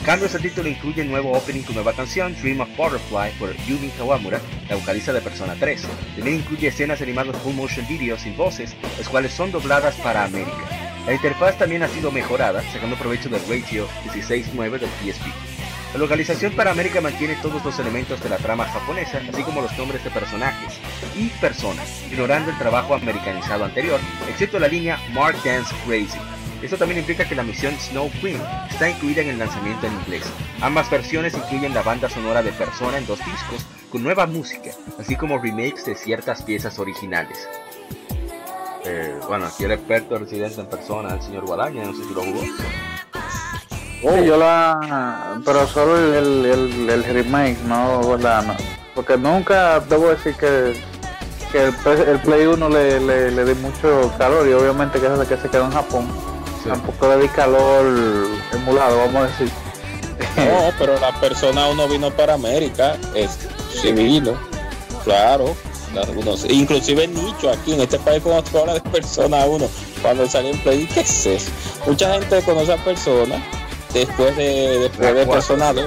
[0.05, 4.41] Cambios al título incluye nuevo opening con nueva canción, Dream of Butterfly, por Yumi Kawamura,
[4.67, 5.81] la vocalista de Persona 3.
[6.15, 10.80] También incluye escenas animadas full motion video sin voces, las cuales son dobladas para América.
[11.05, 15.25] La interfaz también ha sido mejorada, sacando provecho del ratio 16.9 del PSP.
[15.93, 19.77] La localización para América mantiene todos los elementos de la trama japonesa, así como los
[19.77, 20.79] nombres de personajes
[21.15, 23.99] y personas, ignorando el trabajo americanizado anterior,
[24.29, 26.19] excepto la línea Mark Dance Crazy.
[26.61, 28.39] Esto también implica que la misión Snow Queen
[28.69, 30.23] está incluida en el lanzamiento en inglés.
[30.61, 35.15] Ambas versiones incluyen la banda sonora de Persona en dos discos, con nueva música, así
[35.15, 37.49] como remakes de ciertas piezas originales.
[38.85, 42.23] Eh, bueno, aquí el experto residente en persona, el señor Guadaña, no sé si lo
[42.23, 42.41] jugó.
[42.41, 45.39] Sí, yo la.
[45.45, 48.43] Pero solo el, el, el, el remake, no, ¿verdad?
[48.43, 48.55] No.
[48.95, 50.81] Porque nunca debo decir que,
[51.51, 55.05] que el, Play- el Play 1 le, le, le di mucho calor y obviamente que
[55.05, 56.07] es el que se quedó en Japón.
[56.63, 56.69] Sí.
[56.69, 57.85] Tampoco le di calor
[58.53, 59.51] emulado, vamos a decir.
[60.37, 63.37] No, pero la persona uno vino para América, es
[63.81, 64.33] sí vino,
[65.03, 65.55] claro.
[66.15, 69.67] Uno- inclusive nicho aquí en este país conozco ahora de persona uno
[70.01, 71.51] cuando salió en play ¿qué es eso?
[71.85, 73.35] mucha gente conoce a persona
[73.93, 75.31] después de después de Rayquaza.
[75.31, 75.85] persona 2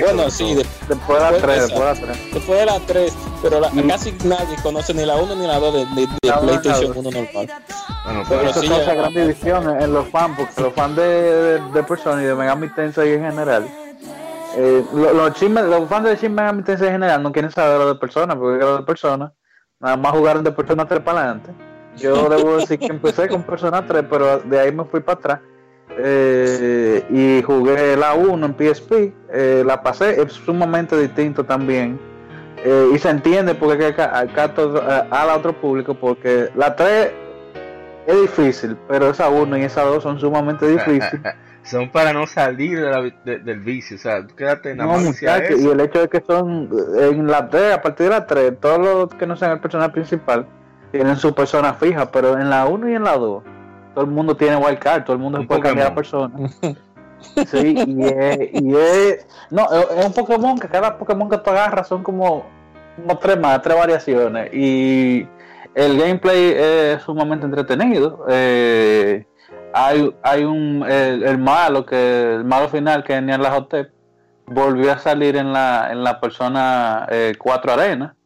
[0.00, 0.54] bueno, sí,
[0.88, 2.32] después de la 3, después de la 3.
[2.32, 5.74] Después de la 3, pero la, casi nadie conoce ni la 1 ni la 2
[5.74, 7.52] de, de, de PlayStation 1 normal.
[8.04, 11.82] Bueno, pero eso sí, causa gran división en los fans, porque los fans de, de,
[11.82, 13.68] Persona y de Megami Tensei en general,
[14.58, 17.94] eh, los, los, los, fans de Shin Megami Tensei en general no quieren saber lo
[17.94, 19.32] de Persona, porque lo de Persona,
[19.78, 21.52] nada más jugaron de Persona 3 para adelante.
[21.96, 25.40] Yo debo decir que empecé con Persona 3, pero de ahí me fui para atrás
[25.96, 28.92] eh, y jugué la 1 en PSP,
[29.32, 31.98] eh, la pasé, es sumamente distinto también.
[32.64, 34.52] Eh, y se entiende porque acá, acá
[35.10, 37.12] a, otro público, porque la 3
[38.08, 41.34] es difícil, pero esa 1 y esa 2 son sumamente difíciles.
[41.68, 42.80] Son para no salir
[43.24, 47.26] del vicio, o sea, quédate en la no, Y el hecho de que son en
[47.26, 50.46] la 3, a partir de la 3, todos los que no sean el personaje principal
[50.90, 53.42] tienen su persona fija, pero en la 1 y en la 2
[53.94, 56.34] todo el mundo tiene wildcard, todo el mundo puede cambiar de persona.
[57.48, 61.88] Sí, y es, y es, no, es un Pokémon que cada Pokémon que tú agarras
[61.88, 62.46] son como,
[62.96, 64.54] como tres más, tres variaciones.
[64.54, 65.26] Y
[65.74, 68.24] el gameplay es sumamente entretenido.
[68.28, 69.26] Eh,
[69.86, 73.90] hay, hay un el, malo que el malo final que venía en la hotel
[74.46, 77.06] volvió a salir en la en la persona
[77.38, 78.16] 4 eh, arena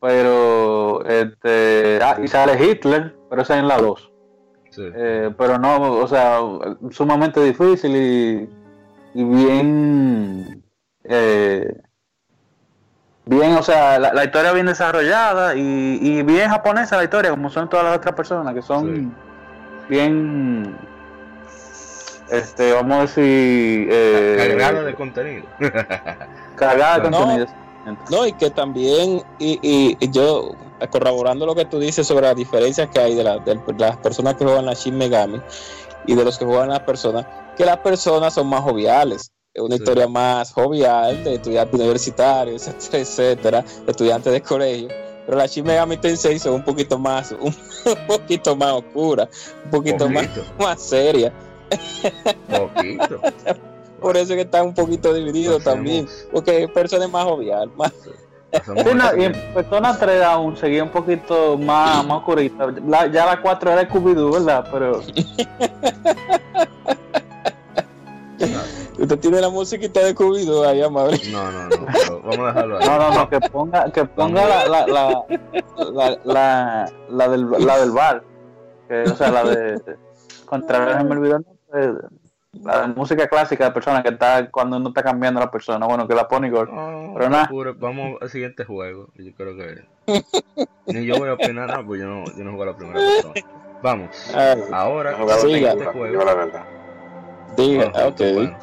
[0.00, 4.12] pero este ah, y sale Hitler pero esa es en la 2
[4.76, 6.40] eh, pero no, o sea,
[6.90, 8.48] sumamente difícil y,
[9.14, 10.62] y bien,
[11.04, 11.80] eh,
[13.24, 17.68] bien, o sea, la, historia bien desarrollada y, y, bien japonesa la historia, como son
[17.68, 19.16] todas las otras personas, que son
[19.88, 20.76] bien,
[22.30, 23.88] este, vamos a decir...
[23.90, 25.46] Eh, cargado de contenido.
[26.56, 27.46] cargado de contenido.
[28.10, 29.58] No, y que también, y,
[29.98, 30.52] y yo
[30.86, 34.66] corroborando lo que tú dices sobre las diferencias que hay de, las personas que juegan
[34.66, 35.40] la Shin Megami
[36.06, 37.26] y de los que juegan las personas,
[37.56, 39.32] que las personas son más joviales.
[39.52, 44.88] Es una historia más jovial de estudiantes universitarios, etcétera, etcétera, estudiantes de colegio.
[45.28, 47.54] Pero la Shin Megami Tensei son un poquito más, un,
[48.06, 49.28] poquito más oscura,
[49.66, 50.26] un poquito más,
[50.58, 51.30] más seria.
[52.48, 53.20] Poquito.
[54.00, 57.92] Por eso que está un poquito dividido también, porque personas más jovial, más,
[59.18, 62.72] y en Persona 3 aún seguía un poquito más, más oscurita.
[63.12, 64.66] ya la 4 era Scooby-Doo, ¿verdad?
[64.72, 65.02] Pero.
[68.98, 71.18] Usted tiene la musiquita de Scooby-Doo ahí, amable.
[71.30, 72.20] No, no, no.
[72.22, 72.86] vamos a dejarlo ahí.
[72.86, 77.90] No, no, no, que ponga, que ponga la, la, la, la, la, del, la del
[77.92, 78.24] bar.
[78.88, 79.80] Que, o sea, la de.
[80.46, 81.40] Contra me olvidó
[82.52, 86.14] la música clásica de persona que está cuando no está cambiando la persona, bueno, que
[86.14, 86.68] la pone igual.
[87.14, 87.50] pero nada.
[87.78, 89.08] vamos al siguiente juego.
[89.14, 89.84] Yo creo que.
[90.86, 92.98] Ni yo voy a opinar nada, pues yo no, yo no juego a la primera
[92.98, 93.34] persona.
[93.82, 94.10] Vamos.
[94.72, 96.24] ahora, el siguiente juego.
[96.24, 96.64] La verdad.
[97.56, 98.56] Diga, El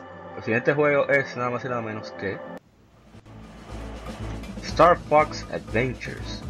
[0.46, 2.38] siguiente juego es nada más y nada menos que.
[4.64, 6.42] Star Fox Adventures.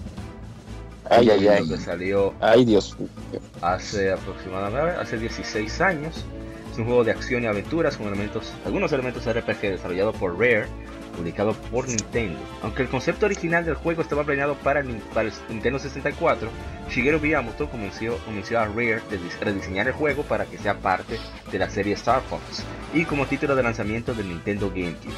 [1.09, 1.69] Ay, ay, ay.
[1.69, 2.33] Que salió.
[2.41, 2.97] Ay, Dios.
[3.61, 6.25] Hace aproximadamente, hace 16 años
[6.71, 10.65] es un juego de acción y aventuras con elementos, algunos elementos RPG desarrollado por Rare,
[11.15, 12.39] publicado por Nintendo.
[12.61, 15.01] Aunque el concepto original del juego estaba planeado para, el
[15.49, 16.49] Nintendo 64,
[16.89, 18.15] Shigeru Miyamoto convenció,
[18.59, 21.17] a Rare de rediseñar el juego para que sea parte
[21.51, 22.63] de la serie Star Fox
[22.93, 25.13] y como título de lanzamiento del Nintendo GameCube.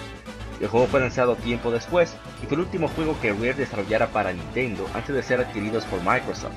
[0.62, 4.34] El juego fue lanzado tiempo después y fue el último juego que Rare desarrollara para
[4.34, 6.54] Nintendo antes de ser adquiridos por Microsoft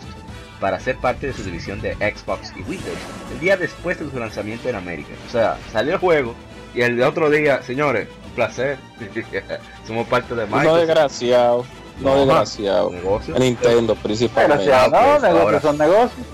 [0.60, 2.98] para ser parte de su división de Xbox y Windows,
[3.32, 5.10] el día después de su lanzamiento en América.
[5.26, 6.34] O sea, salió el juego
[6.74, 8.78] y el otro día, señores, un placer,
[9.86, 10.66] somos parte de Microsoft.
[10.66, 11.66] No desgraciado,
[12.00, 12.92] no, desgraciado.
[13.38, 14.70] Nintendo principalmente.
[14.90, 16.26] no, negocios son negocios.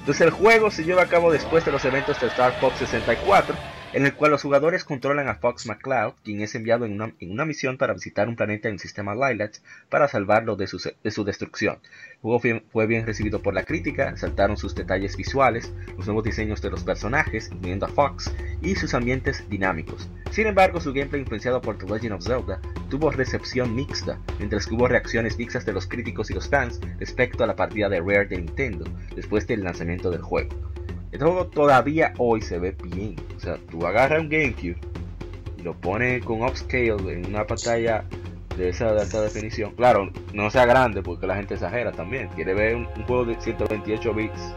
[0.00, 3.54] Entonces el juego se lleva a cabo después de los eventos de Star Fox 64
[3.92, 7.76] en el cual los jugadores controlan a Fox McCloud, quien es enviado en una, misión
[7.76, 11.78] para visitar un planeta en el sistema Lilac para salvarlo de su, destrucción.
[12.12, 16.62] El juego fue, bien recibido por la crítica, saltaron sus detalles visuales, los nuevos diseños
[16.62, 18.32] de los personajes, incluyendo a Fox,
[18.62, 20.08] y sus ambientes dinámicos.
[20.30, 24.74] Sin embargo, su gameplay influenciado por The Legend of Zelda tuvo recepción mixta, mientras que
[24.74, 28.26] hubo reacciones mixtas de los críticos y los fans respecto a la partida de Rare
[28.26, 28.84] de Nintendo
[29.16, 30.70] después del lanzamiento del juego.
[31.12, 33.16] Este juego todavía hoy se ve bien.
[33.36, 34.78] O sea, tú agarras un GameCube
[35.58, 38.04] y lo pones con upscale en una pantalla
[38.56, 39.72] de esa de alta definición.
[39.74, 42.28] Claro, no sea grande porque la gente exagera también.
[42.28, 44.54] Quiere ver un, juego de 128 bits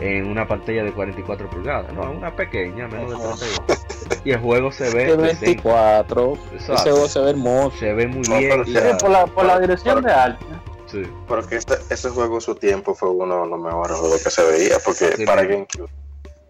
[0.00, 1.92] en una pantalla de 44 pulgadas.
[1.92, 4.20] No, una pequeña, menos de 32.
[4.24, 5.16] Y el juego se ve.
[5.42, 6.38] 24.
[6.54, 7.76] Ese juego se ve hermoso.
[7.76, 8.62] Se ve muy bien.
[9.00, 10.44] por, la, por la dirección de arte.
[10.90, 11.02] Sí.
[11.26, 14.44] Porque este, ese juego en su tiempo fue uno de los mejores juegos que se
[14.44, 15.88] veía, porque para GameCube.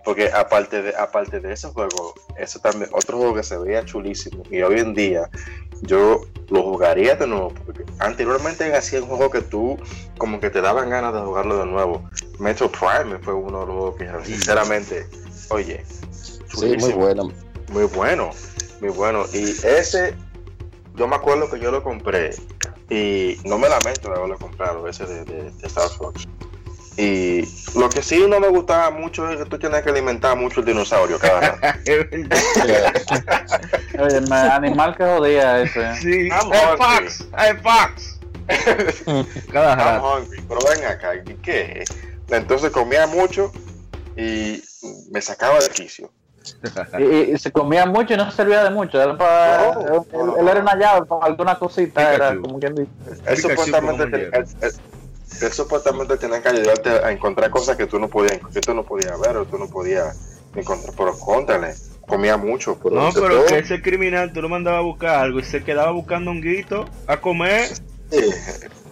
[0.04, 4.42] Porque aparte de, aparte de ese juego, ese también, otro juego que se veía chulísimo
[4.50, 5.28] y hoy en día
[5.82, 7.52] yo lo jugaría de nuevo.
[7.66, 9.76] Porque anteriormente hacía un juego que tú
[10.16, 12.08] como que te daban ganas de jugarlo de nuevo.
[12.38, 15.06] Metro Prime fue uno de los juegos que sinceramente,
[15.50, 17.30] oye, sí, muy bueno.
[17.70, 18.30] Muy bueno,
[18.80, 19.24] muy bueno.
[19.34, 20.14] Y ese,
[20.94, 22.30] yo me acuerdo que yo lo compré
[22.90, 26.26] y no me lamento de haberlo comprado, ese de, de, de Star Fox.
[26.98, 30.58] Y lo que sí no me gustaba mucho es que tú tienes que alimentar mucho
[30.58, 31.78] el dinosaurio cada rato.
[34.00, 35.94] Oye, el animal que jodía ese.
[36.02, 38.18] Sí, I'm hey, Fox, hey, Fox.
[39.52, 40.04] cada rato.
[40.04, 41.84] I'm hungry, pero ven acá, ¿qué?
[42.30, 43.52] Entonces comía mucho
[44.16, 44.60] y
[45.12, 46.10] me sacaba de quicio.
[46.98, 49.00] Y, y, se comía mucho y no servía de mucho.
[49.00, 50.02] Era para, él,
[50.38, 52.00] él, era una llave para alguna cosita.
[52.00, 52.22] Pikachu.
[52.22, 52.90] Era como quien dice.
[53.26, 54.30] Él supuestamente,
[55.40, 58.82] él supuestamente tenía que ayudarte a encontrar cosas que tú no podías, que tú no
[58.82, 60.94] podías ver o tú no podías encontrar.
[60.96, 61.74] Pero contrale,
[62.06, 62.78] comía mucho.
[62.82, 65.90] Pero no, pero que ese criminal tú lo mandabas a buscar algo y se quedaba
[65.92, 67.68] buscando un guito a comer.
[68.10, 68.30] Sí,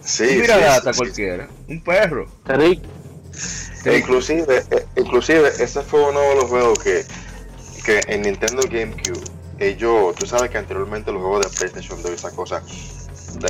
[0.01, 0.37] sí.
[0.41, 1.47] Mira sí, data sí, cualquiera.
[1.67, 2.27] Un perro.
[3.85, 7.05] E inclusive, eh, inclusive, ese fue uno de los juegos que,
[7.87, 9.21] que en Nintendo GameCube,
[9.59, 12.61] ellos, tú sabes que anteriormente los juegos de PlayStation 2 y esas cosas,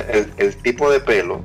[0.08, 1.40] el, el tipo de pelo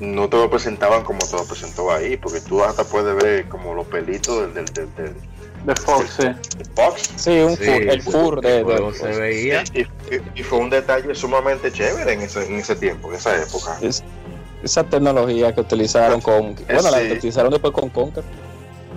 [0.00, 3.74] no te lo presentaban como te lo presentó ahí, porque tú hasta puedes ver como
[3.74, 5.14] los pelitos del, del, del, del
[5.66, 6.26] de Fox, sí.
[6.74, 7.10] Fox.
[7.16, 9.62] Sí, un Sí, fur, el fur de, de- se veía.
[9.74, 9.86] Y, y-
[10.36, 13.76] y fue un detalle sumamente chévere en ese, en ese tiempo, en esa época.
[13.82, 14.02] es-
[14.62, 17.08] esa tecnología que utilizaron con bueno la Sí.
[17.08, 18.24] que utilizaron después con Conker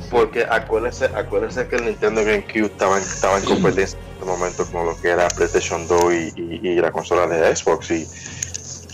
[0.10, 4.66] Porque acuérdense, acuérdense que el Nintendo GameCube estaba en, estaba en competencia en este momento
[4.72, 7.92] con lo que era PlayStation 2 y, y- y la consola de Xbox.
[7.92, 8.08] Y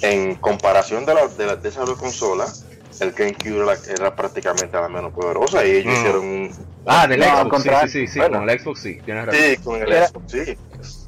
[0.01, 2.65] en comparación de, la, de, la- de esas dos consolas,
[3.01, 5.97] el GameCube era, era prácticamente la menos poderosa y ellos Mm.
[5.97, 6.51] hicieron un.
[6.85, 7.91] Ah, del No, Xbox, sí, contrario.
[7.91, 8.39] sí, sí, sí, Bueno.
[8.39, 9.41] con el Xbox sí, tienes razón.
[9.41, 10.57] Sí, con el Era- Xbox, sí.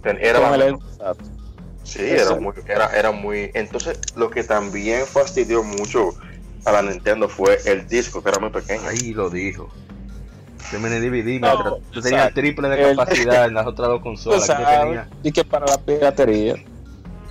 [0.03, 0.81] Era con el- menos-
[1.83, 3.51] Sí, era muy, era, era muy.
[3.53, 6.11] Entonces, lo que también fastidió mucho
[6.63, 8.87] a la Nintendo fue el disco, que era muy pequeño.
[8.87, 9.69] Ahí lo dijo.
[10.79, 12.33] Me DVD, No, tenías exacto.
[12.41, 14.47] triple de El- capacidad en las otras dos consolas.
[14.49, 15.09] que tenía.
[15.23, 16.55] y que para la piratería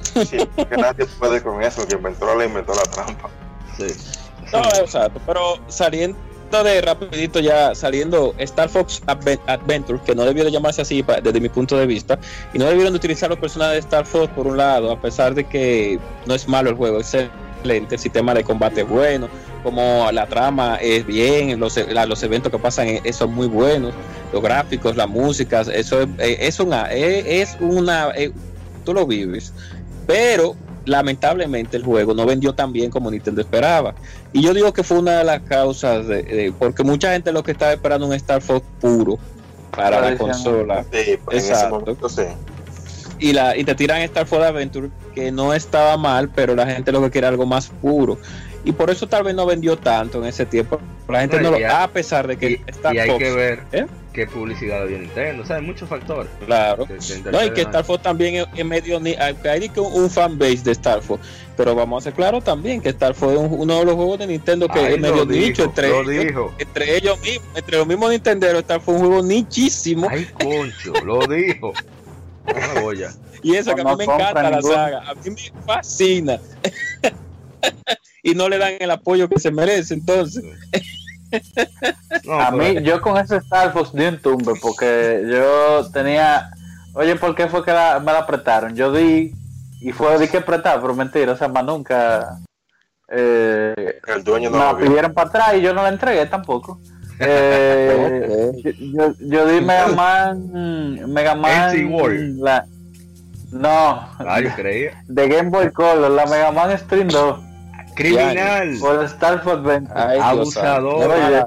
[0.02, 3.28] Sí, que nadie puede con eso, que inventó la inventó la trampa.
[3.76, 3.86] Sí.
[4.52, 6.16] No, exacto, pero saliendo
[6.64, 11.20] de rapidito ya, saliendo Star Fox Adven- Adventure, que no debió de llamarse así pa-
[11.20, 12.18] desde mi punto de vista,
[12.52, 15.32] y no debieron de utilizar los personajes de Star Fox por un lado, a pesar
[15.34, 19.28] de que no es malo el juego, es excelente, el sistema de combate es bueno,
[19.62, 23.92] como la trama es bien, los, la- los eventos que pasan eh, son muy buenos,
[24.32, 28.08] los gráficos, la música, eso es, eh, es una, eh, es una,
[28.84, 29.52] tú lo vives,
[30.06, 30.56] pero
[30.86, 33.94] lamentablemente el juego no vendió tan bien como Nintendo esperaba.
[34.32, 37.42] Y yo digo que fue una de las causas, de, de- porque mucha gente lo
[37.42, 39.18] que estaba esperando un Star Fox puro
[39.76, 40.84] para la consola.
[40.90, 40.98] Sí,
[41.30, 41.78] en ese Exacto.
[41.80, 42.22] momento sí.
[43.20, 46.90] Y, la, y te tiran Star Fox Adventure, que no estaba mal, pero la gente
[46.92, 48.18] lo que quiere algo más puro.
[48.64, 50.78] Y por eso tal vez no vendió tanto en ese tiempo.
[51.08, 53.32] La gente No, lo, ya- a pesar de que Y, Star y hay Fox, que
[53.32, 53.86] ver ¿eh?
[54.12, 55.42] qué publicidad dio Nintendo.
[55.42, 56.30] O sea, hay muchos factores.
[56.44, 56.84] claro.
[56.86, 57.62] que- que No, y que.
[57.62, 59.34] Star Fox también es, medio ni hay
[59.76, 61.22] un, un fanbase de Star Fox,
[61.56, 64.18] pero vamos a ser claro también que Star Fox es un- uno de los juegos
[64.18, 66.54] de Nintendo que Ay, es medio lo dijo, nicho entre lo ellos, dijo.
[66.58, 70.92] entre ellos mismos, entre los mismos Nintenderos, Star Fox es un juego nichísimo Ay, concho,
[71.04, 71.72] lo dijo.
[73.42, 74.74] Y eso que a mí me compra encanta la ninguno.
[74.74, 76.38] saga, a mí me fascina.
[78.22, 80.44] y no le dan el apoyo que se merece entonces.
[82.24, 86.50] No, A mí, yo con ese Star Fox di un tumbe porque yo tenía.
[86.94, 88.74] Oye, ¿por qué fue que la- me la apretaron?
[88.74, 89.32] Yo di
[89.80, 92.40] y fue di que apretar, pero mentira, o sea, más nunca.
[93.08, 96.78] Eh, El dueño me no la pidieron para atrás y yo no la entregué tampoco.
[97.20, 101.12] Eh, yo, yo, yo di Mega Man.
[101.12, 101.76] Mega Man.
[101.76, 102.34] NC Warrior.
[102.38, 102.66] La,
[103.52, 105.02] no, Ah, yo creía.
[105.08, 107.40] de Game Boy Color, la Mega Man Stream 2.
[107.94, 108.78] Criminal.
[108.82, 109.92] O el Star Fox Adventure.
[110.00, 111.00] Ay, Abusador.
[111.02, 111.46] No mala,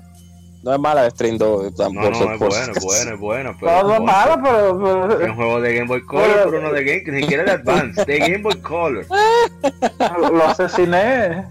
[0.63, 2.39] no es mala Stream 2 No, no, es bueno, es
[2.83, 3.55] bueno, es bueno.
[3.59, 5.09] Pero No, no es concho, malo, pero.
[5.11, 7.43] Es pero un juego de Game Boy Color, Pero- pero no de Game, ni siquiera
[7.45, 9.05] de Advance, de Game Boy Color.
[10.31, 11.45] lo asesiné.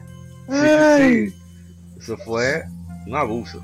[0.48, 1.34] Sí, sí, sí.
[1.98, 2.62] Eso fue
[3.06, 3.60] un abuso.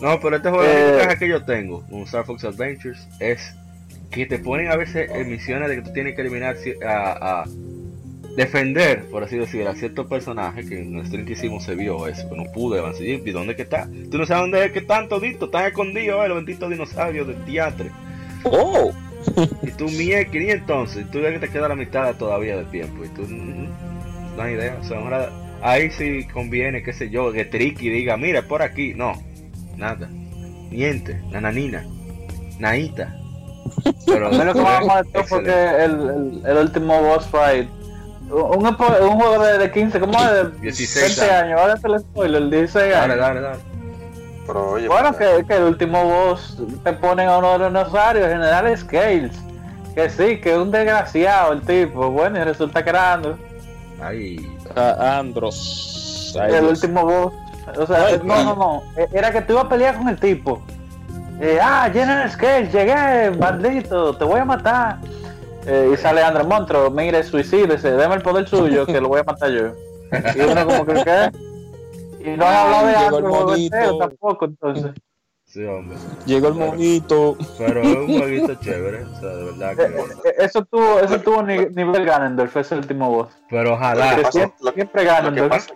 [0.00, 1.16] No, pero este juego, la Eh.
[1.18, 3.54] que yo tengo con Star Fox Adventures es
[4.10, 7.44] que te ponen a veces en misiones de que tú tienes que eliminar a, a
[8.36, 12.06] defender, por así decirlo, a ciertos personajes que en el stream que hicimos se vio
[12.06, 13.02] eso, que no pude avanzar.
[13.04, 13.88] ¿Y dónde que está?
[14.10, 17.44] Tú no sabes dónde es que están toditos, están escondidos, eh, los benditos dinosaurios del
[17.46, 17.86] teatro.
[18.44, 18.92] Oh,
[19.62, 23.04] Y tú mierda, y entonces, tú ves que te queda la mitad todavía del tiempo.
[23.04, 24.78] Y tú mm, no hay idea.
[24.80, 25.30] O sea, ahora,
[25.62, 28.92] ahí sí conviene, qué sé yo, que Tricky diga, mira, por aquí.
[28.94, 29.20] No,
[29.76, 30.08] nada.
[30.70, 31.84] Niente, la nanina,
[32.58, 33.14] Naita.
[34.06, 37.68] Pero lo que vamos a porque el, el, el, último boss fight.
[38.30, 40.32] Un, un, juego de, de 15, ¿cómo es?
[40.32, 41.60] De 16 20 años.
[41.60, 42.96] Ahora se el spoiler, el 16 años.
[42.96, 43.58] Dale, dale, dale.
[44.46, 47.68] Pero, oye, bueno, pues, que, que, el último boss te ponen a uno de los
[47.68, 49.32] dinosaurios, General Scales.
[49.94, 52.10] Que sí, que es un desgraciado el tipo.
[52.10, 53.38] Bueno, y resulta que era Andros.
[54.00, 54.46] Ay.
[54.74, 56.36] Ah, Andros.
[56.40, 56.82] Ay, el Dios.
[56.82, 57.32] último boss.
[57.78, 58.82] O sea, Ay, no, no, no.
[59.12, 60.62] Era que tú ibas a pelear con el tipo.
[61.40, 64.98] Eh, ah, General Scales, llegué, bandito, te voy a matar.
[65.66, 69.24] Eh, y sale Andrés Montro, mire, suicídese, deme el poder suyo, que lo voy a
[69.24, 69.72] matar yo.
[70.36, 71.30] Y uno como que, ¿qué?
[72.24, 74.92] Y no han hablado de entero tampoco, entonces.
[75.44, 75.96] Sí, hombre.
[76.26, 77.36] Llegó el monito.
[77.58, 80.28] Pero es un jueguito chévere, o sea, de verdad Eh, que.
[80.28, 83.28] eh, Eso tuvo, eso tuvo ni- nivel Ganondorf, ese último boss.
[83.50, 84.16] Pero ojalá.
[84.16, 85.66] pasa- siempre, lo- siempre lo que, Ganondorf.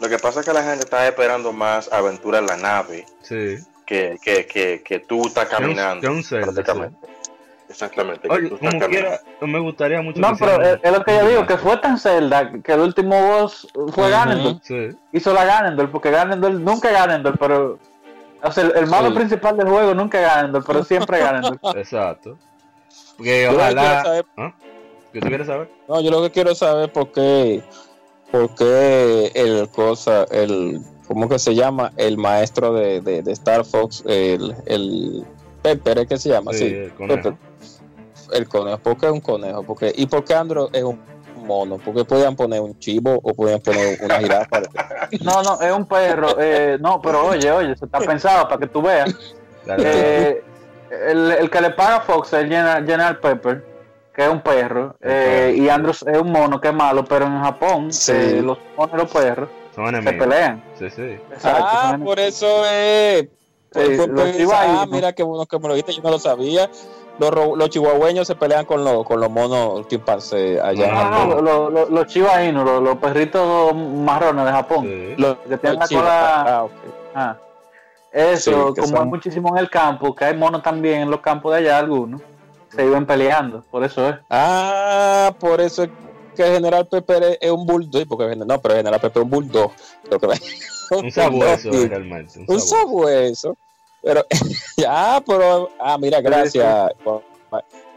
[0.00, 3.56] Lo que pasa es que la gente está esperando más aventura en la nave Sí.
[3.86, 6.00] que, que, que, que tú estás Que un- caminando.
[6.00, 7.06] que un Zelda, prácticamente.
[7.68, 8.26] Exactamente.
[8.28, 9.08] que Oye, tú estás como caminando.
[9.18, 9.20] quiera,
[9.52, 10.20] me gustaría mucho.
[10.20, 12.80] No, que pero es, es lo que yo digo, que fue tan Zelda que el
[12.80, 14.10] último boss fue Ujú.
[14.10, 14.58] Ganondorf.
[14.62, 14.88] Sí.
[15.12, 17.78] hizo la Ganondorf, porque Ganondorf nunca es Ganondorf, pero.
[18.42, 19.16] O sea, el, el malo Sí.
[19.16, 21.58] principal del juego nunca es Ganondorf, pero siempre Ganondorf.
[21.76, 22.38] Exacto.
[23.16, 24.02] Porque Yo lo que quiero ojalá.
[24.04, 24.54] saber- ¿Ah?
[25.12, 25.70] ¿Qué tú quieres saber?
[25.88, 26.90] No, yo lo que quiero saber es
[28.30, 31.92] por qué, por qué el cosa, el, ¿cómo que se llama?
[31.96, 35.24] El maestro de, de, de Star Fox, el, el
[35.62, 36.52] Pepper, ¿es que se llama?
[36.52, 37.22] Sí, Sí, el conejo.
[37.22, 37.34] Pepper.
[38.32, 39.62] El conejo, ¿por qué es un conejo?
[39.62, 41.00] Porque, ¿Y por qué Andro es un
[41.46, 41.78] mono?
[41.78, 44.60] ¿Por qué podían poner un chivo o podían poner una jirafa?
[45.22, 46.36] No, no, es un perro.
[46.38, 49.14] eh, no, pero oye, oye, eso está pensado para que tú veas.
[49.64, 50.44] Dale, Eh,
[51.08, 53.64] el, el que le paga a Fox es General, General Pepper,
[54.18, 57.40] que es un perro, eh, y Andros es un mono que es malo, pero en
[57.40, 58.10] Japón Sí.
[58.12, 60.26] eh, los monos y los perros son se enemigos.
[60.26, 60.64] pelean.
[60.76, 61.02] Sí, sí.
[61.30, 63.28] Exacto, ah, son- por eso es.
[63.72, 66.68] Chihuahuas, ah, mira qué bueno que me lo dijiste, yo no lo sabía.
[67.20, 71.10] Los, los chihuahueños se pelean con los, con los monos chimpancés allá en No, no,
[71.10, 71.28] Japón.
[71.30, 74.84] no, los, los, los los, los perritos marrones de Japón.
[74.84, 75.14] Sí.
[75.16, 76.72] Los, que tienen la cola- Ah, ok.
[77.14, 77.36] Ah.
[78.10, 81.20] Eso, Sí, como son- hay muchísimo en el campo, que hay monos también en los
[81.20, 82.20] campos de allá, algunos,
[82.74, 84.16] se iban peleando, por eso es.
[84.30, 85.90] Ah, por eso es
[86.36, 88.06] que General Pepper es, un bulldog.
[88.08, 89.72] Porque, no, pero General Pepper es un bulldog.
[90.90, 91.86] Un sabueso, Sí.
[91.88, 92.38] realmente.
[92.38, 93.56] Un Un sabueso.
[94.02, 94.24] Pero,
[94.78, 97.22] ya, pero, ah, mira, gracias por,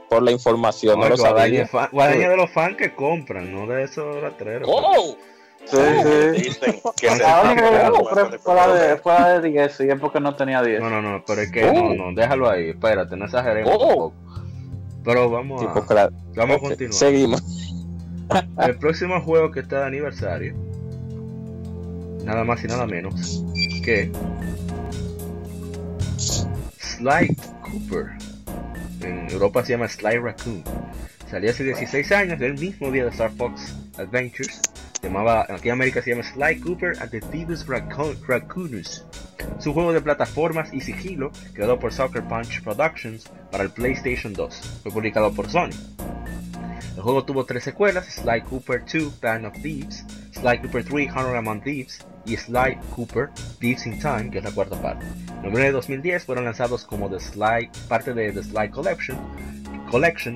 [0.09, 0.99] por la información.
[0.99, 1.69] No, No, lo sabía.
[1.91, 4.67] guadaña de los fans que compran, no de esos rastreros.
[4.69, 5.15] ¡Oh!
[5.63, 6.41] Sí, sí.
[6.41, 9.39] Dicen que Ah, se La única que yo compré fue la de, los fue la
[9.39, 10.82] de 10 y es porque no tenía 10.
[10.82, 11.72] No, no, no, pero es que Oh.
[11.74, 13.78] no, no, déjalo ahí, espérate, no exageremos Oh.
[13.80, 14.13] tampoco.
[15.04, 16.16] Pero vamos Tipo, a, claro.
[16.36, 16.93] vamos a continuar.
[16.93, 17.41] Seguimos.
[18.66, 20.54] El próximo juego que está de aniversario,
[22.24, 23.43] nada más y nada menos
[23.84, 24.12] que
[26.18, 28.06] Sly Cooper.
[29.02, 30.64] En Europa se llama Sly Raccoon.
[31.30, 34.62] Salió hace 16 años, del mismo día de Star Fox Adventures.
[35.02, 38.18] Se llamaba, aquí en América se llama Sly Cooper and the Thieves Raccoon-
[39.66, 44.82] Un juego de plataformas y sigilo creado por Sucker Punch Productions para el PlayStation 2.
[44.84, 45.70] Fue publicado por Sony.
[46.96, 51.36] El juego tuvo tres secuelas, Sly Cooper 2 Band of Thieves, Sly Cooper 3 Honor
[51.38, 55.05] Among Thieves y Sly Cooper Thieves in Time, que es la cuarta parte.
[55.05, 59.17] En noviembre de 2010 fueron lanzados como The Sly, parte de The Sly Collection,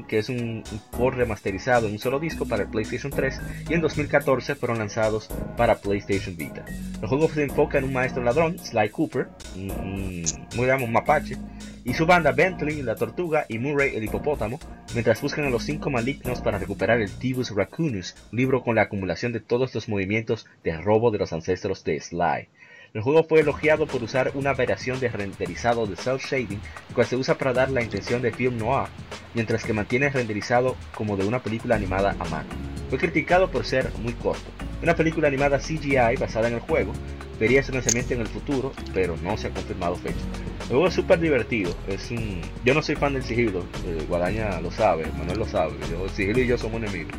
[0.08, 3.82] que es un, port remasterizado en un solo disco para el PlayStation 3, y en
[3.82, 6.66] 2014 fueron lanzados para PlayStation Vita.
[7.02, 10.26] El juego se enfoca en un maestro ladrón, Sly Cooper, un,
[10.58, 11.38] un, mapache,
[11.86, 14.60] y su banda Bentley, la tortuga, y Murray, el hipopótamo,
[14.94, 19.32] mientras buscan a los cinco malignos para recuperar el Tibus Raccoonus, libro con la acumulación
[19.32, 22.48] de todos los movimientos de robo de los ancestros de Sly.
[22.94, 26.62] El juego fue elogiado por usar una variación de renderizado de cel shading,
[26.94, 28.88] cual se usa para dar la intención de film noir,
[29.34, 32.48] mientras que mantiene renderizado como de una película animada a mano.
[32.90, 34.46] Fue criticado por ser muy corto.
[34.82, 36.94] Una película animada CGI basada en el juego
[37.40, 40.16] vería su lanzamiento en el futuro, pero no se ha confirmado fecha.
[40.62, 41.76] El juego es súper divertido.
[41.88, 42.42] Es un...
[42.64, 45.74] Yo no soy fan del sigilo, eh, Guadaña lo sabe, Manuel lo sabe.
[45.92, 47.14] Yo, el sigilo y yo somos enemigos.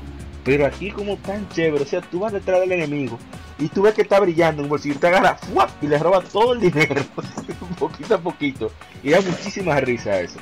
[0.47, 3.19] Pero aquí como tan chévere, o sea, tú vas detrás del enemigo
[3.59, 5.69] y tú ves que está brillando un bolsillo, te agarra ¡fuap!
[5.83, 7.03] y le roba todo el dinero,
[7.81, 8.71] poquito a poquito.
[9.03, 10.39] Y da muchísima risa eso.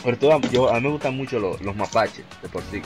[0.00, 2.80] Sobre todo, yo, a mí me gustan mucho los, los mapaches, de por sí.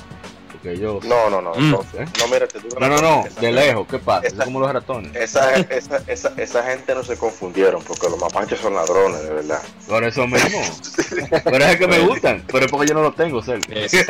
[0.62, 1.02] Porque ellos...
[1.04, 1.54] No, no, no.
[1.54, 1.70] Mm.
[1.70, 2.04] No, ¿eh?
[2.18, 4.26] no, mira, te digo No, no, no, de gente- lejos, ¿qué pasa?
[4.26, 5.16] Esa- Es como los ratones.
[5.16, 9.62] Esa, esa, esa, esa gente no se confundieron porque los mapaches son ladrones, de verdad.
[9.88, 10.60] Por eso mismo.
[11.44, 13.72] Pero es que me gustan, pero es porque yo no los tengo cerca.
[13.74, 14.04] Ese,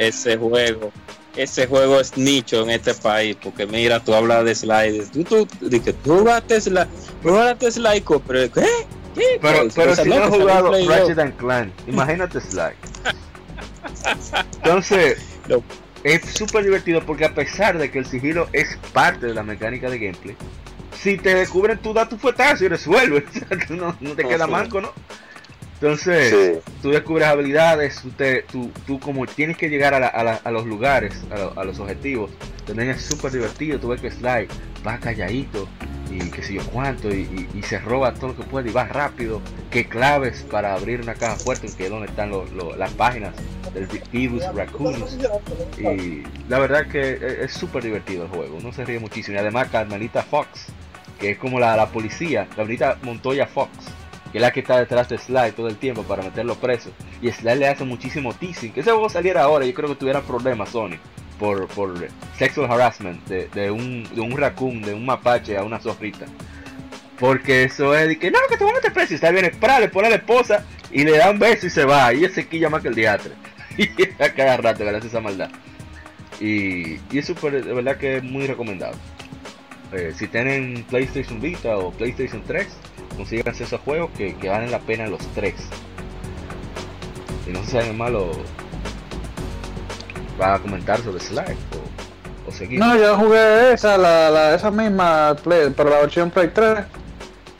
[0.00, 0.90] ese juego,
[1.36, 5.46] ese juego es nicho en este país, porque mira, tú hablas de slides, tú, tú,
[5.70, 6.80] que tú jugaste tú
[7.22, 8.66] jugaste Sly Cooper, ¿qué?
[9.40, 12.72] pero, pero si no has jugado Ratchet and Clank, imagínate Sly.
[14.56, 15.18] Entonces,
[16.04, 19.90] es súper divertido porque a pesar de que el sigilo es parte de la mecánica
[19.90, 20.36] de gameplay,
[21.00, 23.24] si te descubren, tú das tu fuetazo y resuelves.
[23.70, 24.92] no, no te queda manco, ¿no?
[25.80, 28.02] Entonces, tú descubres habilidades,
[28.50, 32.32] tú, tú, como tienes que llegar a, a, los lugares, a, los objetivos,
[32.66, 34.48] también es súper divertido, tú ves que Sly
[34.84, 35.68] va calladito
[36.24, 39.42] y qué sé yo cuánto, y, se roba todo lo que puede y va rápido,
[39.70, 42.32] qué claves para abrir una caja fuerte, que es donde están
[42.78, 43.34] las páginas
[43.74, 45.18] del Vivus Raccoons.
[45.78, 49.36] Y la verdad que e, es súper divertido el juego, uno se ríe muchísimo.
[49.36, 50.66] Y además Carmelita Fox,
[51.20, 52.48] que es como la, la policía,
[53.02, 53.70] Montoya Fox
[54.32, 56.90] que es la que está detrás de Sly todo el tiempo para meterlo preso.
[57.22, 58.72] Y Sly le hace muchísimo teasing.
[58.72, 60.98] Que ese juego saliera ahora, yo creo que tuviera problemas Sony
[61.38, 65.78] por, por sexual harassment de, de, un, de un raccoon, de un mapache a una
[65.78, 66.26] zorrita.
[67.18, 69.14] Porque eso es de que no, que te voy a meter preso.
[69.14, 71.70] Y Sly viene, para, le pone a la esposa y le da un beso y
[71.70, 72.12] se va.
[72.14, 73.32] Y ese quilla más que el diatre.
[73.78, 73.88] y
[74.22, 75.50] a cada rato le hace esa maldad.
[76.40, 78.94] Y, y es súper, de verdad que es muy recomendado.
[79.92, 82.66] Eh, si tienen PlayStation Vita o PlayStation 3,
[83.16, 85.54] consigan esos juegos que, que, valen la pena los tres.
[87.46, 88.32] Y no sé si malo
[90.40, 92.78] va a comentar sobre Slack o, o seguir.
[92.78, 96.78] No, yo jugué esa, la, la, esa misma, Play, pero la versión Play 3.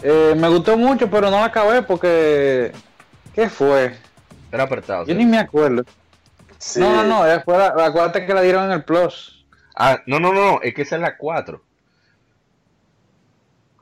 [0.02, 2.72] Eh, me gustó mucho, pero no la acabé porque.
[3.34, 3.96] ¿Qué fue?
[4.50, 5.04] Era apretado.
[5.04, 5.84] Yo ni me acuerdo.
[6.76, 9.46] No, no, no, fue la, acuérdate que la dieron en el Plus.
[9.76, 11.62] Ah, no, no, no, es que esa es la 4.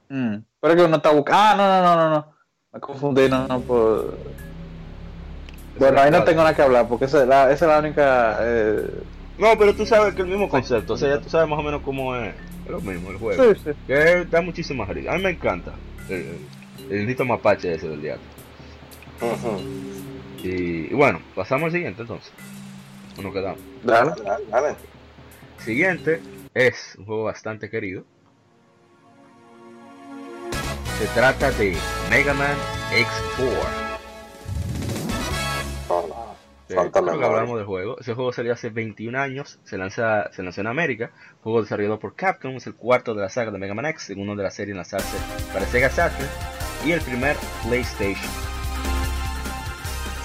[0.08, 0.36] Mm.
[0.60, 1.42] Pero que uno está buscando.
[1.42, 2.34] Ah, no, no, no, no, no.
[2.72, 4.18] Me confundí, no, no, por.
[5.78, 8.38] Bueno, ahí no tengo nada que hablar, porque esa es la, esa es la única.
[8.40, 8.90] Eh...
[9.38, 11.62] No, pero tú sabes que el mismo concepto, o sea, ya tú sabes más o
[11.62, 12.34] menos cómo es,
[12.68, 13.54] lo mismo el juego.
[13.54, 13.70] Sí, sí.
[13.86, 15.12] Que da muchísima risa.
[15.12, 15.72] A mí me encanta
[16.08, 16.38] el,
[16.90, 18.24] el, mapache ese del diablo.
[20.42, 20.48] y,
[20.90, 22.32] y, bueno, pasamos al siguiente entonces.
[23.18, 23.60] Uno quedamos.
[23.82, 24.12] Dale,
[24.50, 24.74] dale.
[25.58, 26.20] Siguiente
[26.54, 28.04] es un juego bastante querido
[30.98, 31.76] se trata de
[32.08, 32.56] Mega Man
[32.90, 33.95] X4.
[37.26, 37.98] Hablamos del juego.
[38.00, 41.10] Ese juego salió hace 21 años, se, lanza, se lanzó en América,
[41.42, 44.34] juego desarrollado por Capcom, es el cuarto de la saga de Mega Man X, segundo
[44.34, 45.16] de la serie en lanzarse
[45.52, 46.28] para Sega Saturn
[46.84, 48.30] y el primer PlayStation.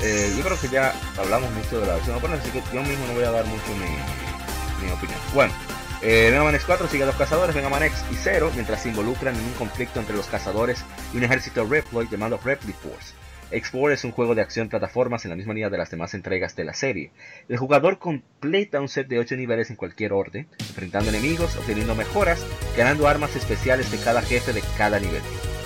[0.03, 3.13] Eh, yo creo que ya hablamos mucho de la versión así que yo mismo no
[3.13, 5.19] voy a dar mucho mi, mi opinión.
[5.35, 5.53] Bueno,
[6.01, 8.89] eh, Mega Man X4 sigue a los cazadores Mega Man X y Zero mientras se
[8.89, 10.83] involucran en un conflicto entre los cazadores
[11.13, 13.20] y un ejército Reploid llamado Repli Force.
[13.51, 16.55] X4 es un juego de acción plataformas en la misma línea de las demás entregas
[16.55, 17.11] de la serie.
[17.49, 22.45] El jugador completa un set de 8 niveles en cualquier orden, enfrentando enemigos, obteniendo mejoras,
[22.77, 25.21] ganando armas especiales de cada jefe de cada nivel.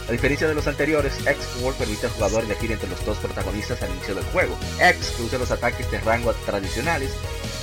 [0.07, 3.91] A diferencia de los anteriores, X4 permite al jugador elegir entre los dos protagonistas al
[3.91, 4.55] inicio del juego.
[4.79, 7.11] X, que usa los ataques de rango tradicionales,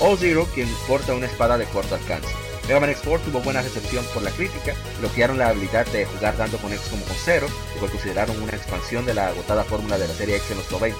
[0.00, 2.51] o Zero, quien porta una espada de corto alcance.
[2.66, 6.58] Mega Man X4 tuvo buena recepción por la crítica, bloquearon la habilidad de jugar tanto
[6.58, 10.08] con X como con Zero, lo cual consideraron una expansión de la agotada fórmula de
[10.08, 10.98] la serie X en los 90.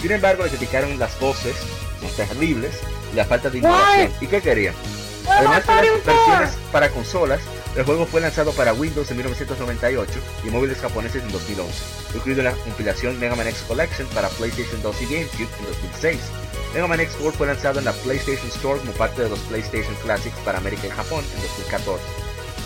[0.00, 1.54] Sin embargo, le criticaron las voces,
[2.00, 2.74] son terribles,
[3.12, 4.12] y la falta de innovación.
[4.20, 4.74] ¿Y qué querían?
[5.28, 7.40] Además de las versiones para consolas,
[7.76, 10.12] el juego fue lanzado para Windows en 1998
[10.44, 11.72] y móviles japoneses en 2011,
[12.14, 16.20] incluido la compilación Mega Man X Collection para PlayStation 2 y GameCube en 2006.
[16.74, 20.36] Mega Man X4 fue lanzado en la PlayStation Store como parte de los PlayStation Classics
[20.44, 22.02] para América y Japón en 2014.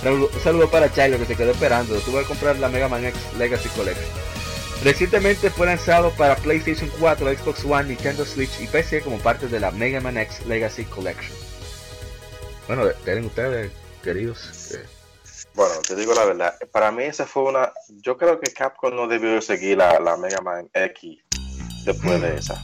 [0.04, 3.20] Un saludo para Chilo que se quedó esperando, tuvo que comprar la Mega Man X
[3.36, 4.06] Legacy Collection.
[4.84, 9.58] Recientemente fue lanzado para PlayStation 4, Xbox One, Nintendo Switch y PC como parte de
[9.58, 11.36] la Mega Man X Legacy Collection.
[12.68, 13.72] Bueno, tienen ustedes,
[14.04, 14.78] queridos.
[15.54, 17.72] Bueno, te digo la verdad, para mí esa fue una...
[17.88, 21.18] Yo creo que Capcom no debió seguir la, la Mega Man X
[21.84, 22.62] después de esa.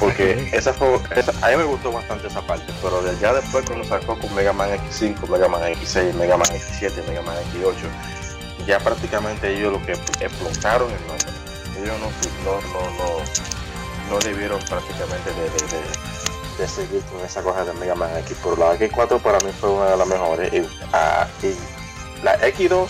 [0.00, 1.00] Porque esa fue,
[1.42, 4.52] a mí me gustó bastante esa parte, pero de ya después cuando sacó con Mega
[4.52, 9.86] Man X5, Mega Man X6, Mega Man X7, Mega Man X8, ya prácticamente ellos lo
[9.86, 11.28] que explotaron el nombre.
[11.76, 12.10] Ellos no,
[12.44, 18.16] no, no, no, no debieron prácticamente de, de, seguir con esa cosa de Mega Man
[18.18, 18.36] X.
[18.42, 20.52] Pero la X4 para mí fue una de las mejores.
[20.52, 21.26] Y, ah,
[22.22, 22.88] la X2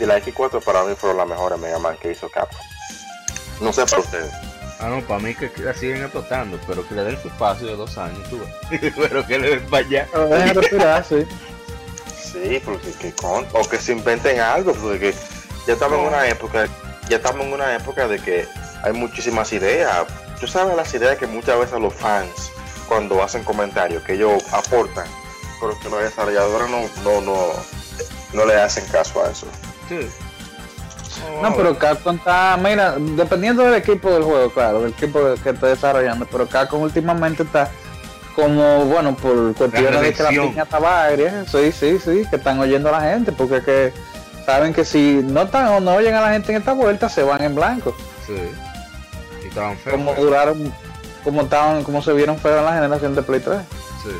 [0.00, 2.58] y la X4 para mí fueron las mejores Mega Man que hizo Capcom.
[3.60, 4.49] No sé para ustedes.
[4.80, 7.76] Ah, no, para mí que la siguen explotando, pero que le den su espacio de
[7.76, 8.40] dos años, tú
[8.96, 10.08] pero que le den para allá.
[11.08, 11.26] sí.
[12.32, 15.14] Sí, porque que con, o que se inventen algo, porque
[15.66, 16.66] ya estamos en una época,
[17.08, 18.46] ya estamos en una época de que
[18.82, 20.06] hay muchísimas ideas.
[20.40, 22.50] Tú sabes las ideas que muchas veces los fans,
[22.88, 25.06] cuando hacen comentarios, que ellos aportan,
[25.60, 27.52] pero que los desarrolladores no, no, no,
[28.32, 29.46] no le hacen caso a eso.
[29.88, 30.08] Sí.
[31.42, 35.66] No, pero Capcom está, mira, dependiendo del equipo del juego, claro, del equipo que esté
[35.66, 37.70] desarrollando, pero Capcom últimamente está
[38.34, 42.58] como, bueno, por cuestiones de que la piña estaba agria, sí, sí, sí, que están
[42.60, 43.92] oyendo a la gente, porque que
[44.46, 47.22] saben que si no están o no oyen a la gente en esta vuelta, se
[47.22, 47.94] van en blanco.
[48.26, 48.50] Sí.
[49.44, 49.96] Y estaban feos.
[49.96, 50.72] Como duraron,
[51.24, 53.58] como estaban, como se vieron feos en la generación de Play 3.
[54.02, 54.10] Sí.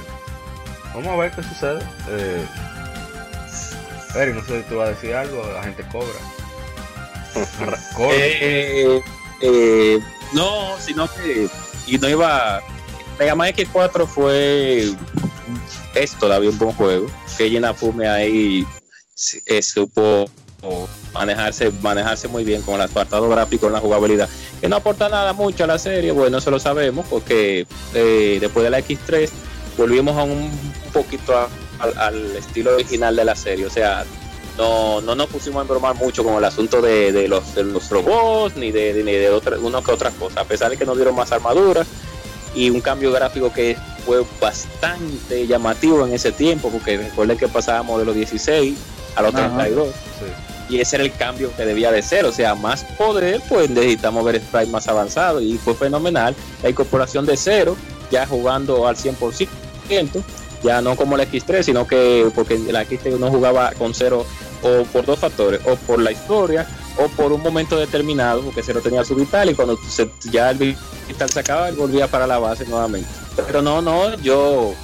[0.95, 1.81] Vamos a ver qué sucede.
[2.09, 2.47] Eh,
[4.17, 6.19] Eric, no sé si tú vas a decir algo, la gente cobra.
[8.13, 9.03] Eh,
[9.43, 10.01] eh,
[10.33, 11.49] no, sino que
[11.87, 12.63] y no iba.
[13.19, 14.91] Mega Man X4 fue
[15.95, 17.07] es todavía un buen juego.
[17.37, 18.67] Que Fume ahí
[19.47, 20.31] eh, supo
[21.13, 24.29] manejarse, manejarse muy bien con el apartado gráfico, en la jugabilidad.
[24.61, 28.71] Que no aporta nada mucho a la serie, bueno, eso lo sabemos, porque después de
[28.71, 29.29] la X3
[29.77, 30.51] volvimos a un
[30.93, 31.35] poquito
[31.79, 33.67] al estilo original de la serie.
[33.67, 34.05] O sea,
[34.61, 38.57] no, no nos pusimos a embromar mucho con el asunto de, los, de los robots
[38.57, 41.15] ni de, ni de otra, uno que otras cosas, a pesar de que nos dieron
[41.15, 41.87] más armaduras
[42.55, 48.01] y un cambio gráfico que fue bastante llamativo en ese tiempo, porque recuerden que pasábamos
[48.01, 48.77] de los 16
[49.17, 49.89] a los 32.
[50.69, 54.23] Y ese era el cambio que debía de ser, o sea, más poder, pues necesitamos
[54.25, 57.77] ver sprites más avanzados y fue fenomenal la incorporación de cero,
[58.11, 60.23] ya jugando al 100%,
[60.63, 64.27] ya no como la X3, sino que porque la X3 no jugaba con cero
[64.63, 66.67] o por dos factores, o por la historia,
[66.97, 70.59] o por un momento determinado, porque cero tenía su vital y cuando se, ya el
[70.59, 73.09] vital se acaba, él volvía para la base nuevamente.
[73.47, 74.75] Pero no, no, yo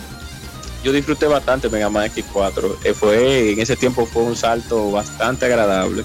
[0.87, 2.77] yo disfruté bastante Mega Man X4.
[2.85, 6.05] Eh, fue, en ese tiempo fue un salto bastante agradable.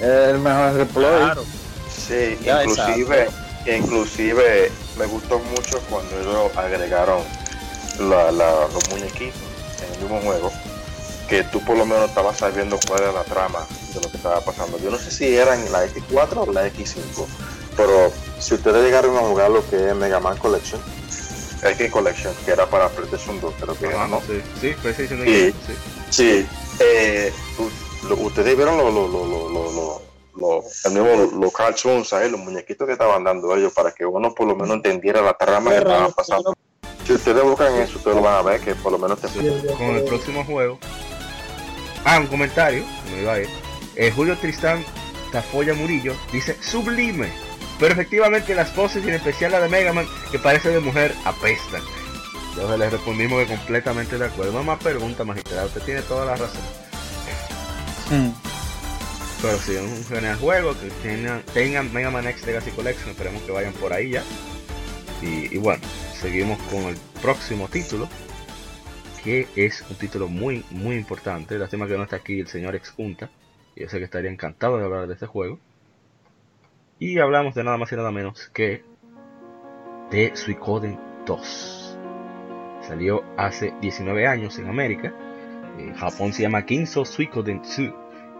[0.00, 1.16] el mejor replay.
[1.18, 1.44] Claro.
[1.90, 3.28] Sí, inclusive,
[3.66, 7.22] inclusive me gustó mucho cuando ellos agregaron
[7.98, 9.40] la, los muñequitos
[9.82, 10.52] en el mismo juego,
[11.28, 14.40] que tú por lo menos estabas sabiendo cuál era la trama de lo que estaba
[14.40, 14.78] pasando.
[14.78, 17.26] Yo no sé si era en la X4 o la X5,
[17.76, 20.80] pero si ustedes llegaron a jugar lo que es Mega Man Collection,
[21.62, 24.20] X Collection, que era para PlayStation 2, creo que era, ¿no?
[24.20, 25.28] Sí, sí, PlayStation 2.
[25.28, 25.54] Sí,
[26.10, 26.46] sí.
[26.78, 27.32] Eh,
[28.18, 33.24] ustedes vieron lo, lo, lo, lo, el mismo, los cartoons ahí, los muñequitos que estaban
[33.24, 36.54] dando ellos para que uno por lo menos entendiera la trama que estaba pasando.
[37.06, 39.96] Si ustedes buscan eso, ustedes lo van a ver que por lo menos te Con
[39.96, 40.78] el próximo juego.
[42.08, 42.84] Ah, un comentario.
[43.12, 43.48] Me iba a ir.
[43.96, 44.84] Eh, Julio Tristán
[45.32, 47.28] Tafoya Murillo dice sublime.
[47.80, 51.12] Pero efectivamente las poses y en especial la de Mega Man, que parece de mujer,
[51.24, 51.82] apestan.
[52.50, 54.62] Entonces le respondimos que completamente de acuerdo.
[54.62, 56.62] Más pregunta magistrada, usted tiene toda la razón.
[58.08, 58.30] Hmm.
[59.42, 63.42] Pero si es un genial juego, que tengan, tengan Mega Man X Legacy Collection, esperemos
[63.42, 64.22] que vayan por ahí ya.
[65.20, 65.82] y bueno,
[66.20, 68.08] seguimos con el próximo título,
[69.26, 71.58] que es un título muy, muy importante.
[71.58, 73.28] Lástima que no está aquí el señor Expunta.
[73.74, 75.58] Yo sé que estaría encantado de hablar de este juego.
[77.00, 78.84] Y hablamos de nada más y nada menos que
[80.12, 80.96] de Suicoden
[81.26, 81.98] 2.
[82.82, 85.12] Salió hace 19 años en América.
[85.76, 87.78] En Japón se llama Kinso Suikoden 2,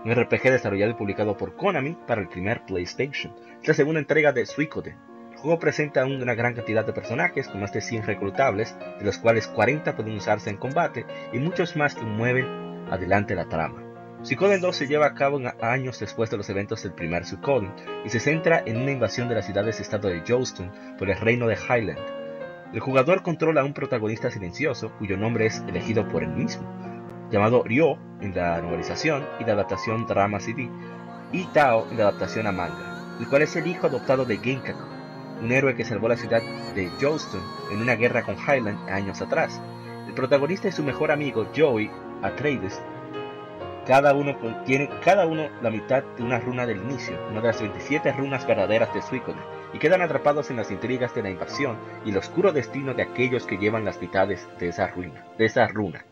[0.04, 3.34] un RPG desarrollado y publicado por Konami para el primer PlayStation.
[3.60, 4.94] Es la segunda entrega de Suikoden,
[5.36, 9.18] el juego presenta una gran cantidad de personajes, con más de 100 reclutables, de los
[9.18, 12.46] cuales 40 pueden usarse en combate y muchos más que mueven
[12.90, 13.82] adelante la trama.
[14.22, 17.70] Suikoden 2 se lleva a cabo años después de los eventos del primer Suikoden
[18.02, 21.56] y se centra en una invasión de las ciudades-estado de Jowston por el reino de
[21.56, 22.00] Highland.
[22.72, 26.66] El jugador controla a un protagonista silencioso cuyo nombre es elegido por él mismo,
[27.30, 30.70] llamado Ryo en la novelización y la adaptación Drama CD,
[31.30, 34.95] y Tao en la adaptación a manga, el cual es el hijo adoptado de Genkaku,
[35.40, 36.42] un héroe que salvó la ciudad
[36.74, 37.42] de Jowston
[37.72, 39.60] en una guerra con Highland años atrás.
[40.06, 41.90] El protagonista y su mejor amigo Joey
[42.22, 42.80] Atreides,
[43.86, 47.60] cada uno tiene cada uno la mitad de una runa del inicio, una de las
[47.60, 49.40] 27 runas verdaderas de Suicune,
[49.72, 53.46] y quedan atrapados en las intrigas de la invasión y el oscuro destino de aquellos
[53.46, 56.04] que llevan las mitades de esa ruina, de esa runa.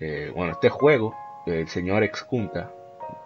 [0.00, 1.14] Eh, bueno, este juego,
[1.46, 2.72] el señor Exkunta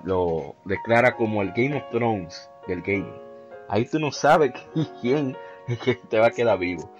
[0.04, 3.26] lo declara como el Game of Thrones del gaming
[3.68, 4.52] ahí tú no sabes
[5.01, 5.36] quién
[6.09, 6.90] te va a quedar vivo.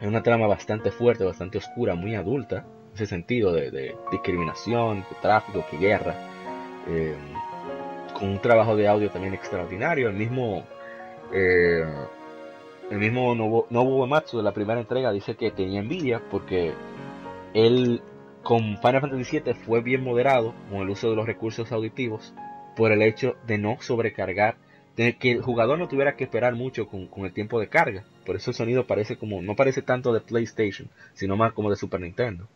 [0.00, 5.16] Es una trama bastante fuerte, bastante oscura, muy adulta, en ese sentido de, discriminación, de
[5.20, 6.14] tráfico, que guerra.
[6.88, 7.14] Eh,
[8.20, 10.08] con un trabajo de audio también extraordinario.
[10.08, 10.64] El mismo,
[11.32, 11.84] eh,
[12.90, 16.72] el mismo Nobuo Matsu de la primera entrega dice que tenía envidia porque
[17.54, 18.02] él
[18.42, 22.34] con Final Fantasy VII fue bien moderado con el uso de los recursos auditivos
[22.76, 24.56] por el hecho de no sobrecargar
[24.96, 28.04] que el jugador no tuviera que esperar mucho con, el tiempo de carga.
[28.26, 31.76] Por eso el sonido parece como, no parece tanto de PlayStation, sino más como de
[31.76, 32.48] Super Nintendo.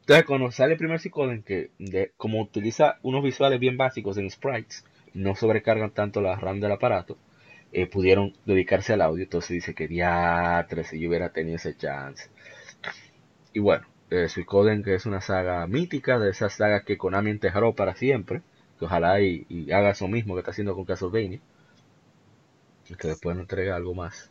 [0.00, 1.70] Entonces, cuando sale el primer Suicoden, que
[2.16, 7.16] como utiliza unos visuales bien básicos en sprites, no sobrecargan tanto la RAM del aparato,
[7.72, 9.24] eh, pudieron dedicarse al audio.
[9.24, 12.28] Entonces dice que diatre si yo hubiera tenido ese chance.
[13.52, 17.74] Y bueno, eh, Suicoden, que es una saga mítica, de esas sagas que Konami enterró
[17.74, 18.42] para siempre,
[18.78, 21.40] que ojalá y, haga eso mismo que está haciendo con Castlevania,
[22.98, 24.30] que después nos entregue algo más.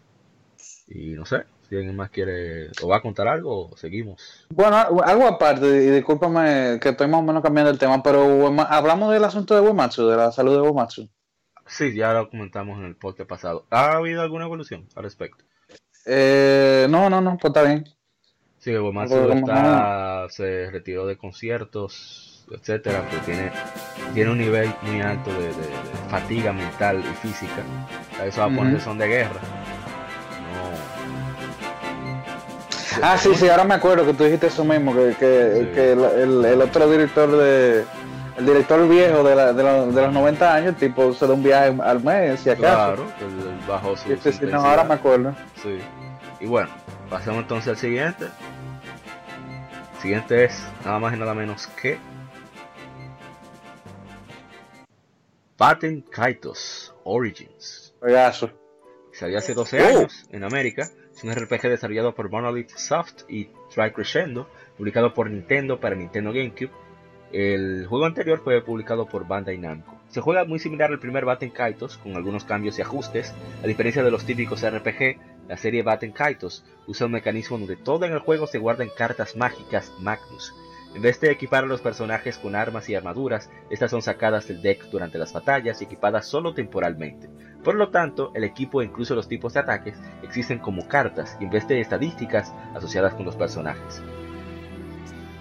[0.87, 4.47] Y no sé, si alguien más quiere o va a contar algo, seguimos.
[4.49, 9.11] Bueno, algo aparte, y discúlpame que estoy más o menos cambiando el tema, pero hablamos
[9.13, 11.09] del asunto de Wematsu, de la salud de Wematsu.
[11.65, 13.65] Sí, ya lo comentamos en el podcast pasado.
[13.69, 15.45] ¿Ha habido alguna evolución al respecto?
[16.05, 17.85] Eh, no, no, no, pues está bien.
[18.57, 23.51] Sí, Wematsu está, se retiró de conciertos, etcétera, pues tiene,
[24.13, 25.51] tiene un nivel muy alto de,
[26.09, 27.63] fatiga mental y física.
[28.23, 29.39] Eso va a poner son de guerra.
[33.01, 36.89] Ah, sí, sí, ahora me acuerdo que tú dijiste eso mismo, que, que, el, otro
[36.89, 37.85] director de...
[38.37, 41.75] El director viejo de, la, de, de, los 90 años, tipo, se da un viaje
[41.83, 42.95] al mes, si acaso.
[42.95, 45.35] Claro, el bajo su no, ahora me acuerdo.
[45.61, 45.77] Sí.
[46.39, 46.69] Y bueno,
[47.11, 48.25] pasamos entonces al siguiente.
[49.95, 51.99] El siguiente es nada más y nada menos que
[55.63, 57.95] Patent Kaitos Origins.
[58.01, 58.51] Oigazo.
[59.13, 63.93] Salió hace 12 años en América es un RPG desarrollado por Monolith Soft y Try
[63.93, 66.69] Crescendo, publicado por Nintendo para Nintendo GameCube.
[67.31, 70.01] El juego anterior fue publicado por Bandai Namco.
[70.09, 73.33] Se juega muy similar al primer Batten Kaitos, con algunos cambios y ajustes.
[73.63, 78.05] A diferencia de los típicos RPG, la serie Batten Kaitos usa un mecanismo donde todo
[78.05, 80.53] en el juego se guarda en cartas mágicas Magnus,
[80.95, 84.61] en vez de equipar a los personajes con armas y armaduras, estas son sacadas del
[84.61, 87.29] deck durante las batallas y equipadas solo temporalmente.
[87.63, 91.49] Por lo tanto, el equipo e incluso los tipos de ataques existen como cartas en
[91.49, 94.03] vez de estadísticas asociadas con los personajes.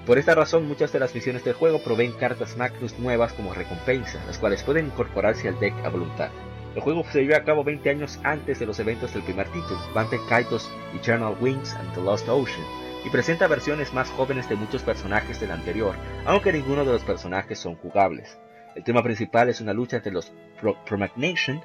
[0.06, 4.20] Por esta razón, muchas de las misiones del juego proveen cartas Magnus nuevas como recompensa,
[4.26, 6.30] las cuales pueden incorporarse al deck a voluntad.
[6.74, 9.78] El juego se llevó a cabo 20 años antes de los eventos del primer título,
[9.94, 12.64] Bante Kaitos Eternal Wings and the Lost Ocean,
[13.04, 17.58] y presenta versiones más jóvenes de muchos personajes del anterior, aunque ninguno de los personajes
[17.58, 18.38] son jugables.
[18.74, 21.60] El tema principal es una lucha entre los Pro Promachination,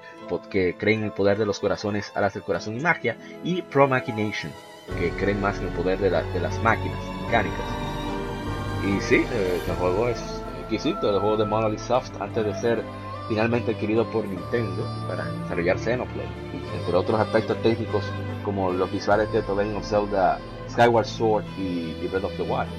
[0.50, 4.52] que creen en el poder de los corazones, alas del corazón y magia, y Promachination,
[5.00, 7.66] que creen más en el poder de, las máquinas mecánicas.
[8.86, 12.84] Y sí, eh, el juego es exquisito, el juego de Monolith Soft antes de ser
[13.28, 16.30] finalmente adquirido por Nintendo para desarrollar Xenoblade,
[16.80, 18.04] entre otros aspectos técnicos
[18.44, 20.40] como los visuales de The Legend of Zelda
[20.70, 22.70] Skyward Sword y, Breath of the Wild.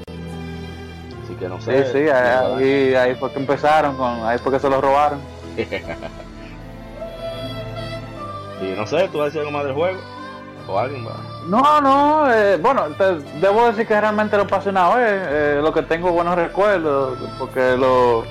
[1.25, 1.85] Así que no sé.
[1.85, 5.21] Sí, sí, ahí, ahí fue que empezaron, con, ahí fue que se lo robaron.
[8.63, 9.99] y no sé, ¿tú vas a decir algo más del juego?
[10.67, 11.15] ¿O alguien más?
[11.47, 12.87] No, no, eh, bueno,
[13.41, 17.75] debo decir que realmente lo pasé una vez, eh, lo que tengo buenos recuerdos, porque
[17.77, 18.25] lo,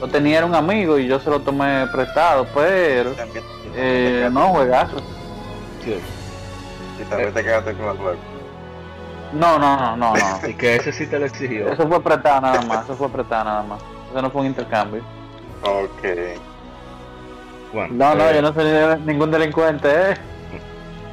[0.00, 3.12] lo tenía un amigo y yo se lo tomé prestado, pero
[3.76, 4.96] eh, no, juegazo.
[5.84, 5.98] Sí.
[7.00, 8.18] Y también te quedaste con el juego.
[9.32, 10.48] No, no, no, no, no.
[10.48, 11.68] y que ese sí te lo exigió.
[11.68, 13.82] Eso fue apretado nada más, eso fue apretado nada más.
[14.10, 15.02] Eso no fue un intercambio.
[15.62, 16.02] Ok.
[17.72, 20.14] Bueno, no, no, eh, yo no soy ningún delincuente, ¿eh?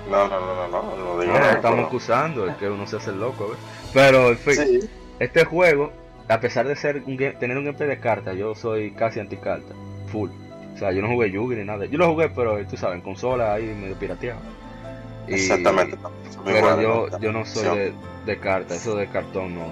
[0.09, 3.11] No, no, no, no, no, no, digo no, estamos acusando, es que uno se hace
[3.11, 3.57] el loco, ¿ves?
[3.93, 4.89] Pero, en fin,
[5.19, 5.91] este juego,
[6.29, 9.73] a pesar de ser un tener un gameplay de cartas, yo soy casi anti-carta,
[10.11, 10.29] full.
[10.73, 11.85] O sea, yo no jugué Yugi ni nada.
[11.85, 14.39] Yo lo jugué, pero tú sabes, en consola ahí medio pirateado.
[15.27, 15.97] Exactamente.
[16.45, 17.93] Pero yo, yo no soy de,
[18.25, 19.65] de carta, eso de cartón no,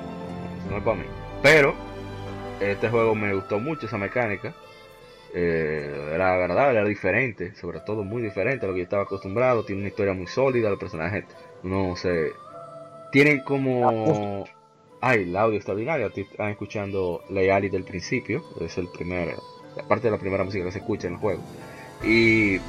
[0.69, 1.06] no es para mí.
[1.44, 1.76] Pero
[2.60, 4.53] este juego me gustó mucho esa mecánica.
[5.38, 9.65] Eh, era agradable, era diferente, sobre todo muy diferente a lo que yo estaba acostumbrado.
[9.65, 11.26] Tiene una historia muy sólida, los personajes
[11.61, 12.32] no sé,
[13.11, 14.45] tienen como.
[15.07, 16.07] Ay, el audio extraordinario.
[16.07, 19.36] Están escuchando Leali del principio, es el primer,
[19.88, 21.44] parte de la primera música que se escucha en el juego.
[22.03, 22.60] Y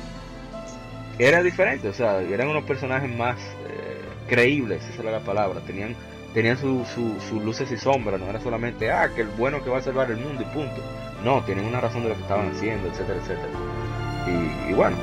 [1.19, 5.97] era diferente, o sea, eran unos personajes más eh, creíbles, esa era la palabra, tenían
[6.35, 9.79] tenían sus su, luces y sombras, no era solamente, ah, que el bueno que va
[9.79, 10.83] a salvar el mundo y punto.
[11.25, 13.49] No, tienen una razón de lo que estaban haciendo, etcétera, etcétera.
[14.69, 14.99] Y, bueno,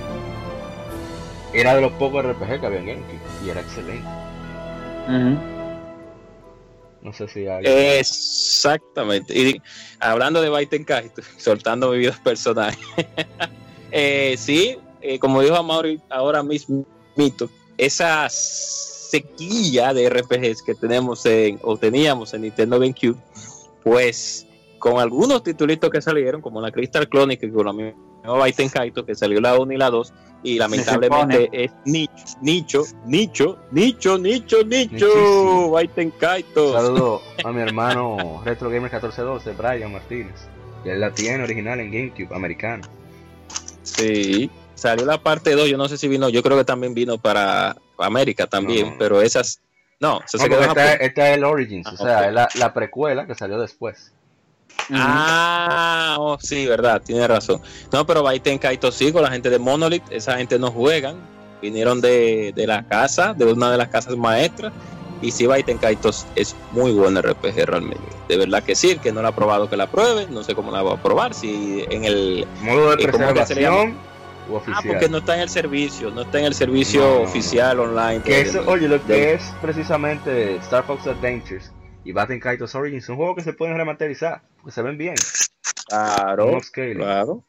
[1.51, 3.03] era de los pocos RPG que había en
[3.43, 4.07] y era excelente.
[7.03, 7.65] No sé si hay...
[7.65, 9.37] Exactamente.
[9.37, 9.61] Y
[9.99, 10.85] hablando de Baiten
[11.37, 12.73] soltando mi vida personal.
[13.91, 16.85] eh, sí, eh, como dijo Amaury ahora mismo,
[17.77, 23.17] esa sequía de RPGs que tenemos en, o teníamos en Nintendo GameCube,
[23.83, 24.47] pues
[24.79, 27.93] con algunos titulitos que salieron, como la Crystal Chronicle, con la misma
[28.23, 30.13] Baiten Kaito, que salió la 1 y la 2,
[30.43, 36.73] y lamentablemente es nicho, nicho, nicho, nicho, nicho, nicho, Baiten Kaito.
[36.73, 40.47] Saludo a mi hermano Retro Gamer 1412, Brian Martínez,
[40.83, 42.83] que él la tiene original en GameCube, americano.
[43.83, 47.17] Sí, salió la parte 2, yo no sé si vino, yo creo que también vino
[47.17, 49.61] para América también, pero esas,
[49.99, 53.35] no, se, no, esta, esta, es el Origins, o sea, es la, la precuela que
[53.35, 54.11] salió después.
[54.91, 57.61] Ah, oh, sí, verdad, tiene razón.
[57.91, 61.17] No, pero Baiten Kaito sí, con la gente de Monolith, esa gente no juegan.
[61.61, 64.73] Vinieron de, la casa, de una de las casas maestras.
[65.21, 68.03] Y sí, Baiten Kaito es muy buen RPG realmente.
[68.27, 70.27] De verdad que sí, que no la ha probado que la pruebe.
[70.29, 71.33] No sé cómo la va a probar.
[71.33, 73.95] Si en el modo de preservación
[74.51, 74.83] o oficial.
[74.83, 78.21] Ah, porque no está en el servicio, no está en el servicio oficial online.
[78.23, 81.71] Que eso, oye, lo que es precisamente Star Fox Adventures
[82.03, 85.15] y Batten Kaitos Origins son juegos que se pueden remasterizar, porque se ven bien.
[85.87, 87.43] Claro, claro.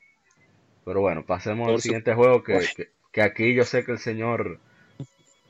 [0.85, 4.59] Pero bueno, pasemos al siguiente juego que, que, aquí yo sé que el señor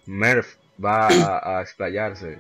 [0.07, 2.39] Murph va a, explayarse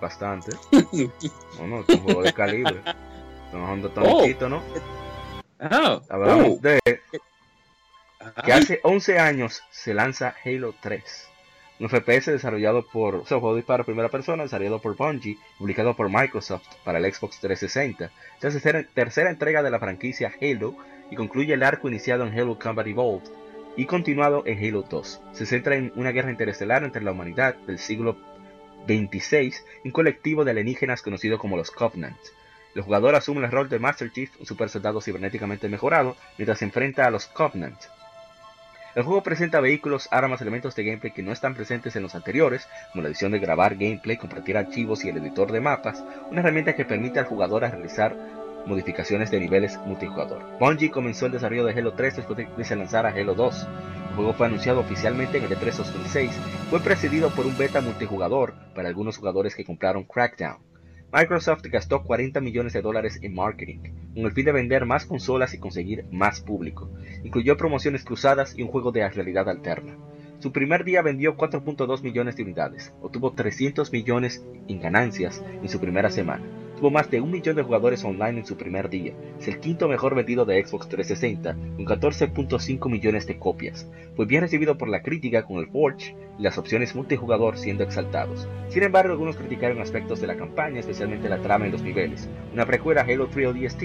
[0.00, 0.52] bastante.
[1.58, 2.76] Bueno, es un juego de calibre.
[3.46, 4.62] Estamos hablando de ¿no?
[5.58, 6.58] Ah, Hablamos oh.
[6.60, 6.80] de
[8.44, 11.27] que hace 11 años se lanza Halo 3
[11.80, 15.38] un FPS desarrollado por, o sea, un juego de disparo primera persona desarrollado por Bungie,
[15.58, 18.10] publicado por Microsoft para el Xbox 360.
[18.42, 20.74] Es la tercera entrega de la franquicia Halo
[21.10, 23.30] y concluye el arco iniciado en Halo Combat Evolved
[23.76, 25.22] y continuado en Halo 2.
[25.32, 28.16] Se centra en una guerra interestelar entre la humanidad del siglo
[28.86, 32.18] 26 y un colectivo de alienígenas conocido como los Covenant.
[32.74, 36.64] El jugador asume el rol de Master Chief, un super soldado cibernéticamente mejorado, mientras se
[36.64, 37.78] enfrenta a los Covenant,
[38.98, 42.66] el juego presenta vehículos, armas, elementos de gameplay que no están presentes en los anteriores,
[42.90, 46.02] como la edición de grabar gameplay, compartir archivos y el editor de mapas,
[46.32, 48.16] una herramienta que permite al jugador realizar
[48.66, 50.42] modificaciones de niveles multijugador.
[50.58, 53.68] Bungie comenzó el desarrollo de Halo 3 después de que se lanzara Halo 2.
[54.08, 56.32] El juego fue anunciado oficialmente en el E3 2006,
[56.68, 60.58] fue precedido por un beta multijugador para algunos jugadores que compraron Crackdown.
[61.10, 63.78] Microsoft gastó 40 millones de dólares en marketing,
[64.14, 66.90] con el fin de vender más consolas y conseguir más público.
[67.24, 69.96] Incluyó promociones cruzadas y un juego de realidad alterna.
[70.40, 75.80] Su primer día vendió 4.2 millones de unidades, obtuvo 300 millones en ganancias en su
[75.80, 76.44] primera semana.
[76.78, 79.12] Tuvo más de un millón de jugadores online en su primer día.
[79.40, 83.90] Es el quinto mejor vendido de Xbox 360, con 14.5 millones de copias.
[84.14, 88.48] Fue bien recibido por la crítica con el Forge y las opciones multijugador siendo exaltados.
[88.68, 92.28] Sin embargo, algunos criticaron aspectos de la campaña, especialmente la trama y los niveles.
[92.54, 93.82] Una precuela Halo 3 ODST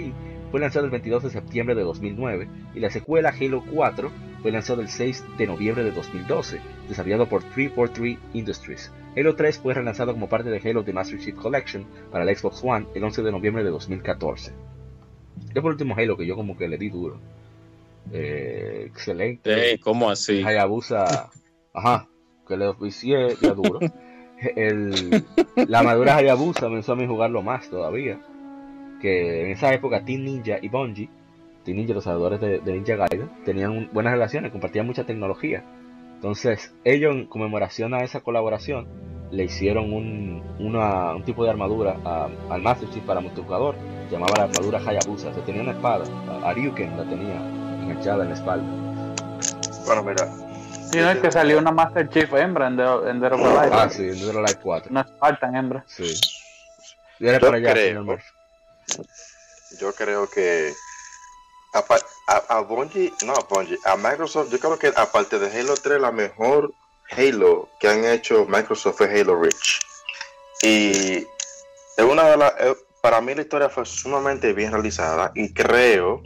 [0.51, 4.11] fue lanzada el 22 de septiembre de 2009 y la secuela Halo 4
[4.43, 6.59] fue lanzado el 6 de noviembre de 2012,
[6.89, 8.91] desarrollado por 343 Industries.
[9.15, 12.61] Halo 3 fue relanzado como parte de Halo The Master Chief Collection para el Xbox
[12.61, 14.51] One el 11 de noviembre de 2014.
[15.47, 17.19] Este fue el último Halo que yo como que le di duro.
[18.11, 19.79] Eh, excelente.
[19.79, 20.43] ¿Cómo así?
[20.43, 21.29] Hayabusa,
[21.73, 22.09] ajá,
[22.45, 23.79] que le oficié ya duro.
[24.57, 25.23] El,
[25.69, 28.19] la madura Hayabusa me hizo a mí jugarlo más todavía.
[29.01, 31.09] Que en esa época Team Ninja y Bungie
[31.65, 35.63] Ninja, los salvadores de, Ninja Gaiden, tenían buenas relaciones, compartían mucha tecnología.
[36.15, 38.87] Entonces, ellos en conmemoración a esa colaboración,
[39.31, 41.97] le hicieron un, un tipo de armadura
[42.49, 43.75] al Master Chief para multijugador,
[44.11, 46.05] llamaba la armadura Hayabusa, se tenía una espada,
[46.43, 47.35] Ariuken la tenía
[47.81, 48.65] enganchada en la espalda.
[49.85, 50.27] Bueno, mira.
[50.91, 53.73] Sí, no es que salió una Master Chief hembra en Dead, en Dead Light.
[53.73, 54.91] Ah, sí, en Dead Light 4.
[54.91, 55.83] Una Spartan hembra.
[55.87, 56.13] Sí.
[57.19, 58.17] Yo, creo,
[59.79, 60.71] yo creo que
[61.73, 65.99] a, a, Bungie, no a Bungie, a Microsoft, yo creo que aparte de Halo 3,
[65.99, 66.73] la mejor
[67.11, 69.79] Halo que han hecho Microsoft es Halo Reach.
[70.61, 71.27] Y
[71.97, 72.53] es una de las,
[73.01, 76.23] para mí la historia fue sumamente bien realizada y creo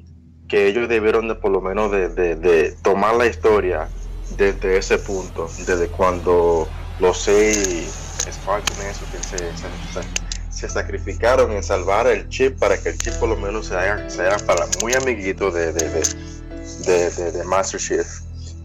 [0.47, 3.89] que ellos debieron de por lo menos de, de, tomar la historia
[4.37, 6.67] desde ese punto, desde cuando
[6.99, 10.26] los seis Spartans eso que se, se, se
[10.67, 14.65] sacrificaron en salvar el chip para que el chip por lo menos se haga, para
[14.81, 15.89] muy amiguito de, de,
[16.85, 18.07] de, de, Master Chief.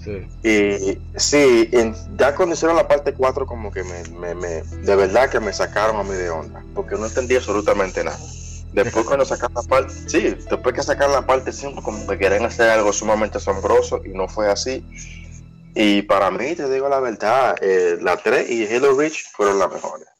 [0.03, 0.27] Sí.
[0.43, 1.71] Y sí,
[2.17, 5.97] ya cuando hicieron la parte 4 como que me, me, de verdad que me sacaron
[5.97, 8.19] a mí de onda, porque no entendí absolutamente nada.
[8.73, 12.47] Después cuando sacaron la parte, sí, después que sacaron la parte 5 como que querían
[12.47, 14.85] hacer algo sumamente asombroso y no fue así.
[15.75, 19.71] Y para mí, te digo la verdad, eh, la 3 y Halo Reach fueron las
[19.71, 20.12] mejores.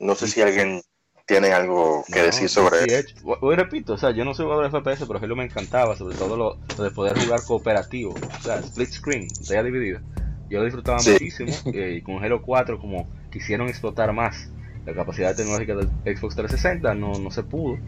[0.00, 0.82] No sé si alguien
[1.26, 3.14] tiene algo que decir sobre eso.
[3.40, 6.16] Hoy repito, o sea, yo no soy jugador de FPS, pero Halo me encantaba, sobre
[6.16, 10.00] todo lo, de poder jugar cooperativo, o sea, split screen, ya dividido.
[10.48, 14.50] Yo lo disfrutaba muchísimo eh, y con Halo 4 como quisieron explotar más
[14.84, 17.78] la capacidad tecnológica del Xbox 360, no, no se pudo.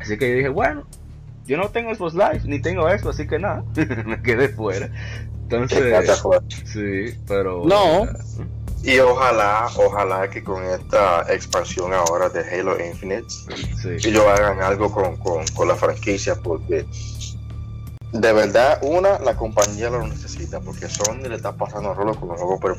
[0.00, 0.86] Así que yo dije, bueno,
[1.46, 3.62] yo no tengo Xbox Live, ni tengo eso, así que nada,
[4.06, 4.90] me quedé fuera.
[5.42, 6.22] Entonces,
[6.64, 7.64] sí, pero...
[7.64, 8.06] No.
[8.82, 13.26] Y ojalá, ojalá que con esta expansión ahora de Halo Infinite,
[13.84, 16.86] ellos hagan algo con, con, con la franquicia, porque
[18.12, 22.40] de verdad, una, la compañía lo necesita porque Sony le está pasando rolo con los
[22.40, 22.76] juegos, pero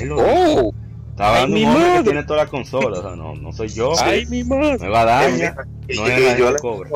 [0.00, 0.72] los ¡Oh!
[1.10, 3.92] Estaba dando un hombre que tiene todas las consolas, o sea, no, no soy yo.
[4.02, 4.78] ¡Ay, mi madre!
[4.78, 5.66] Me va a dañar.
[5.88, 6.48] Y, no y, yo le digo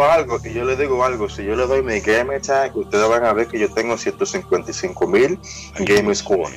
[0.02, 3.24] algo, y yo le digo algo, si yo le doy mi Game Tag, ustedes van
[3.24, 5.40] a ver que yo tengo 155 mil
[5.78, 6.52] Game Score.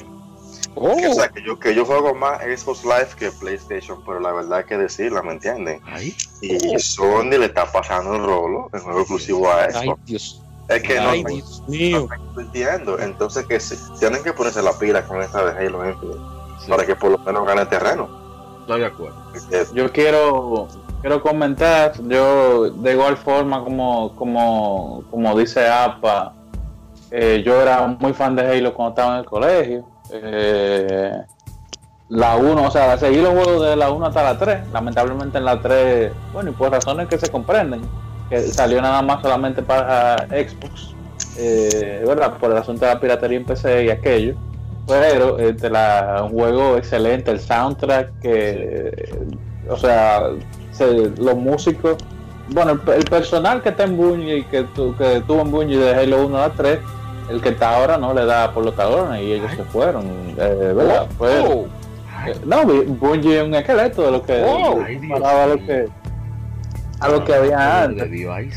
[0.75, 1.11] Oh.
[1.11, 4.59] O sea, que yo, que yo juego más Xbox Live que PlayStation, pero la verdad
[4.59, 5.81] hay que decirla, ¿me entienden?
[6.41, 6.79] Y oh.
[6.79, 9.79] Sony le está pasando el rolo, el juego exclusivo a eso.
[9.79, 10.41] Ay, Dios.
[10.69, 12.97] Es que no, no, entiendo.
[12.99, 13.59] Entonces, que
[13.99, 16.19] tienen que ponerse la pila con esta de Halo Infinite
[16.67, 18.09] para que por lo menos gane terreno.
[18.61, 19.17] Estoy de acuerdo.
[19.73, 20.69] Yo quiero
[21.01, 26.33] quiero comentar, yo de igual forma como, como, como dice APA,
[27.11, 31.21] eh, yo era muy fan de Halo cuando estaba en el colegio eh,
[32.09, 34.67] la 1, o sea, seguí los juegos de la 1 hasta la 3.
[34.71, 37.81] Lamentablemente en la 3, bueno, y por razones que se comprenden,
[38.29, 40.93] que salió nada más solamente para Xbox,
[41.37, 42.37] eh, ¿verdad?
[42.37, 44.35] Por el asunto de la piratería en PC y aquello.
[44.85, 49.15] Pero este, la, un juego excelente, el soundtrack, que,
[49.69, 50.27] o sea,
[51.17, 51.97] los músicos,
[52.49, 54.65] bueno, el, personal que está en Bungie, que,
[54.97, 56.79] que tuvo en Bungie de Halo 1 a 3,
[57.29, 60.05] el que está ahora no le da por los talones y ellos se fueron,
[60.37, 61.07] eh, ¿verdad?
[61.19, 61.67] Oh, oh.
[62.25, 64.81] Eh, no, Bungie es un esqueleto de lo que oh,
[65.25, 65.89] a lo que
[67.03, 68.09] a lo que había antes.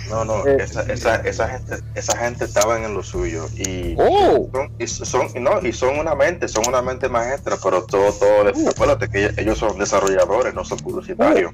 [0.09, 4.70] No, no, eh, esa, esa, esa, gente, esa gente estaba en lo suyo y, son,
[4.78, 9.09] y son, no, y son una mente, son una mente maestra, pero todo, todo, acuérdate
[9.09, 11.52] que ellos son desarrolladores, no son publicitarios.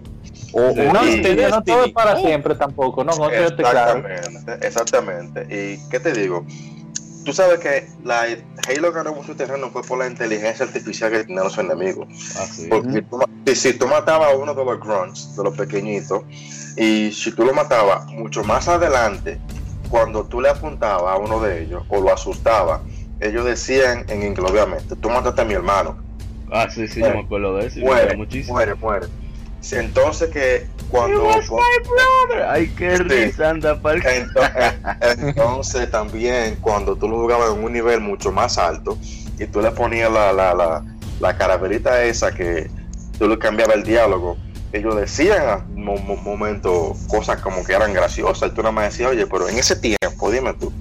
[0.52, 5.46] no, no todo es para siempre tampoco, no, no exactamente, exactamente.
[5.48, 6.44] ¿Y qué te digo?
[7.24, 8.26] Tú sabes que la
[8.68, 12.08] Halo ganó mucho terreno fue por la inteligencia artificial que tenían los enemigos.
[12.36, 16.22] Ah, Porque si, tú matabas a uno de los grunts, de los pequeñitos,
[16.76, 19.38] y si tú lo matabas mucho más adelante,
[19.88, 22.80] cuando tú le apuntabas a uno de ellos o lo asustabas,
[23.20, 25.96] ellos decían en inglés, obviamente, tú mataste a mi hermano.
[26.50, 27.80] Ah, sí, sí, me acuerdo de eso.
[27.80, 28.16] Muere,
[28.46, 29.06] muere, muere.
[29.70, 31.30] Entonces que cuando...
[32.48, 33.80] Ay, qué risa, anda
[35.18, 38.98] entonces, también cuando tú lo jugabas en un nivel mucho más alto
[39.38, 40.84] y tú le ponías la, la, la,
[41.20, 42.68] la esa que
[43.18, 44.36] tú le cambiabas el diálogo,
[44.72, 48.50] ellos decían a un momento cosas como que eran graciosas.
[48.50, 50.72] Y tú nada más decías, oye, pero en ese tiempo, dime tú,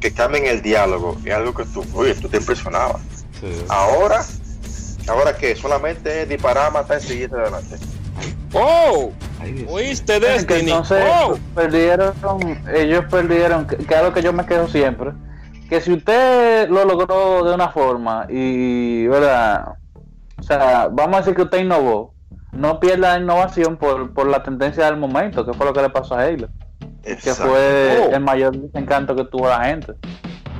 [0.00, 3.02] que cambien el diálogo es algo que tú, oye, tú te impresionabas.
[3.68, 4.24] Ahora
[5.10, 7.76] Ahora que solamente disparar, matar y seguir adelante.
[8.52, 9.10] ¡Oh!
[9.68, 10.60] ¿Oíste Destiny?
[10.60, 11.36] Entonces, oh.
[11.54, 12.14] perdieron,
[12.72, 15.10] ellos perdieron, que, es lo que yo me quedo siempre,
[15.68, 19.74] que si usted lo logró de una forma y, ¿verdad?
[20.38, 22.14] O sea, vamos a decir que usted innovó,
[22.52, 26.14] no pierda innovación por, por la tendencia del momento, que fue lo que le pasó
[26.14, 26.48] a Halo.
[27.02, 28.14] Que fue oh.
[28.14, 29.94] el mayor encanto que tuvo la gente.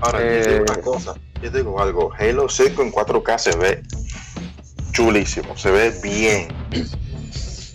[0.00, 3.82] Ahora, yo digo eh, una cosa, yo digo algo, Halo 5 en 4K se ve
[4.92, 6.48] chulísimo, se ve bien,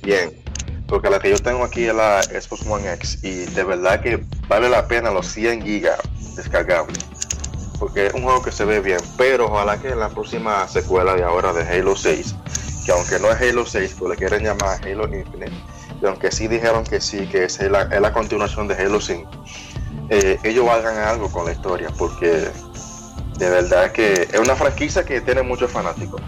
[0.03, 0.45] bien.
[0.87, 4.23] Porque la que yo tengo aquí es la Xbox One X y de verdad que
[4.47, 5.99] vale la pena los 100 gigas
[6.35, 6.99] descargables.
[7.79, 11.15] Porque es un juego que se ve bien, pero ojalá que en la próxima secuela
[11.15, 12.35] de ahora de Halo 6,
[12.85, 15.51] que aunque no es Halo 6, pues le quieren llamar Halo Infinite,
[16.01, 19.29] y aunque sí dijeron que sí, que es la, es la continuación de Halo 5,
[20.09, 22.47] eh, ellos hagan algo con la historia, porque
[23.37, 26.21] de verdad que es una franquicia que tiene muchos fanáticos.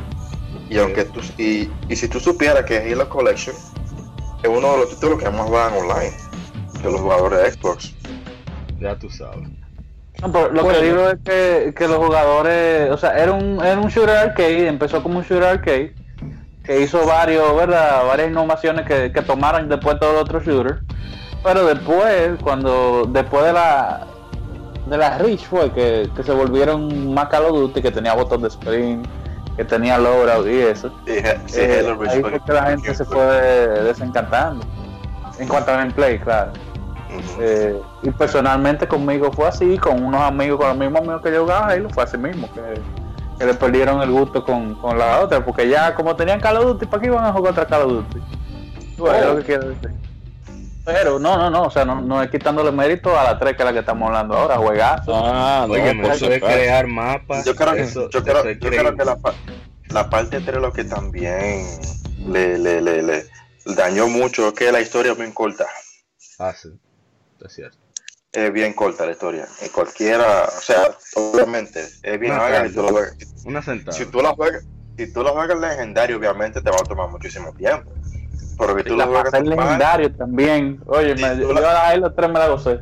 [0.69, 3.55] Y aunque tú, y, y si tú supieras que Halo Collection
[4.43, 6.13] es uno de los títulos que más van online
[6.83, 7.93] de los jugadores de Xbox.
[8.79, 9.47] Ya tú sabes.
[10.21, 14.15] lo que digo es que, que, los jugadores, o sea, era un, era un shooter
[14.15, 15.95] arcade, empezó como un shooter arcade,
[16.63, 18.05] que hizo varios, ¿verdad?
[18.05, 20.81] varias innovaciones que, que tomaron después todos los otros shooters.
[21.43, 24.07] Pero después, cuando, después de la
[24.89, 28.41] de la Rich fue que, que se volvieron más Call of Duty, que tenía botón
[28.41, 29.05] de sprint,
[29.57, 30.91] que tenía logrado y eso.
[31.07, 33.25] Eh, ahí fue que la gente se fue
[33.83, 34.65] desencantando.
[35.39, 36.51] En cuanto a gameplay, claro.
[37.39, 41.41] Eh, y personalmente conmigo fue así, con unos amigos, con los mismos amigos que yo
[41.41, 45.43] jugaba, y lo fue así mismo, que, le perdieron el gusto con, con la otra,
[45.43, 47.91] porque ya como tenían Call of Duty, ¿para qué iban a jugar otra Call of
[47.91, 48.19] Duty?
[48.97, 49.91] Bueno, lo que quiero decir.
[50.87, 53.61] Pero no, no, no, o sea, no, no es quitándole mérito a la 3 que
[53.61, 55.11] es la que estamos hablando ahora, juegazo.
[55.13, 57.43] Ah, no, Oye, eso de crear mapas.
[57.43, 59.17] Yo creo que, yo creo, yo creo que la,
[59.89, 61.67] la, parte 3 lo que también
[62.25, 63.25] le, le, le, le
[63.65, 65.65] dañó mucho es que la historia es muy corta.
[66.39, 66.69] Ah, sí.
[67.45, 67.77] es cierto.
[68.31, 69.45] Es bien corta la historia.
[69.61, 72.97] En cualquiera, o sea, obviamente, es bien larga tú lo
[73.43, 73.91] Una sentada.
[73.91, 74.63] Si tú la juegas,
[74.97, 77.91] si tú la juegas legendario, obviamente te va a tomar muchísimo tiempo.
[78.57, 80.81] Porque tú lo juegas legendario también.
[80.87, 81.87] Oye, me, yo la...
[81.87, 82.79] ahí los tres me la gocé.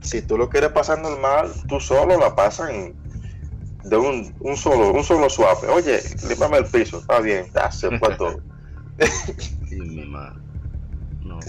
[0.00, 2.70] Si tú lo quieres pasar normal, tú solo la pasas
[3.84, 5.68] de un, un solo un solo suave.
[5.68, 8.40] Oye, límpame el piso, está bien, se fue todo.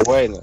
[0.06, 0.40] Bueno,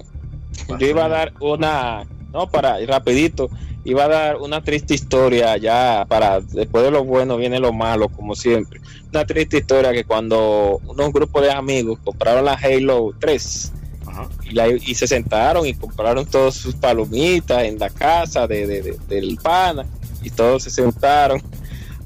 [0.79, 3.49] yo iba a dar una, no, para, rapidito,
[3.85, 8.09] iba a dar una triste historia ya para, después de lo bueno viene lo malo,
[8.09, 8.81] como siempre.
[9.11, 13.71] Una triste historia que cuando unos grupos de amigos compraron la Halo 3
[14.85, 19.85] Y, se sentaron y compraron todas sus palomitas en la casa de, de, del pana
[20.23, 21.41] y todos se sentaron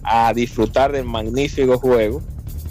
[0.04, 2.22] a disfrutar del magnífico juego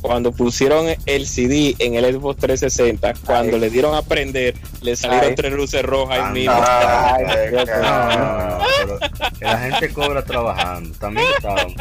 [0.01, 5.35] cuando pusieron el CD en el Xbox 360, cuando le dieron a prender, le salieron
[5.35, 6.55] tres luces rojas ahí mismo.
[9.41, 10.97] la gente cobra trabajando.
[10.99, 11.75] También estábamos.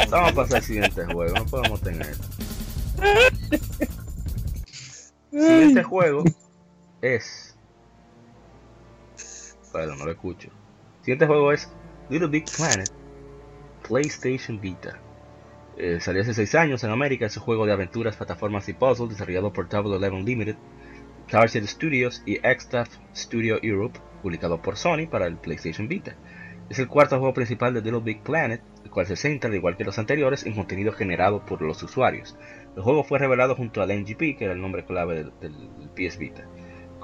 [0.00, 2.14] Estamos para el siguiente juego, no podemos tener.
[5.30, 6.24] Siguiente juego
[7.02, 7.56] es.
[9.72, 10.48] Perdón, no lo escucho.
[11.00, 11.68] Siguiente juego es
[12.08, 12.90] Little Big Planet
[13.86, 14.98] PlayStation Vita.
[15.78, 19.10] Eh, salió hace 6 años en América, es un juego de aventuras, plataformas y puzzles
[19.10, 20.56] desarrollado por Double Eleven Limited,
[21.28, 26.16] Carset Studios y Xstaff Studio Europe, publicado por Sony para el PlayStation Vita.
[26.70, 29.76] Es el cuarto juego principal de Little Big Planet, el cual se centra, al igual
[29.76, 32.36] que los anteriores, en contenido generado por los usuarios.
[32.74, 35.62] El juego fue revelado junto al NGP, que era el nombre clave del
[35.94, 36.48] PS Vita.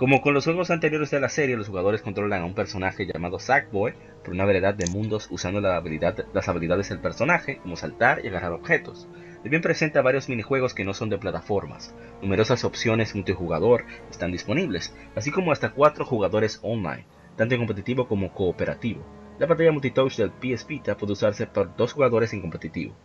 [0.02, 3.38] Como con los juegos anteriores de la serie, los jugadores controlan a un personaje llamado
[3.38, 8.50] Sackboy por una variedad de mundos usando las habilidades del personaje, como saltar y agarrar
[8.50, 9.06] objetos.
[9.44, 11.94] También presenta varios minijuegos que no son de plataformas.
[12.20, 17.06] Numerosas opciones multijugador están disponibles, así como hasta cuatro jugadores online,
[17.36, 19.06] tanto en competitivo como cooperativo.
[19.38, 22.96] La pantalla multitouch del PS Vita puede usarse por dos jugadores en competitivo.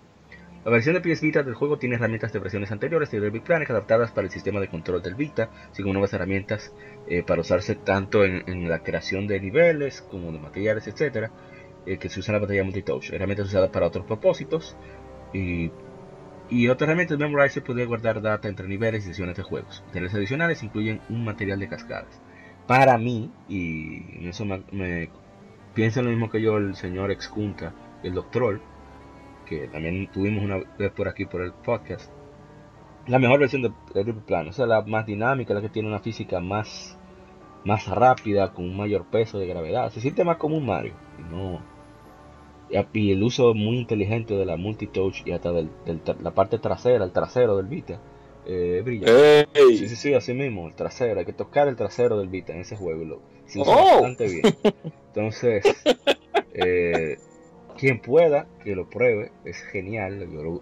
[0.66, 3.70] La versión de PS Vita del juego tiene herramientas de versiones anteriores de Big Planet
[3.70, 6.74] adaptadas para el sistema de control del Vita, así como nuevas herramientas
[7.08, 11.30] eh, para usarse tanto en, la creación de niveles como de materiales, etc.
[11.86, 13.12] Eh, que se usan en la pantalla multitouch.
[13.12, 14.76] Herramientas usadas para otros propósitos
[15.32, 15.72] y,
[16.50, 19.84] y otras herramientas Memorizer puede guardar data entre niveles y sesiones de juegos.
[19.94, 22.22] Niveles adicionales incluyen un material de cascadas.
[22.66, 25.10] Para mí, y eso me, me
[25.74, 27.74] piensa lo mismo que yo el señor Excunta,
[28.04, 28.60] el Doctor
[29.48, 32.12] que también tuvimos una vez por aquí por el podcast,
[33.08, 36.00] la mejor versión de, Triple Plan, o sea, la más dinámica, la que tiene una
[36.00, 36.98] física más,
[37.64, 39.90] más rápida, con un mayor peso de gravedad.
[39.92, 40.94] Se siente más como un Mario.
[41.18, 41.62] Y, no,
[42.94, 45.70] y el uso muy inteligente de la multitouch y hasta del,
[46.22, 48.00] la parte trasera, el trasero del Vita.
[48.46, 49.08] Eh, brilla.
[49.54, 51.20] Sí, sí, sí, así mismo, el trasero.
[51.20, 53.04] Hay que tocar el trasero del Vita en ese juego.
[53.04, 53.22] Lo,
[53.58, 53.92] oh.
[53.94, 54.44] bastante bien.
[55.08, 55.64] Entonces,
[56.54, 57.18] eh,
[57.78, 60.30] quien pueda que lo pruebe, es genial.
[60.32, 60.62] Yo lo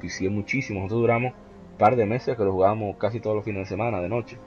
[0.00, 0.80] vicié muchísimo.
[0.80, 4.00] Nosotros duramos un par de meses que lo jugábamos casi todos los fines de semana,
[4.00, 4.38] de noche,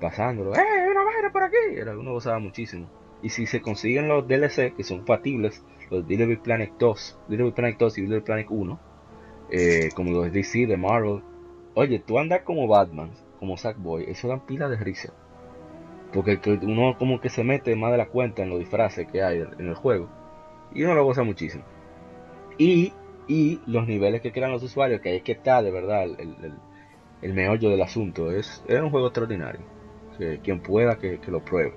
[0.00, 0.54] pasándolo.
[0.54, 1.56] ¡Eh, una vaina por aquí!
[1.76, 2.88] Era, uno gozaba muchísimo.
[3.22, 7.52] Y si se consiguen los DLC que son compatibles, los Little Big Planet 2, Little
[7.52, 8.80] Planet 2 y Little Planet 1,
[9.50, 11.22] eh, como los DC, de Marvel,
[11.74, 15.14] oye, tú andas como Batman, como Sackboy, eso dan pila de risa.
[16.12, 19.40] Porque uno como que se mete más de la cuenta en los disfraces que hay
[19.40, 20.08] en el juego
[20.74, 21.64] y uno lo goza muchísimo.
[22.58, 22.92] Y,
[23.28, 26.52] y los niveles que crean los usuarios, que ahí es que está de verdad el,
[27.22, 28.30] el, meollo del asunto.
[28.30, 29.62] Es, es, un juego extraordinario.
[30.18, 31.74] Que quien pueda que, que, lo pruebe.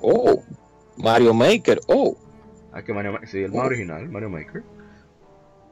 [0.00, 0.42] Oh,
[0.96, 2.16] Mario Maker, oh.
[2.72, 3.66] Ah, que Mario, sí, el más oh.
[3.66, 4.62] original, Mario Maker.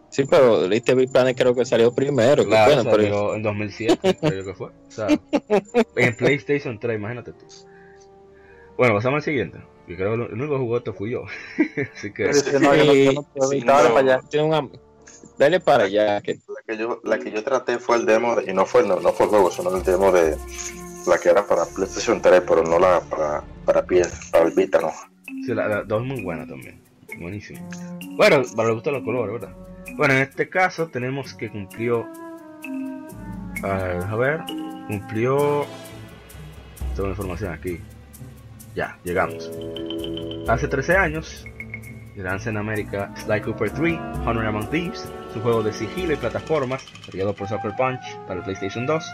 [0.08, 2.44] Sí, pero Little Big Planet creo que salió primero.
[2.44, 4.68] Claro, salió en 2007, creo que fue.
[4.68, 5.08] O sea,
[5.96, 7.46] en PlayStation 3, imagínate tú.
[8.76, 9.58] Bueno, pasamos al siguiente.
[9.88, 11.24] Yo creo que el único jugador fui yo.
[11.94, 12.30] Así que.
[15.38, 16.20] Dale para allá.
[16.20, 16.34] Que...
[16.34, 19.00] La, que yo, la que yo traté fue el demo, de, y no fue, no,
[19.00, 20.36] no fue el juego, sino el demo de
[21.06, 24.80] la que era para PlayStation 3, pero no la para, para PS, para el Vita,
[24.80, 24.92] no.
[25.44, 26.80] Sí, la, dos muy buena también.
[27.18, 27.68] Buenísimo.
[28.16, 29.56] Bueno, para los gustos los colores, ¿verdad?
[29.96, 32.06] Bueno, en este caso tenemos que cumplió.
[33.64, 34.40] a ver,
[34.86, 35.66] cumplió.
[36.94, 37.80] Tengo información aquí.
[38.74, 39.50] Ya, llegamos.
[40.48, 41.44] Hace 13 años,
[42.16, 46.84] lanza en América Sly Cooper 3, Honor Among Thieves, su juego de sigilo y plataformas,
[47.10, 49.04] creado por Soccer Punch para el PlayStation 2,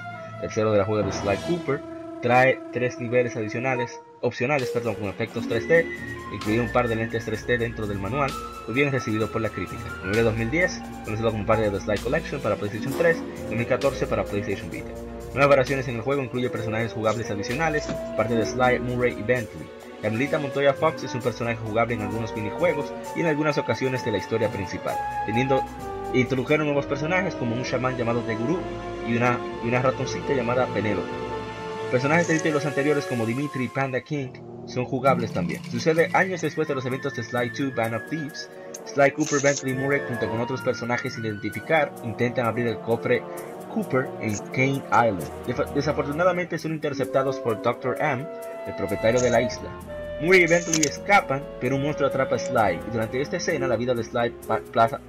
[0.42, 1.80] tercero de la juega de Sly Cooper,
[2.22, 5.86] trae tres niveles adicionales, opcionales, perdón, con efectos 3D,
[6.34, 8.30] incluido un par de lentes 3D dentro del manual,
[8.66, 9.82] muy bien recibido por la crítica.
[10.04, 13.16] Nivel 2010, conocido como parte de The Sly Collection para PlayStation 3,
[13.48, 14.90] 2014 para PlayStation Vita.
[15.32, 17.86] Nuevas variaciones en el juego incluyen personajes jugables adicionales,
[18.16, 19.68] parte de Sly, Murray y Bentley.
[20.02, 24.12] Carmelita Montoya Fox es un personaje jugable en algunos minijuegos y en algunas ocasiones de
[24.12, 24.96] la historia principal,
[25.26, 25.62] teniendo
[26.14, 28.58] introdujeron nuevos personajes como un chamán llamado The Guru
[29.06, 31.08] y una, y una ratoncita llamada Penelope.
[31.90, 34.28] Personajes de títulos anteriores como Dimitri y Panda King
[34.66, 35.62] son jugables también.
[35.70, 38.50] Sucede años después de los eventos de Sly 2 Band of Thieves.
[38.92, 43.22] Sly Cooper, Bentley Murray, junto con otros personajes sin identificar, intentan abrir el cofre
[43.78, 45.74] Cooper en Kane Island.
[45.74, 47.96] Desafortunadamente son interceptados por Dr.
[48.00, 48.26] M,
[48.66, 49.70] el propietario de la isla.
[50.20, 50.46] Murray
[50.76, 54.34] y escapan, pero un monstruo atrapa a Sly, durante esta escena la vida de Sly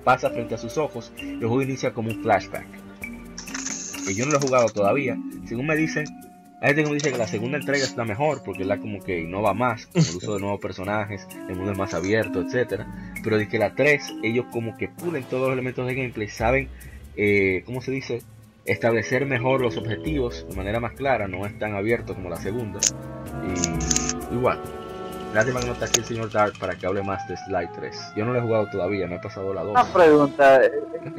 [0.04, 2.68] pasa frente a sus ojos y el juego inicia como un flashback.
[4.06, 5.18] Que yo no lo he jugado todavía,
[5.48, 6.06] según me dicen,
[6.62, 9.02] hay gente que me dice que la segunda entrega es la mejor porque la como
[9.02, 12.84] que innova más con el uso de nuevos personajes, el mundo es más abierto, etc.
[13.24, 16.68] Pero de que la 3, ellos como que pulen todos los elementos de gameplay, saben,
[17.18, 18.22] eh, ¿cómo se dice?
[18.72, 22.80] Establecer mejor los objetivos de manera más clara, no es tan abierto como la segunda.
[23.44, 24.60] Y igual,
[25.34, 28.14] Lástima que no está aquí el señor Dark para que hable más de Slide 3.
[28.16, 29.72] Yo no lo he jugado todavía, me he pasado la 2.
[29.72, 30.62] Una pregunta,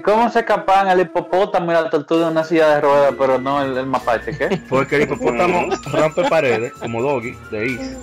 [0.02, 3.62] ¿cómo se escapan el hipopótamo y la tortuga en una silla de ruedas, pero no
[3.62, 4.36] el, mapache?
[4.36, 4.60] ¿qué?
[4.68, 8.02] Porque el hipopótamo rompe paredes, como Doggy, de East.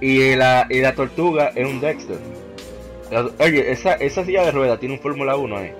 [0.00, 2.18] Y la, y la tortuga es un Dexter.
[3.40, 5.72] Oye, esa, esa silla de ruedas tiene un Fórmula 1 ahí.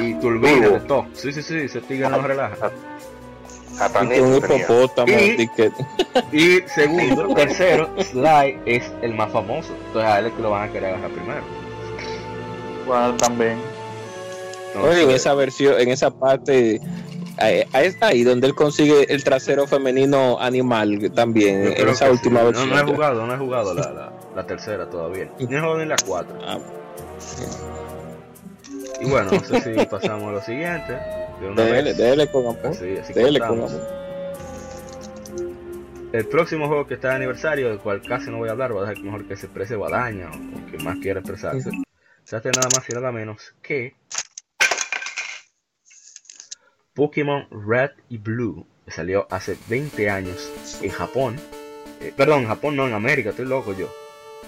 [0.00, 1.06] Y, y turbina de todo.
[1.12, 2.70] Sí, sí, sí, ese tigre no relaja.
[6.32, 9.72] Y, y, segundo, tercero, Sly es el más famoso.
[9.86, 11.42] Entonces a él es que lo van a querer agarrar primero.
[12.86, 13.58] Bueno, también.
[14.82, 16.80] Oye, en esa versión, en esa parte,
[17.38, 17.64] ahí,
[18.00, 22.70] ahí donde él consigue el trasero femenino animal también, en esa última versión.
[22.70, 25.30] No, no he jugado, no he jugado la, la, la tercera todavía.
[25.38, 26.36] Ni he jugado en la cuatro.
[26.42, 26.58] Ah,
[29.00, 30.98] y bueno, no sé si pasamos a lo siguiente.
[31.94, 32.76] Dele, con amor.
[33.40, 33.98] con amor.
[36.12, 38.84] El próximo juego que está de aniversario, del cual casi no voy a hablar, voy
[38.84, 41.70] a dejar mejor que se exprese Guadaña o que más quiera expresarse.
[42.24, 43.94] Se hace nada más y nada menos que
[46.94, 50.50] Pokémon Red y Blue, que salió hace 20 años
[50.82, 51.36] en Japón.
[52.00, 53.88] Eh, perdón, en Japón no, en América, estoy loco yo.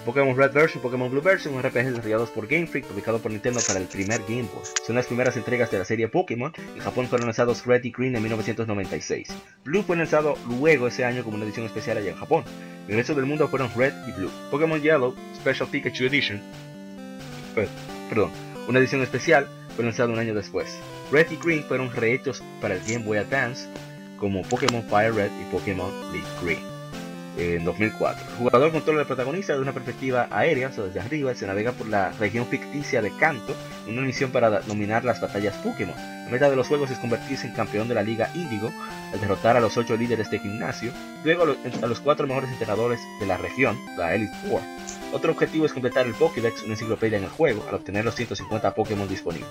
[0.04, 3.60] Pokémon Red Version Pokémon Blue Version, un RPG desarrollados por Game Freak, publicado por Nintendo
[3.66, 4.64] para el primer Game Boy.
[4.86, 6.52] Son las primeras entregas de la serie Pokémon.
[6.74, 9.28] En Japón fueron lanzados Red y Green en 1996.
[9.64, 12.44] Blue fue lanzado luego ese año como una edición especial allá en Japón.
[12.88, 14.30] El resto del mundo fueron Red y Blue.
[14.50, 16.40] Pokémon Yellow Special Pikachu Edition,
[18.08, 18.30] perdón,
[18.68, 20.78] una edición especial, fue lanzado un año después.
[21.12, 23.68] Red y Green fueron rehechos para el Game Boy Advance
[24.18, 26.69] como Pokémon Fire Red y Pokémon Leaf Green
[27.36, 28.24] en 2004.
[28.24, 31.72] El jugador controla el protagonista de una perspectiva aérea, o sea, desde arriba, se navega
[31.72, 33.54] por la región ficticia de Kanto,
[33.88, 35.94] una misión para dominar las batallas Pokémon.
[35.96, 38.70] La meta de los juegos es convertirse en campeón de la Liga Índigo,
[39.12, 40.92] al derrotar a los 8 líderes de gimnasio,
[41.24, 44.60] luego a los 4 mejores entrenadores de la región, la Elite Four.
[45.12, 48.74] Otro objetivo es completar el Pokédex, una enciclopedia en el juego, al obtener los 150
[48.74, 49.48] Pokémon disponibles.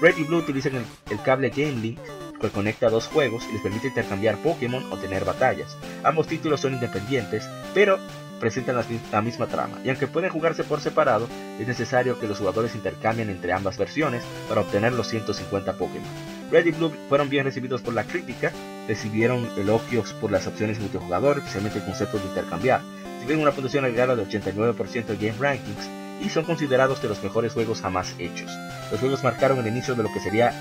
[0.00, 1.98] Red y Blue utilizan el, cable Game Link
[2.40, 5.76] que conecta dos juegos y les permite intercambiar Pokémon o tener batallas.
[6.04, 7.98] Ambos títulos son independientes, pero
[8.38, 8.76] presentan
[9.10, 11.26] la misma trama, y aunque pueden jugarse por separado,
[11.58, 16.06] es necesario que los jugadores intercambien entre ambas versiones para obtener los 150 Pokémon.
[16.50, 18.52] Red y Blue fueron bien recibidos por la crítica,
[18.86, 22.82] recibieron elogios por las opciones multijugador, especialmente el concepto de intercambiar,
[23.26, 27.52] tienen una puntuación agregada de 89% de Game Rankings y son considerados de los mejores
[27.52, 28.50] juegos jamás hechos.
[28.90, 30.52] Los juegos marcaron el inicio de lo que sería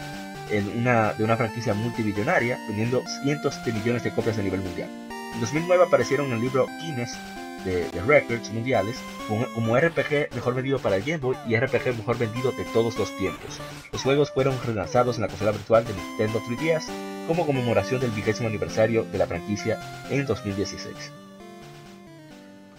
[0.76, 4.90] una, de una franquicia multibillonaria, vendiendo cientos de millones de copias a nivel mundial.
[5.34, 7.18] En 2009 aparecieron en el libro Guinness
[7.66, 12.52] de, Records mundiales como, RPG mejor vendido para el Game Boy y RPG mejor vendido
[12.52, 13.60] de todos los tiempos.
[13.92, 16.86] Los juegos fueron relanzados en la consola virtual de Nintendo 3DS
[17.28, 19.80] como conmemoración del vigésimo aniversario de la franquicia
[20.10, 21.25] en 2016.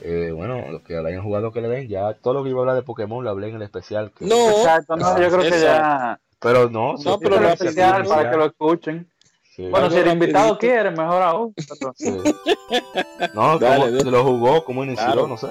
[0.02, 2.60] Eh, bueno, los que la hayan jugado que le den, ya todo lo que iba
[2.60, 4.12] a hablar de Pokémon lo hablé en el especial.
[4.20, 8.36] No, exacto, no, yo creo que ya pero no, no pero lo especial para que
[8.36, 9.10] lo escuchen.
[9.58, 11.54] Bueno, si el invitado quiere, mejor aún.
[13.34, 15.48] No, Dale, se lo jugó, cómo inició, no sé.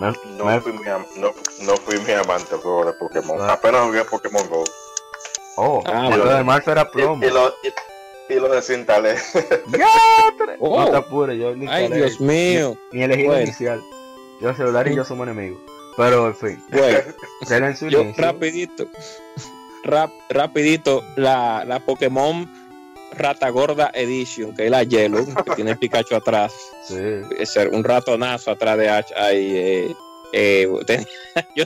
[0.00, 0.84] no, Fui mi,
[1.20, 1.30] no,
[1.62, 3.38] no, fui mi amante de Pokémon.
[3.40, 3.52] Ah.
[3.52, 4.64] Apenas jugué Pokémon Go.
[5.56, 7.22] Oh, ah, y lo de Marzo era promo.
[7.22, 7.68] Y, y, lo, y,
[8.30, 9.16] y lo desinstalé.
[10.60, 10.80] oh.
[10.80, 12.76] No te apures, yo ni Ay, Dios mío.
[12.92, 13.82] Ni, elegí el inicial.
[14.40, 15.60] Yo el celular y yo somos enemigos.
[15.96, 16.64] Pero en fin.
[16.70, 18.88] Bueno, yo rapidito.
[19.84, 22.48] Rap, rapidito, la, la Pokémon
[23.12, 26.52] Rata Gorda Edition, que es la Yellow, que tiene el Pikachu atrás.
[26.86, 26.96] Sí.
[27.38, 29.14] Es un ratonazo atrás de H.
[29.16, 29.94] Ahí, eh,
[30.32, 30.68] eh,
[31.56, 31.64] yo,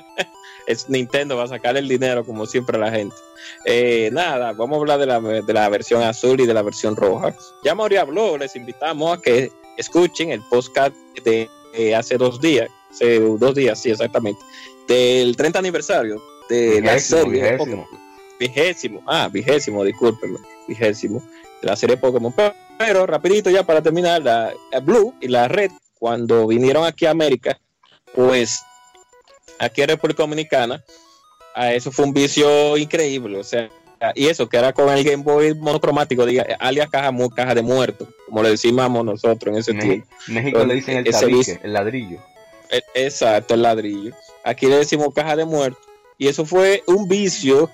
[0.67, 3.17] es Nintendo va a sacar el dinero como siempre la gente.
[3.65, 6.97] Eh, nada, vamos a hablar de la, de la versión azul y de la versión
[6.97, 7.35] roja.
[7.63, 11.49] Ya Mauri habló, les invitamos a que escuchen el podcast de
[11.95, 14.41] hace dos días, hace dos días, sí, exactamente,
[14.87, 17.89] del 30 aniversario de la serie vigésimo.
[18.39, 20.39] vigésimo, ah, vigésimo, discúlpenme,
[20.69, 21.23] vigésimo,
[21.61, 22.35] de la serie Pokémon.
[22.79, 27.59] Pero, rapidito ya para terminar, la, Blue y la Red, cuando vinieron aquí a América,
[28.15, 28.61] pues
[29.59, 30.85] aquí en República Dominicana,
[31.55, 33.71] a eso fue un vicio increíble, o sea,
[34.15, 38.09] y eso que era con el Game Boy monocromático, diga, alias caja, caja de muerto,
[38.27, 40.07] como le decimos nosotros en ese tiempo.
[40.29, 42.19] México le dicen el el ladrillo.
[42.71, 44.15] E, exacto, el ladrillo.
[44.43, 45.79] Aquí le decimos caja de muerto.
[46.19, 47.71] Y eso fue un vicio,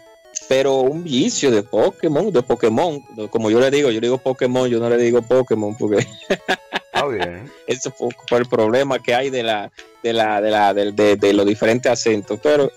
[0.48, 3.00] pero un vicio de Pokémon, de Pokémon.
[3.30, 6.06] Como yo le digo, yo le digo Pokémon, yo no le digo Pokémon porque.
[7.66, 9.70] Eso fue, el problema que hay de la,
[10.02, 12.38] de la, de la, de, de los diferentes acentos.
[12.42, 12.70] Pero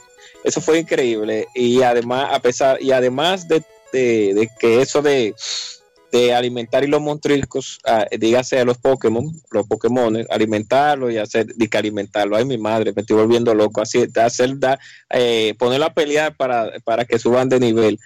[0.44, 1.48] eso fue increíble.
[1.56, 5.34] Y además, a pesar, y además de, que eso de,
[6.36, 11.68] alimentar y los montricos, ah, dígase a los Pokémon, los Pokémon, alimentarlo y hacer, de
[11.68, 12.36] que alimentarlo.
[12.36, 13.82] Ay, mi madre, me estoy volviendo loco.
[13.82, 14.80] Así, hacer, da,
[15.10, 18.00] eh, ponerlo a pelear para, para que suban de nivel.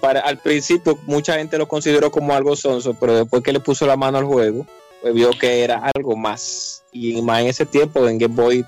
[0.00, 3.86] Para, al principio, mucha gente lo consideró como algo sonso, pero después que le puso
[3.86, 4.64] la mano al juego,
[5.00, 6.84] pues vio que era algo más.
[6.92, 8.64] Y más en ese tiempo en Game Boy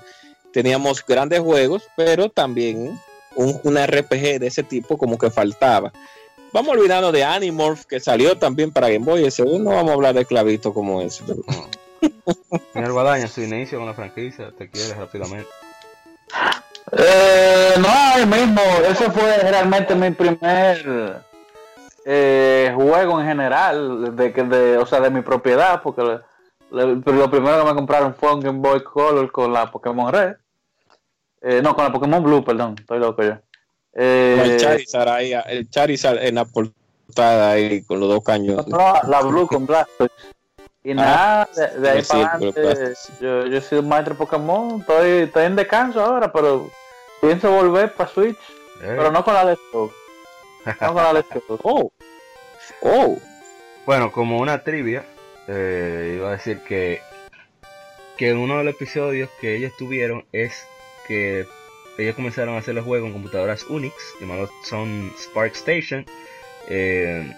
[0.51, 2.99] teníamos grandes juegos, pero también
[3.35, 5.91] un, RPG de ese tipo como que faltaba.
[6.51, 9.25] Vamos olvidando de Animorph, que salió también para Game Boy.
[9.25, 11.23] Ese no vamos a hablar de clavito como ese.
[12.73, 15.49] Señor Guadaña, su inicio con la franquicia, te quieres rápidamente.
[16.91, 21.23] Eh, no, ahí mismo, ese fue realmente mi primer
[22.05, 26.01] eh, juego en general, de, de, o sea, de mi propiedad, porque
[26.71, 30.35] lo primero que me compraron fue un Game Boy Color con la Pokémon Red.
[31.41, 33.33] Eh, no, con la Pokémon Blue, perdón, estoy loco yo.
[33.93, 38.67] Eh, el Charizard ahí, el Charizard en la portada ahí con los dos cañones.
[38.67, 40.11] No, la Blue con Blastoise.
[40.85, 45.45] Y ah, nada, de, ahí para adelante, yo, yo soy un maestro Pokémon, estoy, estoy
[45.45, 46.69] en descanso ahora, pero
[47.21, 48.37] pienso volver para Switch,
[48.81, 48.95] eh.
[48.97, 49.89] pero no con la de No
[50.65, 51.25] de
[51.63, 51.91] Oh,
[52.81, 53.17] oh.
[53.85, 55.05] Bueno, como una trivia,
[55.47, 57.01] eh, iba a decir que,
[58.17, 60.65] que en uno de los episodios que ellos tuvieron es
[61.07, 61.45] que
[61.97, 66.05] ellos comenzaron a hacer los juegos en computadoras Unix, llamados son Spark Station.
[66.67, 67.31] Eh,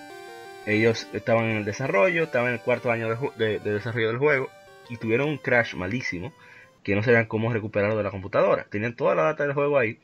[0.66, 4.50] ellos estaban en el desarrollo, estaban en el cuarto año de, desarrollo del juego
[4.90, 6.32] y tuvieron un crash malísimo
[6.84, 8.66] que no sabían cómo recuperarlo de la computadora.
[8.70, 10.00] Tenían toda la data del juego ahí,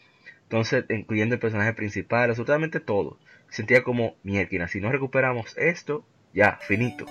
[0.51, 3.17] entonces incluyendo el personaje principal, absolutamente todo.
[3.49, 6.03] Sentía como mierda, si no recuperamos esto,
[6.33, 7.05] ya, finito.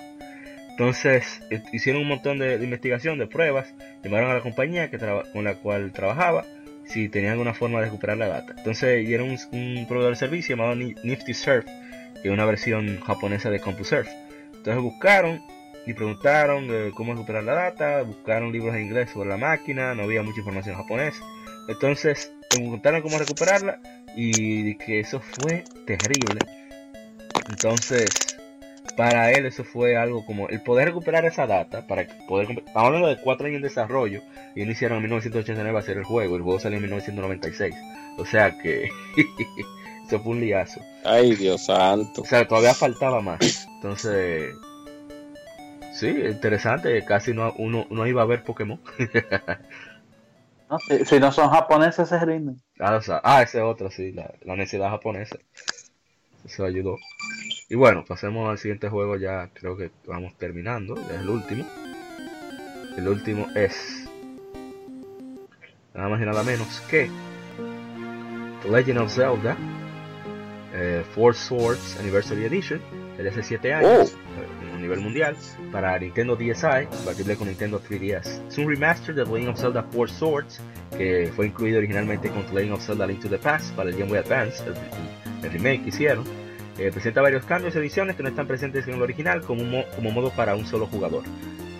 [0.69, 1.41] Entonces
[1.73, 3.73] hicieron un montón de, investigación, de pruebas,
[4.03, 4.99] llamaron a la compañía que
[5.33, 6.45] con la cual trabajaba
[6.85, 8.53] si tenían alguna forma de recuperar la data.
[8.57, 13.59] Entonces dieron un, proveedor de servicio llamado Nifty Surf, que es una versión japonesa de
[13.59, 14.11] CompuServe.
[14.53, 15.41] Entonces buscaron
[15.87, 20.21] y preguntaron cómo recuperar la data, buscaron libros en inglés sobre la máquina, no había
[20.21, 21.19] mucha información en japonés.
[21.67, 23.79] Entonces preguntaron cómo recuperarla
[24.15, 26.41] y que eso fue terrible.
[27.49, 28.09] Entonces
[28.97, 33.07] para él eso fue algo como el poder recuperar esa data para poder estamos hablando
[33.07, 34.21] de cuatro años de desarrollo
[34.55, 37.75] y iniciaron en 1989 a hacer el juego el juego salió en 1996
[38.17, 38.89] o sea que
[40.07, 40.81] eso fue un liazo.
[41.05, 42.21] Ay dios santo.
[42.21, 43.67] O sea todavía faltaba más.
[43.75, 44.53] Entonces
[45.93, 48.79] sí interesante casi no uno no iba a ver Pokémon
[50.71, 52.61] no, si, no son japoneses se rinden.
[52.79, 55.37] Ah, ah ese otro sí la, la universidad japonesa.
[56.45, 56.97] Eso ayudó.
[57.69, 61.65] Y bueno, pasemos al siguiente juego, ya creo que vamos terminando, ya es el último.
[62.97, 64.09] El último es
[65.93, 67.09] nada más y nada menos que
[68.63, 69.57] The Legend of Zelda
[70.73, 72.81] eh, Four Swords Anniversary Edition,
[73.17, 74.15] que hace 7 años.
[74.15, 74.60] Oh.
[74.81, 75.35] Nivel mundial,
[75.71, 78.47] para Nintendo DSi, compatible con Nintendo 3DS.
[78.47, 80.61] Es un remaster de The Legend of Zelda Four Swords,
[80.97, 83.95] que fue incluido originalmente con The Legend of Zelda Link to the Past para el
[83.95, 84.63] Game Boy Advance,
[85.43, 86.41] el remake que hicieron
[86.77, 90.11] eh, presenta varios cambios y ediciones que no están presentes en el original como, como
[90.11, 91.23] modo para un solo jugador.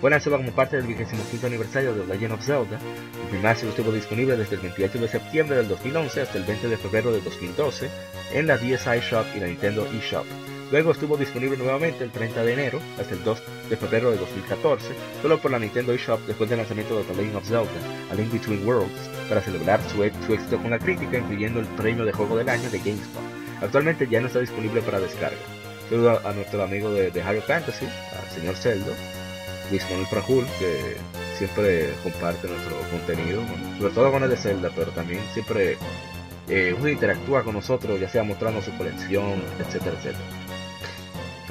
[0.00, 2.78] Fue lanzado como parte del 25 aniversario de Legend of Zelda.
[3.26, 6.76] El remaster estuvo disponible desde el 28 de septiembre del 2011 hasta el 20 de
[6.76, 7.88] febrero del 2012
[8.34, 10.26] en la DSi Shop y la Nintendo eShop.
[10.72, 14.86] Luego estuvo disponible nuevamente el 30 de enero hasta el 2 de febrero de 2014,
[15.20, 18.32] solo por la Nintendo eShop después del lanzamiento de The Legend of Zelda, A Link
[18.32, 22.38] Between Worlds, para celebrar su, su éxito con la crítica, incluyendo el premio de juego
[22.38, 23.22] del año de GameSpot.
[23.60, 25.36] Actualmente ya no está disponible para descarga.
[25.90, 28.92] Saludo a, nuestro amigo de, de Harry Fantasy, al señor Celdo,
[29.68, 30.96] Luis Manuel Prajul, que
[31.36, 33.42] siempre comparte nuestro contenido,
[33.78, 35.76] sobre todo con el de Zelda, pero también siempre
[36.48, 40.41] eh, interactúa con nosotros, ya sea mostrando su colección, etcétera, etcétera.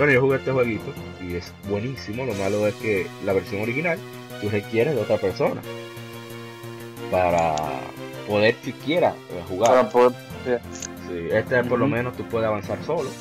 [0.01, 0.91] Bueno, yo jugué este jueguito
[1.21, 2.25] y es buenísimo.
[2.25, 3.99] Lo malo es que la versión original
[4.41, 5.61] tú requieres de otra persona
[7.11, 7.55] para
[8.27, 9.13] poder siquiera
[9.47, 9.91] jugar.
[9.93, 13.11] Sí, este por lo menos tú puedes avanzar solo.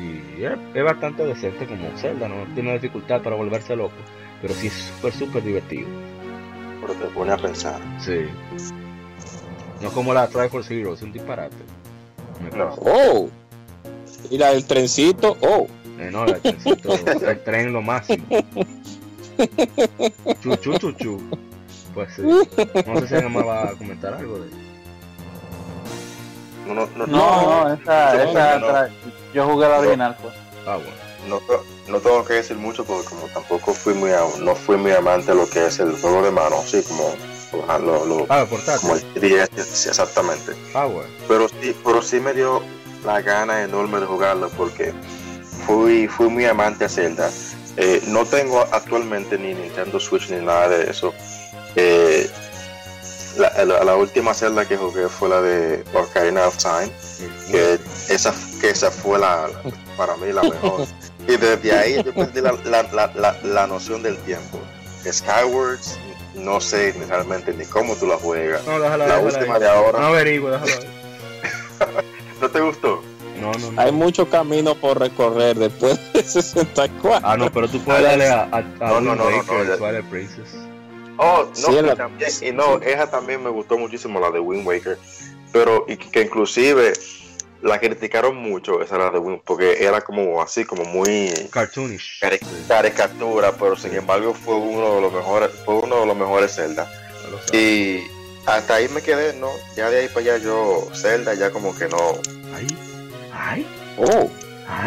[0.00, 3.94] Y es, bastante decente como Zelda, no tiene dificultad para volverse loco,
[4.42, 5.86] pero sí es súper, súper divertido.
[6.80, 7.80] Pero te pone a pensar.
[8.00, 8.26] Sí.
[9.80, 11.54] No como la Triforce Zero, es un disparate.
[12.80, 13.28] Oh.
[14.32, 15.68] Y la del trencito, oh.
[15.98, 16.92] Eh, no, el trencito,
[17.28, 18.24] el tren lo máximo.
[20.40, 21.20] Chuchu, chuchu.
[21.94, 22.22] Pues sí.
[22.22, 24.68] No sé si alguien más va a comentar algo de
[26.74, 28.90] no, no, no, no, esa, esa
[29.32, 30.34] yo jugué la original, pues.
[30.66, 31.08] Ah, bueno.
[31.28, 31.40] No,
[31.88, 34.10] no tengo que decir mucho porque como tampoco fui muy
[34.40, 37.14] no fui muy amante de lo que es el juego de mano, sí, como
[37.78, 38.46] lo, lo, ah,
[38.80, 40.52] como el 10, exactamente.
[40.74, 41.08] Ah, bueno.
[41.26, 42.62] Pero sí, pero sí me dio
[43.04, 44.92] la gana enorme de jugarlo porque
[45.68, 47.30] fui, fui muy amante a Zelda.
[47.76, 51.14] Eh, no tengo actualmente ni Nintendo Switch ni nada de eso.
[51.76, 52.28] Eh,
[53.36, 56.90] la, la, última celda que jugué fue la de Ocarina of Time,
[57.52, 57.78] que
[58.08, 59.48] esa, que esa fue la,
[59.96, 60.86] para mí la mejor.
[61.28, 64.58] Y desde ahí yo perdí la, la, la noción del tiempo.
[65.06, 65.98] Skywards,
[66.34, 68.64] no sé realmente ni cómo tú la juegas.
[68.66, 70.00] No, déjala, la última de ahora.
[70.00, 70.72] No averiguo, déjalo
[72.40, 73.02] ¿No te gustó?
[73.40, 73.80] No, no, no.
[73.80, 77.28] Hay mucho camino por recorrer después de 64.
[77.28, 80.56] Ah, no, pero tú puedes darle a, a, a no, no, no, no, no, Princess.
[81.18, 84.98] Oh, no, y, también, y no, esa también me gustó muchísimo, la de Wind Waker.
[85.52, 86.92] Pero, y que inclusive
[87.62, 92.20] la criticaron mucho, esa la de Wind, porque era como así, como muy cartoonish.
[92.68, 96.88] caricatura, pero sin embargo fue uno de los mejores, fue uno de los mejores Zelda.
[97.52, 98.02] Y
[98.46, 99.48] hasta ahí me quedé, ¿no?
[99.76, 101.98] Ya de ahí para allá yo, Zelda, ya como que no.
[102.54, 102.66] Ay,
[103.50, 103.66] ay,
[103.98, 104.30] oh,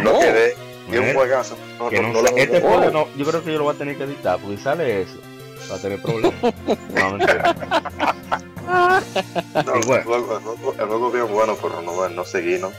[0.03, 0.55] no quedé.
[0.91, 1.57] Y un juegazo.
[1.77, 4.57] No, no, este no, yo creo que yo lo voy a tener que editar, porque
[4.57, 5.19] sale eso
[5.69, 6.41] va a tener problemas.
[6.95, 7.17] no,
[9.63, 9.83] no, bueno.
[9.83, 12.71] el, juego, es bien bueno, pero no, no seguí, ¿no?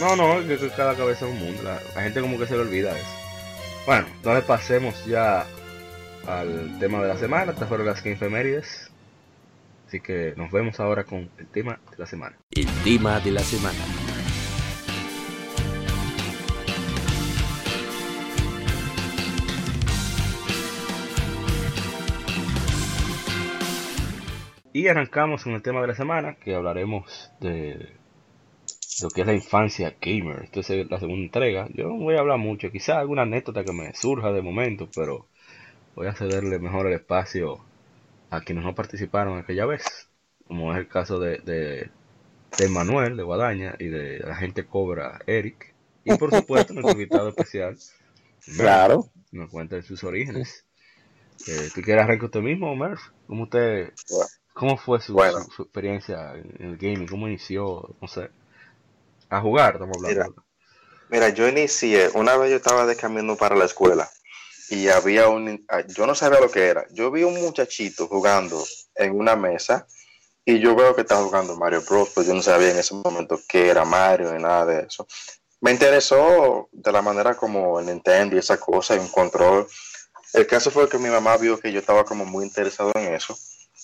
[0.00, 1.62] No, no, que cada cabeza es un mundo.
[1.62, 3.08] La, gente como que se le olvida eso.
[3.86, 5.46] Bueno, entonces pasemos ya
[6.26, 7.52] al tema de la semana.
[7.52, 8.90] Estas fueron las 15 efemérides.
[9.86, 12.36] Así que nos vemos ahora con el tema de la semana.
[12.50, 13.78] El tema de la semana.
[24.78, 27.96] Y arrancamos con el tema de la semana, que hablaremos de
[29.02, 30.44] lo que es la infancia gamer.
[30.44, 31.68] Esta es la segunda entrega.
[31.74, 35.26] Yo no voy a hablar mucho, quizá alguna anécdota que me surja de momento, pero
[35.96, 37.58] voy a cederle mejor el espacio
[38.30, 39.82] a quienes no participaron aquella vez,
[40.46, 45.74] como es el caso de, de, Manuel de Guadaña y de la gente Cobra Eric.
[46.04, 47.76] Y por supuesto, nuestro invitado especial.
[48.56, 49.10] Claro.
[49.32, 50.66] Nos cuenta de sus orígenes.
[51.48, 53.00] Eh, ¿Tú quieres arrancar usted mismo, Merv?
[53.26, 53.92] ¿Cómo usted
[54.58, 57.06] ¿Cómo fue su, experiencia en el gaming?
[57.06, 57.94] ¿Cómo inició?
[58.00, 58.28] No sé.
[59.30, 60.44] A jugar, estamos hablando.
[61.10, 64.10] Mira, yo inicié, una vez yo estaba de camino para la escuela
[64.68, 66.84] y había un, ah, yo no sabía lo que era.
[66.90, 68.64] Yo vi un muchachito jugando
[68.96, 69.86] en una mesa
[70.44, 73.40] y yo veo que estaba jugando Mario Bros, pues yo no sabía en ese momento
[73.48, 75.06] qué era Mario ni nada de eso.
[75.60, 79.68] Me interesó de la manera como el Nintendo y esa cosa y un control.
[80.34, 83.38] El caso fue que mi mamá vio que yo estaba como muy interesado en eso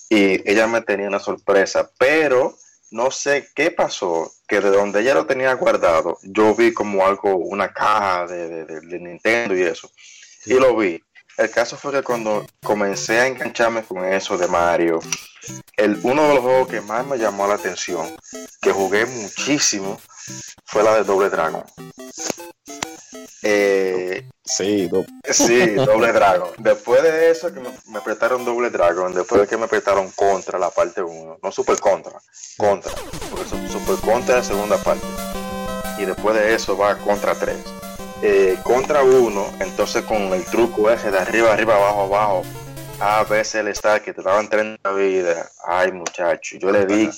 [0.09, 2.57] y ella me tenía una sorpresa, pero
[2.91, 7.35] no sé qué pasó, que de donde ella lo tenía guardado, yo vi como algo,
[7.35, 9.89] una caja de, de, Nintendo y eso,
[10.45, 11.01] y lo vi.
[11.37, 14.99] El caso fue que cuando comencé a engancharme con eso de Mario,
[15.75, 18.15] el, uno de los juegos que más me llamó la atención,
[18.61, 19.99] que jugué muchísimo,
[20.65, 21.63] fue la de Doble Dragon.
[23.43, 24.89] Eh, sí,
[25.29, 26.49] sí, Doble Dragon.
[26.57, 30.71] Después de eso que me, apretaron Doble Dragon, después de que me apretaron Contra la
[30.71, 32.19] parte 1, no Super Contra,
[32.57, 32.91] Contra,
[33.29, 35.05] porque Super Contra es la segunda parte.
[35.99, 37.55] Y después de eso va Contra 3.
[38.21, 42.41] Eh, contra 1, entonces con el truco ese de arriba, arriba, abajo, abajo,
[42.99, 45.51] a veces el está que te daban 30 vidas.
[45.63, 47.09] Ay, muchacho, yo le di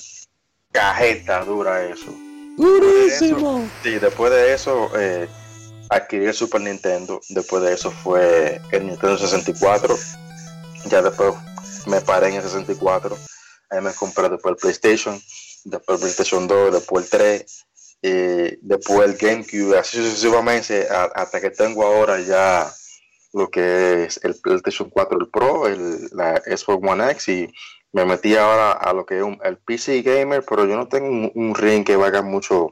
[0.72, 2.12] cajeta dura a eso.
[2.58, 3.70] Durísimo.
[3.82, 5.28] sí, después de eso eh,
[5.88, 7.20] adquirí el Super Nintendo.
[7.28, 9.96] Después de eso fue el Nintendo 64.
[10.86, 11.34] Ya después
[11.86, 13.16] me paré en el 64.
[13.70, 15.20] Ahí me compré después el PlayStation.
[15.64, 17.64] Después el PlayStation 2, después el 3.
[18.00, 22.72] Y después el GameCube, así sucesivamente, hasta que tengo ahora ya
[23.32, 27.52] lo que es el PlayStation 4, el Pro, el, la Xbox One X y
[27.92, 31.30] me metí ahora a lo que es un, el PC Gamer, pero yo no tengo
[31.34, 32.70] un, ring que valga mucho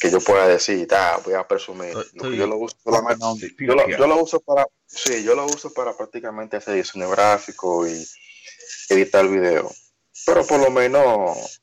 [0.00, 1.94] que yo pueda decir, ah, voy a presumir.
[2.14, 6.74] yo lo uso solamente, yo, lo, uso para, sí, yo lo uso para prácticamente hacer
[6.74, 8.06] diseño gráfico y
[8.90, 9.70] editar video.
[10.24, 11.60] Pero por lo menos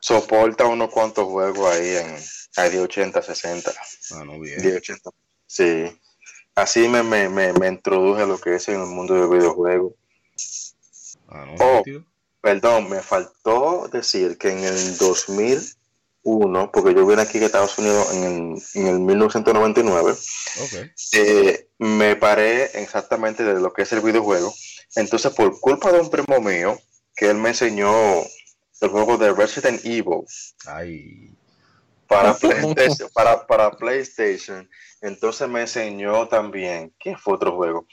[0.00, 2.16] soporta unos cuantos juegos ahí en
[2.56, 3.72] hay de 80, 60.
[4.12, 4.76] Ah, no, bien.
[4.76, 5.10] 80.
[5.46, 6.00] Sí.
[6.54, 9.96] Así me, me, me, me introduje a lo que es en el mundo del videojuego.
[11.34, 11.82] Ah, no, oh,
[12.40, 18.14] perdón, me faltó decir que en el 2001, porque yo vine aquí a Estados Unidos
[18.14, 20.14] en el, en el 1999,
[20.64, 20.90] okay.
[21.12, 24.54] eh, me paré exactamente de lo que es el videojuego.
[24.96, 26.78] Entonces, por culpa de un primo mío,
[27.16, 27.92] que él me enseñó
[28.80, 30.24] el juego de Resident Evil.
[30.66, 31.34] Ay
[32.06, 34.68] para PlayStation, para, para PlayStation.
[35.00, 37.86] Entonces me enseñó también, ¿qué fue otro juego?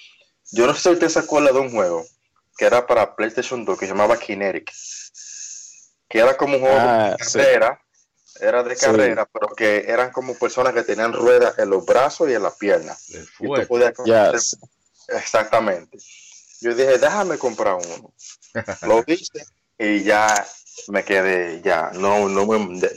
[0.52, 2.06] Yo no sé si usted se acuerda de un juego
[2.58, 4.72] que era para PlayStation 2 que se llamaba Kinetic,
[6.08, 7.82] que era como un juego de ah, carrera,
[8.40, 12.34] era de carrera, pero que eran como personas que tenían ruedas en los brazos y
[12.34, 13.10] en las piernas.
[15.08, 15.98] Exactamente.
[16.62, 18.14] Yo dije, déjame comprar uno.
[18.88, 19.46] Lo hice
[19.78, 20.46] y ya
[20.88, 22.46] me quedé, ya, no, no,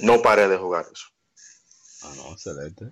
[0.02, 1.06] no paré de jugar eso.
[2.02, 2.90] Ah, no, excelente.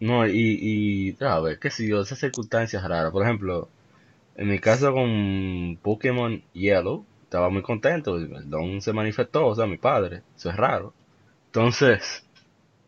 [0.00, 3.12] No, y, y a ver, qué sé yo, esas circunstancias raras.
[3.12, 3.68] Por ejemplo,
[4.36, 8.16] en mi caso con Pokémon Yellow, estaba muy contento.
[8.16, 10.22] El don se manifestó, o sea, mi padre.
[10.36, 10.94] Eso es raro.
[11.46, 12.26] Entonces,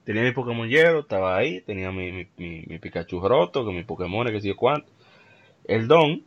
[0.05, 4.27] tenía mi Pokémon Yellow, estaba ahí, tenía mi, mi, mi, Pikachu roto, con mi Pokémon,
[4.27, 4.91] que sé yo cuánto.
[5.65, 6.23] El don,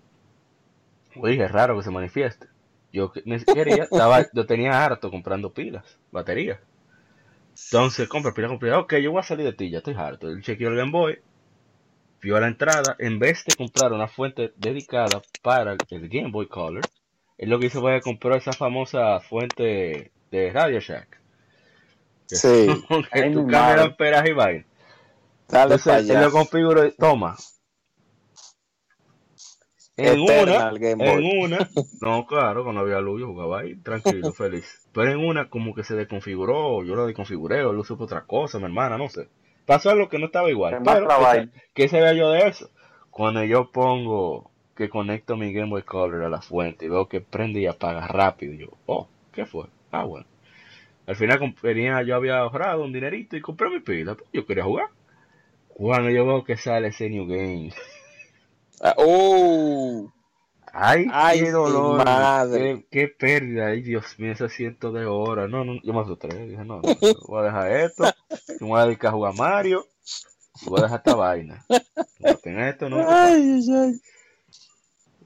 [1.15, 2.47] pues dije, es raro que se manifieste.
[2.93, 6.59] Yo quería, estaba, yo tenía harto comprando pilas, baterías.
[7.71, 8.79] Entonces, compra pila, compra.
[8.79, 10.29] Ok, yo voy a salir de ti, ya estoy harto.
[10.29, 11.19] El chequeo el Game Boy,
[12.19, 12.95] fui a la entrada.
[12.99, 16.83] En vez de comprar una fuente dedicada para el Game Boy Color,
[17.37, 21.21] es lo que hizo fue comprar esa famosa fuente de Radio Shack.
[22.27, 22.67] Sí.
[23.13, 24.65] que tú cambias peras y vaina.
[25.49, 27.37] Entonces, él lo configuró, toma,
[29.99, 31.69] en una, en una,
[32.01, 34.87] no, claro, cuando había luz yo jugaba ahí, tranquilo, feliz.
[34.93, 38.59] Pero en una como que se desconfiguró, yo lo desconfiguré, o lo usé otra cosa,
[38.59, 39.27] mi hermana, no sé.
[39.67, 40.81] Pasó algo que no estaba igual.
[40.81, 41.09] Pero,
[41.73, 42.69] ¿qué se ve yo de eso?
[43.11, 47.19] Cuando yo pongo que conecto mi Game Boy Color a la fuente y veo que
[47.19, 49.65] prende y apaga rápido, yo, oh, ¿qué fue?
[49.91, 50.25] Ah, bueno.
[51.05, 51.53] Al final
[52.05, 54.87] yo había ahorrado un dinerito y compré mi pila, pues, yo quería jugar.
[55.67, 57.71] Cuando yo veo que sale ese New Game
[58.79, 60.13] Ah, ¡Oh!
[60.73, 61.07] Ay,
[61.39, 62.03] qué dolor.
[62.03, 62.85] Madre.
[62.91, 63.67] Qué, pérdida.
[63.67, 65.47] Ay, Dios mío, ese asiento de hora.
[65.47, 66.27] No, no, yo me asusté.
[66.27, 66.95] Dije, no, no,
[67.27, 68.03] voy a dejar esto.
[68.59, 69.85] Me voy a dedicar a jugar Mario.
[70.65, 71.65] voy a dejar esta vaina.
[72.19, 73.09] No tenga esto, no.
[73.09, 73.99] Ay, ay.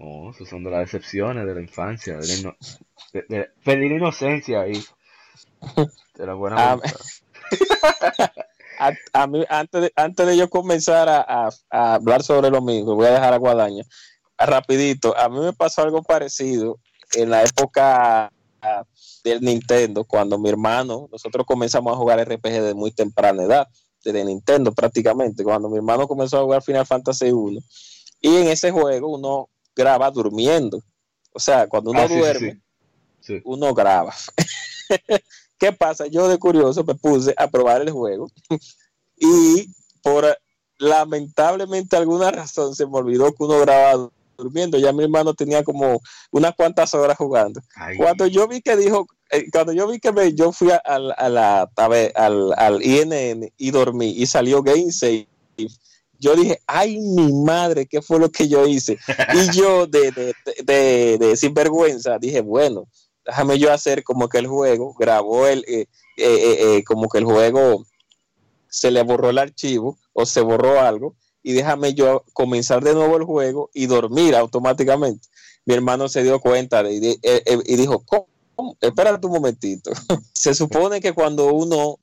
[0.02, 2.18] No, esos son de las decepciones de la infancia.
[2.18, 2.56] De, la
[3.14, 4.82] de, pedir inocencia ahí.
[6.16, 6.56] De la buena
[8.80, 13.08] ah, a, mí, antes, de, antes de yo comenzar a, hablar sobre lo mismo, voy
[13.08, 13.84] a dejar a Guadaña.
[14.46, 16.80] Rapidito, a mí me pasó algo parecido
[17.14, 18.32] en la época
[19.24, 23.68] del Nintendo, cuando mi hermano, nosotros comenzamos a jugar RPG de muy temprana edad,
[24.04, 27.60] desde Nintendo prácticamente, cuando mi hermano comenzó a jugar Final Fantasy 1,
[28.22, 30.82] y en ese juego uno graba durmiendo.
[31.34, 32.62] O sea, cuando uno ah, duerme,
[33.44, 34.14] uno graba.
[35.58, 36.08] ¿Qué pasa?
[36.08, 38.28] Yo de curioso me puse a probar el juego
[39.16, 39.68] y
[40.02, 40.36] por
[40.80, 44.10] lamentablemente alguna razón se me olvidó que uno grababa
[44.44, 44.78] durmiendo.
[44.78, 46.02] Ya mi hermano tenía como
[46.32, 47.62] unas cuantas horas jugando.
[47.98, 51.70] Cuando yo vi que dijo, eh, cuando yo vi que me, yo fui a, la,
[52.16, 55.28] al, al INN y dormí y salió Game Save
[56.22, 58.98] yo dije, ay, mi madre, ¿qué fue lo que yo hice?
[59.34, 62.88] Y yo, de, de, de, de, sinvergüenza, dije, bueno,
[63.26, 65.88] déjame yo hacer como que el juego grabó el, eh,
[66.18, 67.86] eh, eh, como que el juego
[68.70, 73.18] se le borró el archivo o se borró algo y déjame yo comenzar de nuevo
[73.18, 75.28] el juego y dormir automáticamente.
[75.66, 77.18] Mi hermano se dio cuenta de,
[77.66, 78.78] y dijo, ¿cómo?
[78.80, 79.92] Espérate un momentito.
[80.34, 81.98] se supone que cuando uno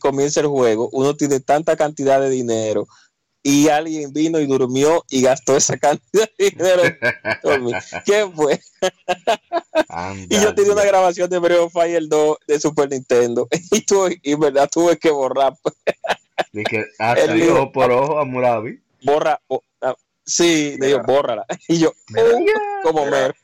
[0.00, 2.86] comienza el juego, uno tiene tanta cantidad de dinero
[3.46, 6.82] y alguien vino y durmió y gastó esa cantidad de dinero.
[8.04, 8.60] ¿Qué fue?
[10.30, 14.34] y yo tenía una grabación de Breath Fire 2 de Super Nintendo y tuve, y
[14.34, 15.54] verdad tuve que borrar.
[16.52, 18.80] Dije, hasta ah, ojo por ojo a Murabi.
[19.02, 19.40] Borra,
[19.82, 19.94] ah,
[20.24, 21.44] sí, le digo, bórrala.
[21.68, 23.34] Y yo, oh, como mer.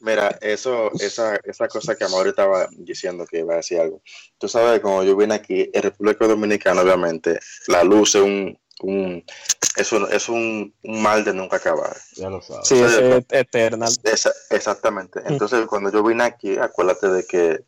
[0.00, 4.02] Mira, eso, esa, esa cosa que Amor estaba diciendo que iba a decir algo.
[4.38, 7.38] Tú sabes, como yo vine aquí, en República Dominicana, obviamente,
[7.68, 9.24] la luz es un un
[9.76, 11.96] es un, es un, mal de nunca acabar.
[12.16, 12.66] Ya lo sabes.
[12.66, 13.92] Sí, es eternal.
[14.50, 15.20] exactamente.
[15.26, 17.60] Entonces, cuando yo vine aquí, acuérdate de que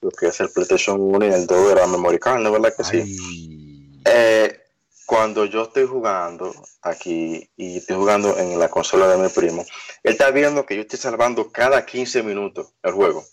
[0.00, 2.84] lo que es el PlayStation 1 y el 2 era memory card, ¿no verdad que
[2.84, 3.57] sí?
[4.04, 4.60] Eh,
[5.06, 9.64] cuando yo estoy jugando aquí y estoy jugando en la consola de mi primo,
[10.02, 13.24] él está viendo que yo estoy salvando cada 15 minutos el juego.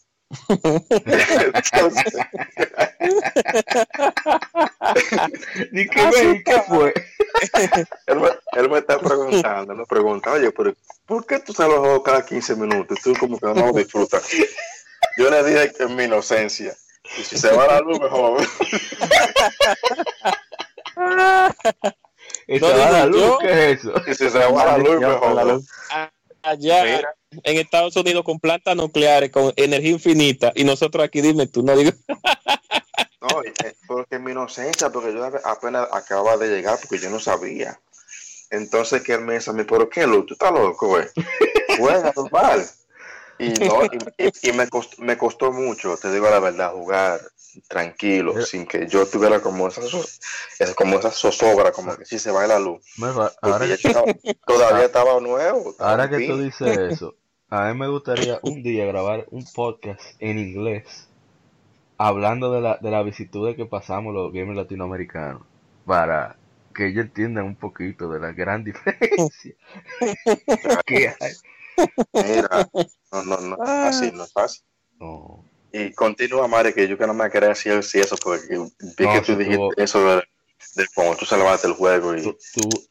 [5.72, 6.94] Ni que ¿qué fue?
[8.08, 10.74] él, me, está preguntando, me pregunta, oye, pero
[11.06, 13.00] ¿por qué tú salvas el juego cada 15 minutos?
[13.04, 14.28] Tú como que no lo disfrutas.
[15.18, 16.76] Yo le dije que en mi inocencia.
[17.20, 18.42] Y si se va la luz, mejor.
[22.48, 23.38] ¿Y se va la luz?
[23.40, 23.94] ¿Qué es eso?
[24.08, 25.62] Y si se va la luz, mejor.
[26.42, 27.02] Allá
[27.44, 31.76] en Estados Unidos con plantas nucleares, con energía infinita, y nosotros aquí, dime tú, no
[31.76, 31.92] digo.
[33.22, 37.80] no, eh, porque mi inocencia, porque yo apenas acababa de llegar, porque yo no sabía.
[38.52, 40.28] Entonces que él me dice a mí, ¿pero qué, Luz?
[40.28, 41.06] ¿Tú estás loco, güey?
[41.80, 42.66] Juega normal.
[43.38, 47.20] Y, no, y, me, costó, me costó mucho, te digo la verdad, jugar
[47.62, 48.46] tranquilo, eh.
[48.46, 49.82] sin que yo tuviera como esa,
[50.76, 52.82] como esa zozobra, como que si se va la luz.
[54.46, 55.76] todavía estaba nuevo.
[55.80, 57.16] ahora que tú dices eso,
[57.50, 61.10] a mí me gustaría un día grabar un podcast en inglés
[61.98, 65.44] hablando de la, de la visitud que pasamos los gamers latinoamericanos
[65.86, 66.38] para
[66.74, 69.56] que ellos entiendan un poquito de la gran diferencia
[70.86, 71.34] que hay
[72.14, 72.70] Mira,
[73.12, 74.64] no, no, no, así no es fácil.
[75.78, 79.22] Y continúa, Mari, que yo que no me quería decir si eso, porque vi que
[79.26, 80.24] tú dijiste eso de,
[80.76, 82.34] de, cuando tú salvaste el juego y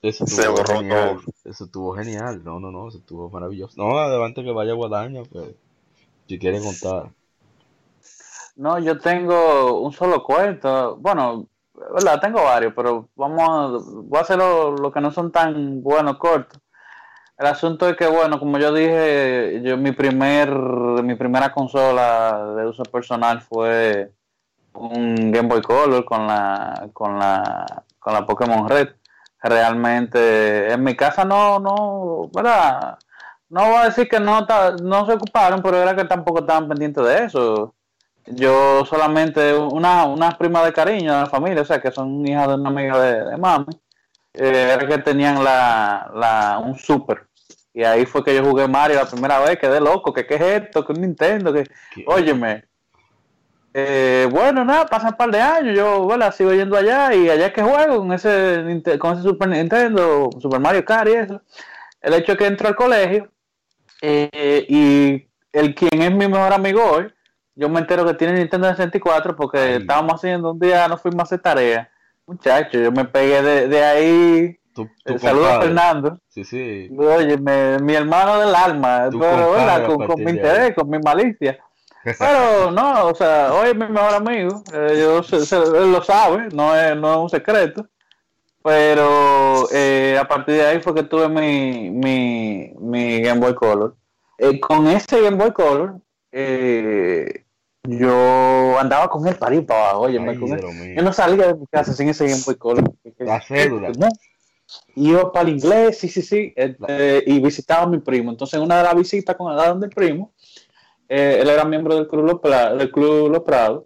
[0.02, 1.20] eso se borró todo.
[1.44, 3.72] Eso estuvo genial, no, no, no, eso estuvo maravilloso.
[3.78, 5.54] No, adelante que vaya Guadaña, pues,
[6.28, 7.10] si quieren contar.
[8.56, 11.48] No, yo tengo un solo cuento, bueno,
[11.94, 16.18] verdad, tengo varios, pero vamos a, voy a hacer lo que no son tan buenos
[16.18, 16.60] cortos.
[17.36, 22.66] El asunto es que, bueno, como yo dije, yo mi primer, mi primera consola de
[22.66, 24.12] uso personal fue
[24.74, 28.90] un Game Boy Color con la, con la, con la Pokémon Red.
[29.42, 32.98] Realmente, en mi casa no, no, ¿verdad?
[33.48, 34.46] No voy a decir que no,
[34.82, 37.74] no se ocuparon, pero era que tampoco estaban pendientes de eso.
[38.26, 42.48] Yo solamente, una, una prima de cariño de la familia, o sea, que son hijas
[42.48, 43.66] de una amiga de, de mami,
[44.34, 47.28] eh, era que tenían la, la, un super.
[47.72, 50.40] Y ahí fue que yo jugué Mario la primera vez, quedé loco, que qué es
[50.40, 51.64] esto, que un Nintendo, que,
[52.06, 52.64] óyeme.
[53.72, 57.46] Eh, bueno, nada, pasan un par de años, yo, bueno, sigo yendo allá y allá
[57.46, 61.42] es que juego con ese, con ese Super Nintendo, Super Mario Kart y eso.
[62.00, 63.28] El hecho es que entro al colegio
[64.00, 67.12] eh, y el quien es mi mejor amigo hoy,
[67.56, 71.22] yo me entero que tiene Nintendo 64 porque estábamos haciendo un día, no fuimos a
[71.22, 71.90] hacer tarea
[72.26, 74.58] Muchacho, yo me pegué de, ahí.
[75.04, 76.18] Eh, saludos a Fernando.
[76.28, 76.90] Sí, sí.
[76.96, 81.58] Oye, mi hermano del alma, pero Con, mi interés, con mi malicia.
[82.04, 86.76] Pero no, o sea, hoy es mi mejor amigo, eh, yo, él lo sabe, no
[86.76, 87.86] es, no es un secreto.
[88.62, 93.94] Pero eh, a partir de ahí fue que tuve mi, mi, mi Game Boy Color.
[94.62, 95.96] con ese Game Boy Color,
[96.32, 97.43] eh,
[97.84, 100.14] yo andaba con él para ir para abajo, oye,
[100.96, 102.94] yo no salía de mi casa sin ese Game Boy Color.
[103.18, 103.92] La cédula.
[104.96, 108.30] Iba para el inglés, sí, sí, sí, este, y visitaba a mi primo.
[108.30, 110.32] Entonces, en una de las visitas con el del primo,
[111.08, 113.84] eh, él era miembro del Club Los, del Club Los Prados,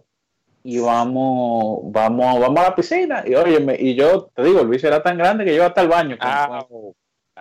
[0.63, 3.23] y vamos, vamos, vamos a la piscina.
[3.25, 5.87] Y oye, y yo te digo, el vicio era tan grande que yo hasta el
[5.87, 6.17] baño.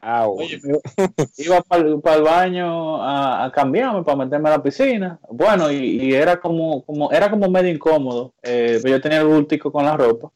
[1.38, 5.18] iba para el, baño a, cambiarme para meterme a la piscina.
[5.30, 8.34] Bueno, y, era como, como, era como medio incómodo.
[8.42, 10.30] Eh, yo tenía el bultico con la ropa.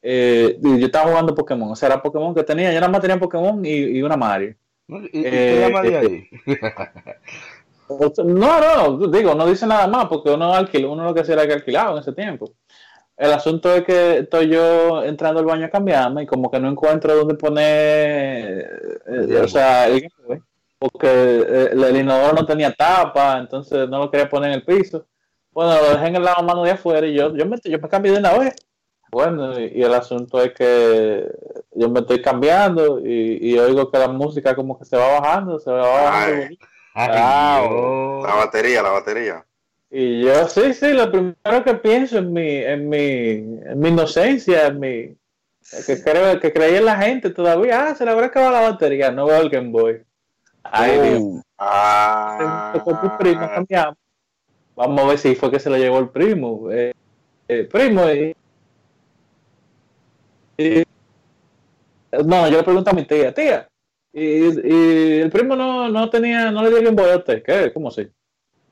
[0.00, 3.18] Eh, yo estaba jugando Pokémon, o sea, era Pokémon que tenía, yo nada más tenía
[3.18, 4.54] Pokémon y, una Mario.
[4.86, 6.28] ¿Y, eh, ahí?
[8.24, 11.46] no, no, digo, no dice nada más porque uno alquiló, uno lo que hacía era
[11.46, 12.52] que alquilaba en ese tiempo.
[13.18, 16.68] El asunto es que estoy yo entrando al baño a cambiarme y como que no
[16.68, 20.08] encuentro dónde poner, eh, o sea, el
[20.78, 25.06] porque eh, el, inodoro no tenía tapa, entonces no lo quería poner en el piso.
[25.50, 27.88] Bueno, lo dejé en el lado mano de afuera y yo, yo, me, yo me
[27.88, 28.54] cambié de una vez.
[29.10, 31.26] Bueno, y, el asunto es que
[31.72, 35.72] yo me estoy cambiando y, oigo que la música como que se va bajando, se
[35.72, 35.88] va
[36.94, 38.22] bajando.
[38.22, 39.44] la batería, la batería.
[39.90, 44.66] Y yo, sí, sí, lo primero que pienso en mi, en mi, en mi inocencia,
[44.66, 45.16] en mi,
[45.86, 49.10] que creo que creí en la gente todavía, ah, se le habrá acabado la batería,
[49.10, 50.02] no veo el Game Boy.
[50.62, 51.42] Ay, Dios.
[51.56, 52.74] Ah.
[53.18, 53.48] primo,
[54.76, 56.70] Vamos a ver si fue que se lo llevó el primo.
[56.70, 56.92] Eh,
[57.48, 58.34] eh primo, y,
[62.24, 63.68] no, yo le pregunto a mi tía, tía,
[64.12, 67.72] y, el primo no, no tenía, no le dio un boyote, ¿qué?
[67.72, 68.08] ¿Cómo así?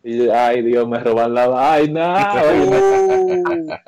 [0.06, 2.32] Y ay Dios, me roban la vaina.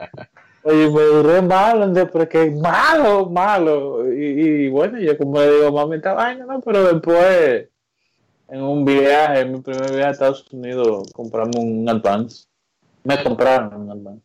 [0.65, 4.13] Oye, me duré malo, porque malo, malo.
[4.13, 7.69] Y, bueno, yo como le digo, mami, esta vaina, no, pero después,
[8.49, 12.49] en un viaje, en mi primer viaje a Estados Unidos, compramos un Advance.
[13.05, 14.23] Me compraron un Advance.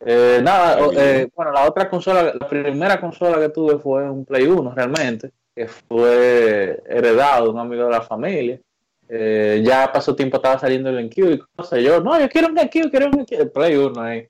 [0.00, 4.46] Eh, nada, eh, bueno, la otra consola, la primera consola que tuve fue un Play
[4.46, 8.60] 1 realmente, que fue heredado de un amigo de la familia.
[9.08, 11.80] Eh, ya pasó tiempo, estaba saliendo el GameCube y cosas.
[11.82, 13.46] Yo, no, yo quiero un GameCube, quiero un GameCube.
[13.46, 14.28] Play 1 ahí.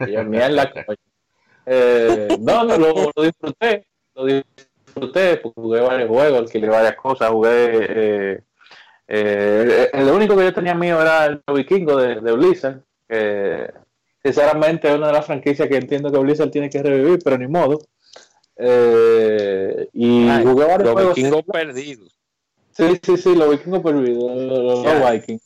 [0.00, 0.72] Y yo, mierda,
[1.66, 7.30] eh, no, no, lo, lo, disfruté, lo disfruté, porque jugué varios juegos, alquilé varias cosas,
[7.30, 7.86] jugué.
[7.88, 8.40] Eh,
[9.08, 13.72] eh, el único que yo tenía mío era el Vikingo de, de Blizzard, que
[14.22, 17.48] sinceramente es una de las franquicias que entiendo que Blizzard tiene que revivir, pero ni
[17.48, 17.78] modo.
[18.58, 22.15] Eh, y jugué varios los vikingos perdidos.
[22.76, 25.10] Sí, sí, sí, los vikingos perdidos, los, yeah.
[25.10, 25.42] vikings.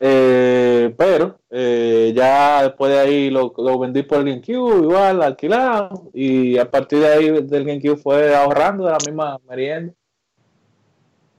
[0.00, 6.10] eh, pero eh, ya después de ahí lo, lo, vendí por el GameCube, igual, alquilado,
[6.12, 9.94] y a partir de ahí del GameCube fue ahorrando de la misma merienda.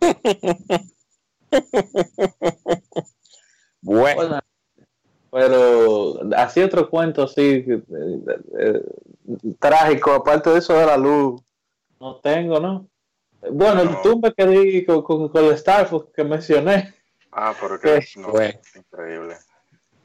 [3.82, 4.40] bueno.
[5.30, 7.84] Pero así otro cuento así eh,
[8.58, 8.82] eh,
[9.60, 11.42] trágico, aparte de eso de la luz,
[12.00, 12.88] no tengo, ¿no?
[13.52, 16.94] Bueno, el tumbe que di con, con, con, el Star Fox que mencioné.
[17.32, 19.38] Ah, pero que no, fue increíble.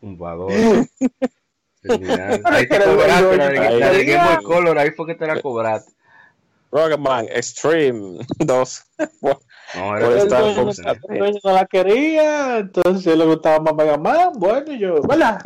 [0.00, 0.52] Un valor.
[2.44, 5.92] ahí te cobraste, la de Game Boy Color, ahí fue que te la cobraste.
[6.70, 8.84] Rockman Extreme 2.
[9.74, 14.32] No, era el, dueño no la quería, entonces le gustaba más Mega Man.
[14.36, 15.40] Bueno, yo, ¿verdad?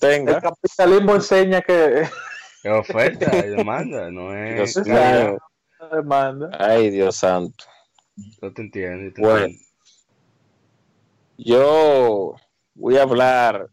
[0.00, 0.36] Tenga.
[0.36, 2.08] El capitalismo enseña que.
[2.62, 4.74] Que oferta y demanda, no es.
[4.74, 5.38] Dios claro.
[5.92, 6.50] Demanda.
[6.58, 7.64] Ay, Dios santo.
[8.40, 9.12] No te entiendo.
[9.14, 9.64] Te bueno, entiendo.
[11.38, 12.34] yo
[12.74, 13.68] voy a hablar,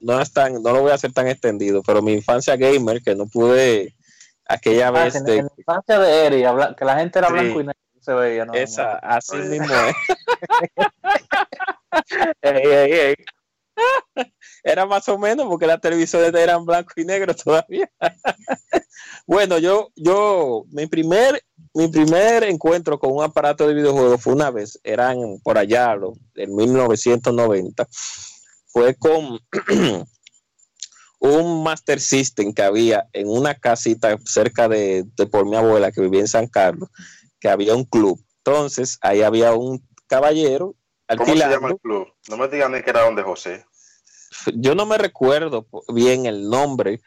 [0.00, 3.14] no es tan, no lo voy a hacer tan extendido, pero mi infancia gamer, que
[3.14, 3.94] no pude
[4.46, 6.44] aquella Ah, vez en, de, en la infancia de Eri,
[6.76, 7.32] que la gente era Sí.
[7.34, 8.54] blanco y negro, se veía, ¿no?
[8.54, 9.96] esa, así mismo es.
[12.42, 13.14] Ey, ey, ey.
[14.66, 17.90] Era más o menos porque las televisores eran blanco y negro todavía.
[19.26, 24.50] bueno, yo, yo, mi primer, mi primer encuentro con un aparato de videojuegos fue una
[24.50, 25.94] vez, eran por allá,
[26.36, 27.86] en 1990,
[28.68, 29.38] fue con
[31.20, 36.00] un Master System que había en una casita cerca de, de por mi abuela que
[36.00, 36.88] vivía en San Carlos,
[37.38, 38.18] que había un club.
[38.38, 40.74] Entonces, ahí había un caballero
[41.06, 42.08] ¿Cómo se llama el club?
[42.28, 43.66] No me digan ni que era donde José.
[44.54, 47.00] Yo no me recuerdo bien el nombre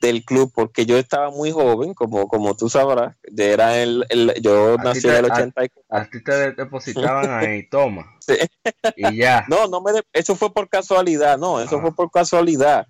[0.00, 4.74] del club porque yo estaba muy joven, como, como tú sabrás, era el, el- yo
[4.78, 5.82] A nací en el a- 84.
[5.90, 8.04] A ti te depositaban ahí, toma.
[8.20, 8.34] Sí.
[8.96, 9.44] Y ya.
[9.48, 11.80] No, no me de- eso fue por casualidad, no, eso Ah.
[11.82, 12.86] fue por casualidad.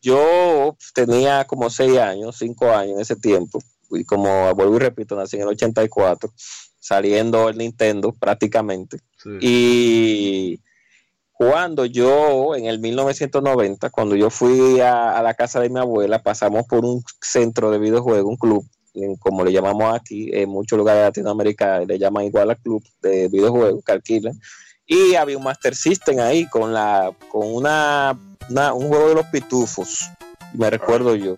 [0.00, 3.58] Yo tenía como seis años, cinco años en ese tiempo,
[3.90, 6.32] y como vuelvo y repito, nací en el 84,
[6.78, 8.98] saliendo el Nintendo prácticamente.
[9.22, 9.30] Sí.
[9.40, 10.60] Y
[11.38, 16.20] cuando yo, en el 1990, cuando yo fui a, a la casa de mi abuela,
[16.20, 18.66] pasamos por un centro de videojuegos, un club,
[19.20, 23.28] como le llamamos aquí, en muchos lugares de Latinoamérica le llaman igual al club de
[23.28, 24.34] videojuegos que alquilan.
[24.84, 28.18] Y había un Master System ahí con la con una,
[28.50, 30.10] una- un juego de los pitufos,
[30.54, 31.36] me recuerdo yo.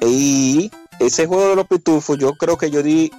[0.00, 0.70] Y
[1.00, 3.10] ese juego de los pitufos, yo creo que yo di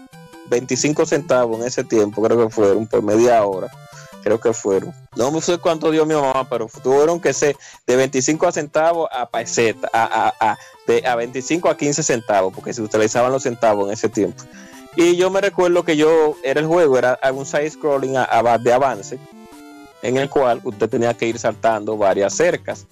[0.50, 3.70] 25 centavos en ese tiempo, creo que fueron por media hora,
[4.24, 4.94] creo que fueron.
[5.16, 7.56] No me sé cuánto dio mi mamá, pero tuvieron que ser
[7.88, 10.58] de 25 a centavos a peseta, a, a, a,
[10.88, 14.44] de, a 25 a 15 centavos, porque se utilizaban los centavos en ese tiempo.
[14.96, 18.58] Y yo me recuerdo que yo, era el juego, era un side scrolling a, a-
[18.58, 19.18] de avance,
[20.02, 22.86] en el cual usted tenía que ir saltando varias cercas.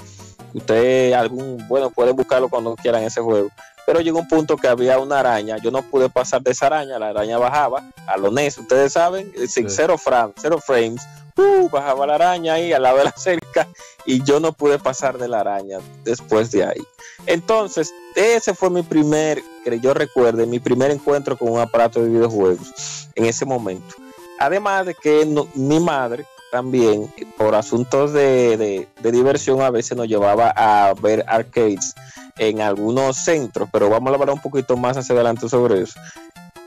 [0.53, 3.49] Usted, algún, bueno, puede buscarlo cuando quieran ese juego.
[3.89, 5.57] Pero llegó un punto que había una araña.
[5.57, 6.99] Yo no pude pasar de esa araña.
[6.99, 8.59] La araña bajaba a lo NES.
[8.59, 9.75] Ustedes saben, sin Sí.
[9.77, 11.01] cero, frames, cero frames.
[11.37, 13.67] uh, bajaba la araña ahí al lado de la cerca.
[14.05, 16.81] Y yo no pude pasar de la araña después de ahí.
[17.25, 22.09] Entonces, ese fue mi primer, que yo recuerde, mi primer encuentro con un aparato de
[22.09, 23.95] videojuegos en ese momento.
[24.37, 29.95] Además de que no- mi madre también, por asuntos de, de- de diversión, a veces
[29.97, 31.93] nos llevaba a ver arcades
[32.37, 35.99] en algunos centros, pero vamos a hablar un poquito más hacia adelante sobre eso.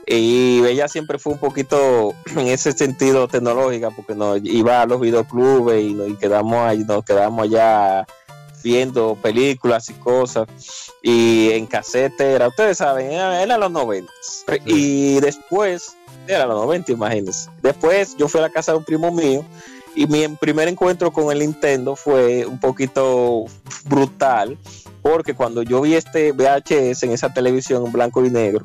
[0.05, 4.99] Y ella siempre fue un poquito en ese sentido tecnológica, porque nos iba a los
[5.01, 8.05] videoclubes y, nos, y quedamos ahí, nos quedamos allá
[8.63, 10.47] viendo películas y cosas,
[11.01, 14.11] y en casetera, ustedes saben, era, los 90.
[14.65, 15.95] Y después,
[16.27, 17.49] era los 90, imagínense.
[17.61, 19.43] Después yo fui a la casa de un primo mío
[19.95, 23.45] y mi primer encuentro con el Nintendo fue un poquito
[23.85, 24.57] brutal,
[25.01, 28.63] porque cuando yo vi este VHS en esa televisión en blanco y negro,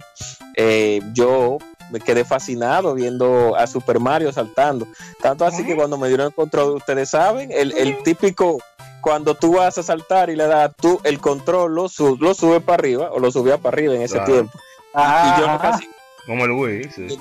[0.57, 1.59] eh, yo
[1.91, 4.87] me quedé fascinado viendo a Super Mario saltando.
[5.21, 8.59] Tanto así que cuando me dieron el control, ustedes saben, el, típico,
[9.01, 11.87] cuando tú vas a saltar y le das tú el control, lo,
[12.19, 14.59] lo sube para arriba, o lo subía para arriba en ese tiempo.
[14.95, 15.89] y yo casi,
[16.27, 17.19] Como el Wii, sí.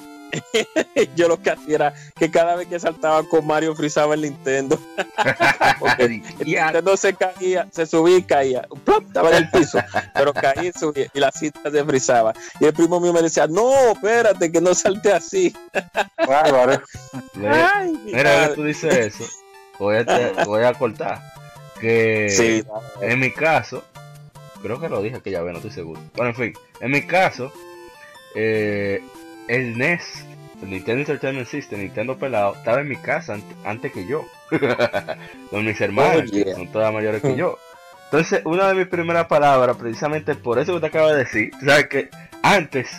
[1.15, 4.79] yo lo que hacía era que cada vez que saltaba con Mario frizaba el Nintendo.
[5.97, 8.67] el Nintendo se caía, se subía y caía.
[9.07, 9.79] Estaba en el piso,
[10.13, 12.33] pero caía y subía y la cinta se frizaba.
[12.59, 15.55] Y el primo mío me decía, no, espérate, que no salte así.
[17.33, 19.25] Mira, que tú dices eso,
[19.79, 21.36] voy a, voy a cortar.
[21.79, 22.63] Que
[23.01, 23.83] en mi caso,
[24.61, 26.01] creo que lo dije que ya ve, no estoy seguro.
[26.15, 27.51] Bueno, en fin, en mi caso,
[28.35, 29.01] eh,
[29.47, 30.25] el NES,
[30.61, 34.25] el Nintendo Entertainment System, Nintendo pelado, estaba en mi casa antes que yo.
[35.51, 37.57] Con mis hermanos, que son todas mayores que yo.
[38.05, 41.87] Entonces, una de mis primeras palabras, precisamente por eso que te acabo de decir, sabes
[41.87, 42.09] que
[42.41, 42.89] antes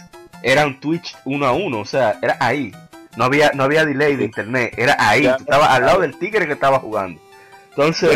[0.43, 2.73] era un Twitch uno a uno, o sea, era ahí.
[3.17, 5.27] No había, no había delay de internet, era ahí.
[5.27, 7.21] Estaba al lado del tigre que estaba jugando.
[7.71, 8.11] Entonces,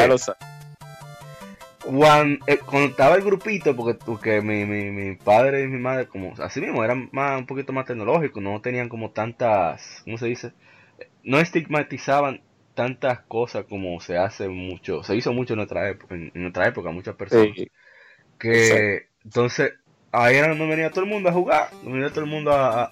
[1.82, 6.06] cuando, eh, cuando, estaba el grupito, porque, porque mi, mi, mi, padre y mi madre,
[6.06, 10.26] como así mismo, eran más, un poquito más tecnológicos, no tenían como tantas, ¿cómo se
[10.26, 10.52] dice?
[11.24, 12.42] No estigmatizaban
[12.74, 16.90] tantas cosas como se hace mucho, se hizo mucho en nuestra época, en, nuestra época
[16.90, 17.56] muchas personas.
[18.38, 19.74] Que entonces
[20.10, 22.84] ahí era donde venía todo el mundo a jugar, venía todo el mundo a,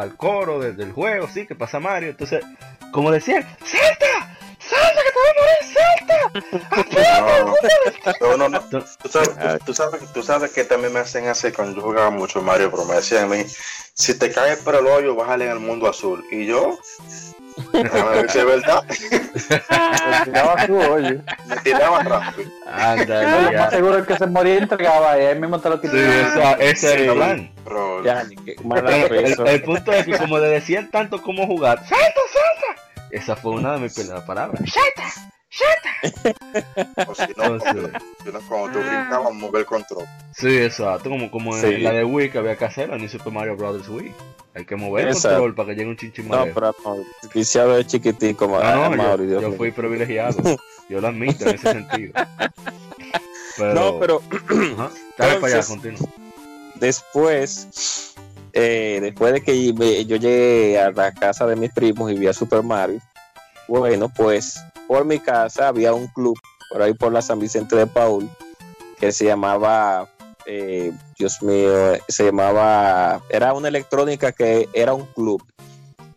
[0.00, 2.10] al coro del juego, sí, que pasa Mario.
[2.10, 2.44] Entonces,
[2.92, 4.38] como decían, ¡Salta!
[4.72, 5.60] ¡Salta que te vas a morir!
[5.74, 6.16] ¡Salta!
[8.20, 8.60] No, no, no.
[8.60, 12.42] ¿Tú, sabes, tú, sabes, tú sabes que también me hacen hacer cuando yo jugaba mucho
[12.42, 13.44] Mario, pero me decían a mí,
[13.94, 16.24] si te caes por el hoyo, bájale en el mundo azul.
[16.30, 16.78] Y yo,
[17.74, 18.84] es verdad.
[20.10, 21.20] Me tiraba su hoyo.
[21.46, 22.50] Me tiraba rápido.
[22.66, 25.80] Anda, lo más seguro es que se moría y entregaba y ahí mismo te lo
[25.80, 26.00] quitaba.
[26.00, 27.50] Sí, esa, ese es el plan.
[28.04, 32.82] El, el, punto es que como le decían tanto cómo jugar, ¡salta, salta!
[33.12, 34.62] Esa fue una de mis primeras palabras.
[34.64, 35.12] ¡Shata!
[35.50, 37.06] ¡Shata!
[37.06, 37.58] O si no,
[38.48, 40.06] cuando tú brincabas, mover el control.
[40.34, 41.10] Sí, exacto.
[41.10, 43.86] Como, como en la de Wii que había que hacerlo en Super Mario Bros.
[43.86, 44.14] Wii.
[44.54, 46.96] Hay que mover el control para que llegue un chinchín No, pero no,
[47.34, 50.42] viciado de chiquitico como no, no, Mario, yo, yo fui privilegiado.
[50.88, 52.12] yo lo admito en ese sentido.
[53.58, 53.74] Pero...
[53.74, 54.22] No, pero.
[55.18, 56.08] Dale para allá, continúa.
[56.76, 58.14] Después
[58.52, 59.74] eh, después de que
[60.04, 63.00] yo llegué a la casa de mis primos y vi a Super Mario,
[63.68, 66.38] bueno, pues por mi casa había un club
[66.70, 68.28] por ahí por la San Vicente de Paul
[68.98, 70.08] que se llamaba,
[70.46, 75.42] eh, Dios mío, se llamaba, era una electrónica que era un club.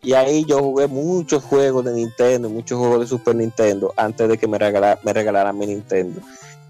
[0.02, 4.38] Y ahí yo jugué muchos juegos de Nintendo, muchos juegos de Super Nintendo antes de
[4.38, 6.20] que me, regalara, me regalaran mi Nintendo.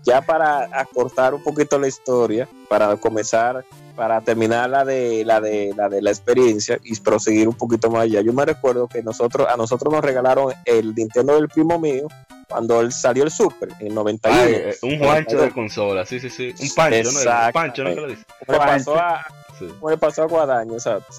[0.07, 3.65] Ya para acortar un poquito la historia, para comenzar
[3.97, 8.03] para terminar la de la de la de la experiencia y proseguir un poquito más
[8.03, 8.21] allá.
[8.21, 12.07] Yo me recuerdo que nosotros a nosotros nos regalaron el Nintendo del primo mío
[12.49, 14.39] cuando él salió el Super en 91.
[14.45, 17.19] Eh, un Juancho de consola, sí, sí, sí, un pancho, ¿no?
[17.47, 17.95] Un pancho, ¿no?
[17.95, 18.25] lo dice?
[18.47, 19.27] Me pasó a
[19.59, 19.69] sí.
[19.83, 21.13] me pasó a Guadaño, exacto.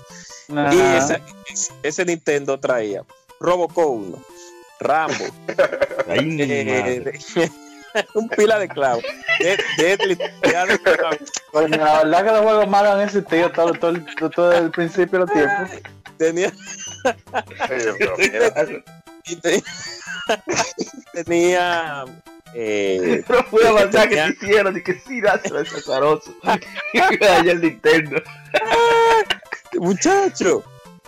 [0.47, 1.21] Y ese,
[1.83, 3.03] ese, Nintendo traía
[3.41, 4.23] Robocop 1,
[4.79, 5.25] Rambo.
[6.09, 7.13] Eh,
[8.13, 9.03] un pila de clavos.
[11.69, 13.93] la verdad que los juegos malos han existido todo, todo,
[14.29, 15.53] todo, el principio del tiempo.
[16.17, 16.51] Tenía.
[21.13, 22.05] tenía.
[22.53, 26.33] Eh, no fue avanzar que hicieron y que sí, dáselo ese azaroso.
[26.43, 28.21] Allá el Nintendo.
[29.79, 30.63] Muchacho.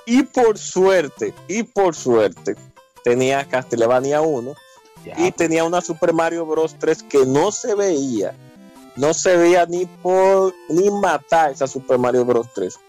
[0.05, 2.55] Y por suerte, y por suerte,
[3.03, 4.55] tenía Castlevania 1
[5.17, 6.75] y tenía una Super Mario Bros.
[6.79, 8.33] 3 que no se veía,
[8.95, 12.47] no se veía ni por ni matar esa Super Mario Bros.
[12.53, 12.79] 3.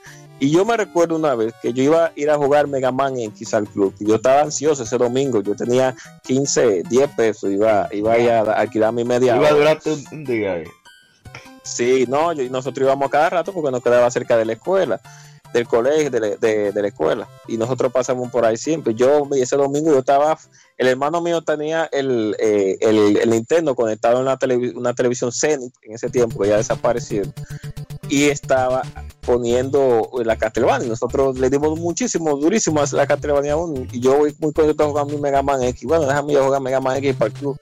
[0.40, 3.18] Y yo me recuerdo una vez que yo iba a ir a jugar Mega Man
[3.18, 3.94] X al club.
[4.00, 5.42] Y yo estaba ansioso ese domingo.
[5.42, 7.50] Yo tenía 15, 10 pesos.
[7.50, 9.80] Iba, iba a, ir a alquilar mi media Iba a durar
[10.10, 10.64] un día.
[11.62, 14.98] Sí, no, yo, nosotros íbamos cada rato porque nos quedaba cerca de la escuela
[15.52, 17.28] del colegio, de, de, de, la escuela.
[17.48, 18.94] Y nosotros pasamos por ahí siempre.
[18.94, 20.38] Yo, ese domingo, yo estaba,
[20.76, 24.38] el hermano mío tenía el, eh, el, el Nintendo conectado en una,
[24.74, 27.22] una televisión Zenith en ese tiempo, que ya desapareció.
[28.08, 28.82] Y estaba
[29.20, 30.88] poniendo la Castlevania.
[30.88, 33.86] Nosotros le dimos muchísimo, durísimo a la Castlevania 1.
[33.92, 35.84] Y yo voy muy contento jugando mi Mega Man X.
[35.84, 37.56] Bueno, déjame yo jugar Mega Man X para el club.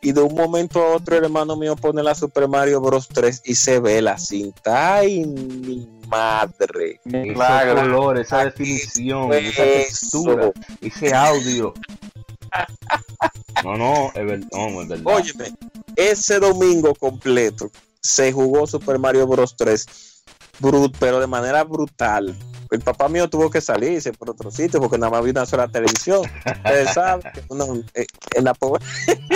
[0.00, 3.42] y de un momento a otro el hermano mío pone la Super Mario Bros 3
[3.44, 4.96] y se ve la cinta.
[4.98, 7.00] Ay, mi madre.
[7.34, 11.74] Claro, ese color, esa definición, esa textura, ese audio.
[13.62, 14.48] No, no, es verdad.
[14.52, 15.14] No, es verdad.
[15.14, 15.54] Óyeme,
[15.96, 17.70] ese domingo completo
[18.00, 19.86] se jugó Super Mario Bros 3,
[20.60, 22.36] brut, pero de manera brutal
[22.70, 25.68] el papá mío tuvo que salirse por otro sitio porque nada más vi una sola
[25.68, 26.22] televisión.
[26.44, 28.84] Ustedes saben que uno, eh, en la pobre.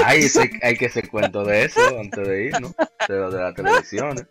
[0.04, 0.26] hay,
[0.62, 2.74] hay que hacer cuento de eso antes de ir, ¿no?
[3.08, 4.26] De, de la televisión.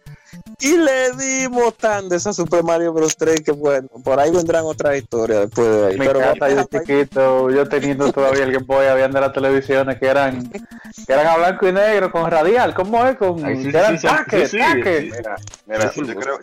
[0.60, 3.18] Y le dimos tan de esa Super Mario Bros.
[3.18, 5.98] 3 que bueno, por ahí vendrán otras historias después de ahí.
[5.98, 10.08] Me Pero encanta, yo chiquito, yo teniendo todavía el Game Boy viendo las televisiones que
[10.08, 13.18] eran, que eran a blanco y negro, con radial, ¿cómo es?
[13.18, 14.08] Con, Ay, sí, que eran sí,
[14.48, 16.40] sí, Mira, mira yo, creo,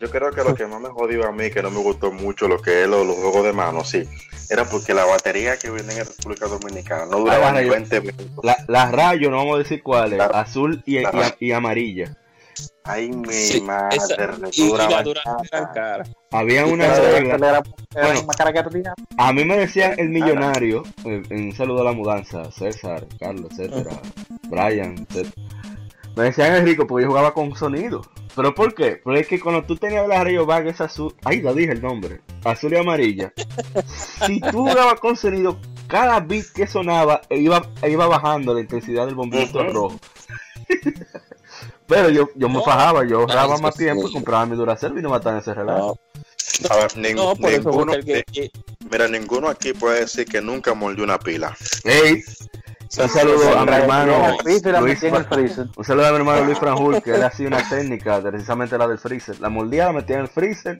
[0.00, 2.48] yo creo que lo que más me jodió a mí, que no me gustó mucho
[2.48, 4.08] lo que es los, los juegos de mano, sí,
[4.50, 8.44] era porque la batería que viene en República Dominicana no duraba ni 20 minutos.
[8.44, 11.04] Las la rayos, no vamos a decir cuáles, azul y, y,
[11.40, 12.16] y amarilla.
[12.84, 13.96] Ay, mi madre.
[14.52, 16.04] y, la cara.
[16.30, 17.62] Había una regla.
[17.92, 18.20] Bueno,
[19.18, 20.84] a mí me decían el millonario.
[21.04, 22.50] Un saludo a la mudanza.
[22.52, 24.00] César, Carlos, etcétera.
[24.44, 25.34] Brian, etcétera.
[26.16, 28.02] Me decían el rico porque yo jugaba con sonido.
[28.36, 29.00] ¿Pero por qué?
[29.02, 31.14] Porque es que cuando tú tenías la Rayo Bag esa azul.
[31.24, 32.20] Ahí lo dije el nombre.
[32.44, 33.32] Azul y amarilla.
[34.26, 35.58] si tú jugabas con sonido,
[35.88, 39.98] cada beat que sonaba iba, iba bajando la intensidad del bombito rojo.
[41.86, 45.10] Pero yo, yo me fajaba, yo ahorraba más tiempo y compraba mi Duracell y no
[45.10, 45.98] mataba ese relajo.
[46.68, 47.92] A ver, ninguno,
[48.90, 51.56] mira, ninguno aquí puede decir que nunca mordió una pila.
[51.84, 52.22] Ey,
[52.98, 54.62] un saludo a mi hermano Luis,
[55.76, 58.98] un saludo a mi hermano Luis Franjul, que él hacía una técnica, precisamente la del
[58.98, 59.40] freezer.
[59.40, 60.78] La mordía, la metía en el freezer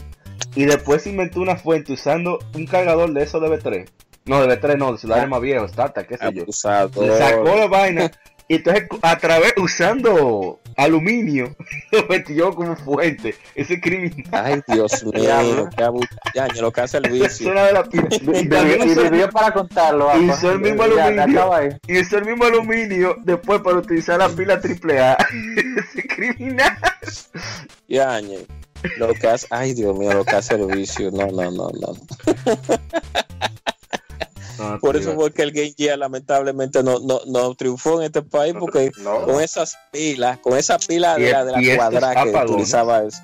[0.54, 3.88] y después inventó una fuente usando un cargador de eso de B3.
[4.26, 6.44] No, de B3 no, de celulares más viejos, Tata, qué sé yo.
[6.44, 8.10] Le sacó la vaina
[8.48, 11.54] y entonces a través, usando aluminio,
[11.92, 13.34] lo metió como fuente.
[13.54, 14.26] Ese criminal.
[14.32, 15.88] Ay, Dios mío, qué
[16.34, 17.52] ya, lo que hace el vicio.
[17.52, 20.10] de la y para contarlo.
[20.20, 21.78] Y usó el mismo aluminio.
[21.86, 25.16] Y usó el mismo aluminio después para utilizar la pila AAA.
[25.92, 26.76] Ese criminal.
[27.88, 28.20] Ya,
[28.98, 31.10] lo que hace, ay Dios mío, lo que hace el vicio.
[31.10, 31.94] No, no, no, no.
[34.80, 38.54] Por eso fue que el Game Gear lamentablemente no, no, no triunfó en este país,
[38.58, 38.90] porque
[39.24, 43.22] con esas pilas, con esa pila de la, de la cuadra que utilizaba eso.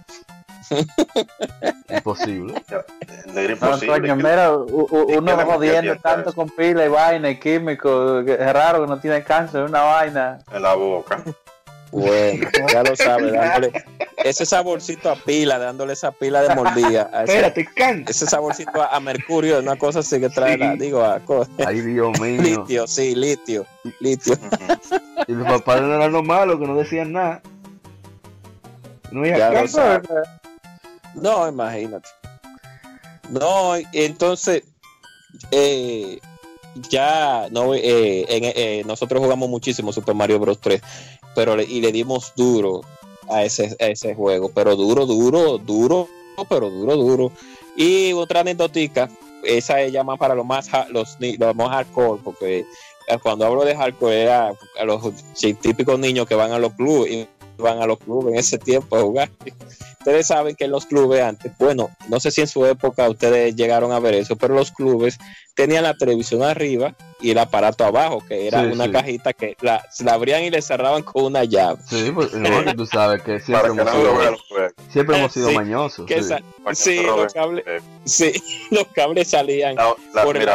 [1.89, 2.55] Imposible.
[3.51, 4.15] imposible.
[4.15, 9.23] mira, uno jodiendo tanto con pila y vaina y químico, es raro que no tiene
[9.23, 10.39] cáncer, una vaina.
[10.53, 11.23] En la boca.
[11.93, 13.85] Bueno, ya lo sabes, dándole
[14.25, 17.11] ese saborcito a pila, dándole esa pila de mordida.
[17.21, 18.05] Espérate, can.
[18.09, 21.21] Ese saborcito a, mercurio, una cosa así que trae, la, digo, a
[21.67, 22.41] Ay, Dios mío.
[22.41, 23.67] Litio, sí, litio,
[24.01, 24.39] litio.
[25.29, 27.43] y los papás no eran los malos, que no decían nada.
[29.11, 29.23] No
[31.15, 32.09] No, imagínate.
[33.29, 34.63] No, entonces,
[35.51, 36.19] eh,
[36.89, 40.59] ya no, eh, eh, nosotros jugamos muchísimo Super Mario Bros.
[40.59, 40.81] 3
[41.35, 42.83] pero le, y le dimos duro
[43.29, 46.09] a ese, ese juego, pero duro, duro, duro,
[46.49, 47.33] pero duro, duro.
[47.77, 49.09] Y otra anecdotica,
[49.43, 52.65] esa es ya más para los más, los, los más hardcore, porque
[53.09, 55.03] eh, cuando hablo de hardcore era a los
[55.61, 57.29] típicos niños que van a los clubes
[57.63, 59.31] van a los clubes en ese tiempo a jugar.
[60.03, 63.55] Ustedes saben que en los clubes antes, bueno, no sé si en su época ustedes
[63.55, 65.17] llegaron a ver eso, pero los clubes
[65.55, 70.15] tenían la televisión arriba y el aparato abajo, que era una cajita que la, la,
[70.15, 71.79] abrían y le cerraban con una llave.
[71.89, 74.37] Sí, pues no, tú sabes que siempre hemos sido,
[74.89, 76.11] siempre hemos sido mañosos.
[76.73, 77.65] sí, los cables,
[78.05, 78.33] sí,
[78.73, 79.77] los cables salían
[80.25, 80.49] por el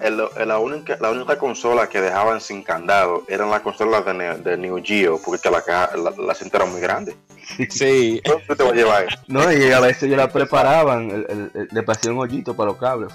[0.00, 4.56] el, la, única, la única consola que dejaban sin candado eran las consolas de, de
[4.56, 7.16] Neo Geo, porque la, la, la cinta era muy grande.
[7.70, 8.20] Sí.
[8.24, 9.06] te voy a llevar?
[9.28, 12.78] No, y a veces ya la preparaban, el, el, le pasé un hoyito para los
[12.78, 13.12] cables.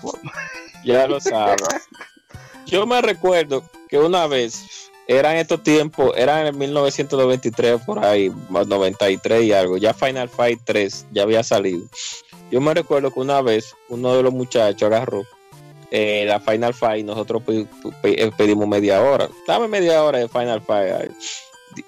[0.86, 1.62] Ya lo sabes.
[2.66, 9.44] Yo me recuerdo que una vez, eran estos tiempos, eran en 1993 por ahí, 93
[9.44, 11.86] y algo, ya Final Fight 3 ya había salido.
[12.50, 15.26] Yo me recuerdo que una vez uno de los muchachos agarró
[15.92, 17.44] eh, la Final Fight, nosotros
[18.04, 19.30] eh, pedimos media hora.
[19.46, 21.12] Dame media hora de Final Fight.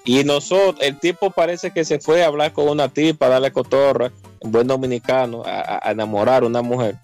[0.04, 3.52] Y nosotros, el tipo parece que se fue a hablar con una tipa, a darle
[3.52, 4.12] cotorra,
[4.42, 6.98] un buen dominicano, a, enamorar a una mujer.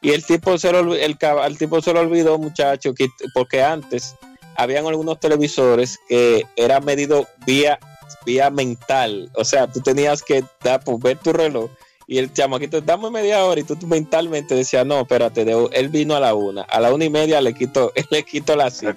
[0.00, 1.16] Y el tipo se lo, el,
[1.58, 4.16] tipo se olvidó, muchacho, que, porque antes
[4.56, 7.78] habían algunos televisores que era medido vía,
[8.26, 9.30] vía mental.
[9.34, 11.70] O sea, tú tenías que dar, pues, ver tu reloj
[12.12, 16.20] y el chamaquito, dame media hora, y tú, mentalmente decías, no, espérate, él vino a
[16.20, 18.94] la una, a la una y media le quito, le quito la cita.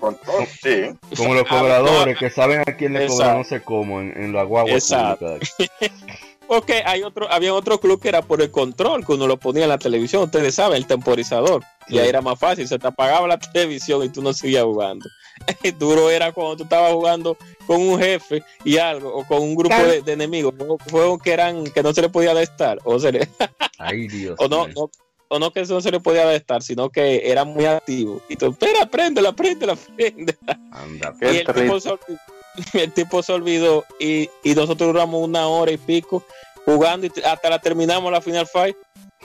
[0.62, 0.94] Sí.
[1.16, 4.44] Como los cobradores que saben a quién le cobran, no sé cómo, en, en la
[4.44, 4.74] guagua.
[4.74, 5.38] Exacto.
[6.48, 9.64] Porque hay otro, había otro club que era por el control, que uno lo ponía
[9.64, 11.64] en la televisión, ustedes saben, el temporizador.
[11.88, 15.06] Y ahí era más fácil, se te apagaba la televisión y tú no seguías jugando.
[15.80, 19.76] Duro era cuando tú estabas jugando con un jefe y algo, o con un grupo
[19.76, 20.54] de, enemigos,
[20.90, 23.28] juegos que eran, que no se le podía estar, o se
[23.78, 24.90] Ay, Dios o no, no,
[25.28, 28.22] o no que eso no se le podía estar, sino que era muy activo.
[28.30, 30.38] Y tú, espera, préndela, préndela, préndela.
[30.72, 32.20] Anda, y el tipo, se olvidó,
[32.74, 36.24] el tipo se olvidó y, y nosotros duramos una hora y pico
[36.66, 38.76] jugando y hasta la terminamos la Final Fight.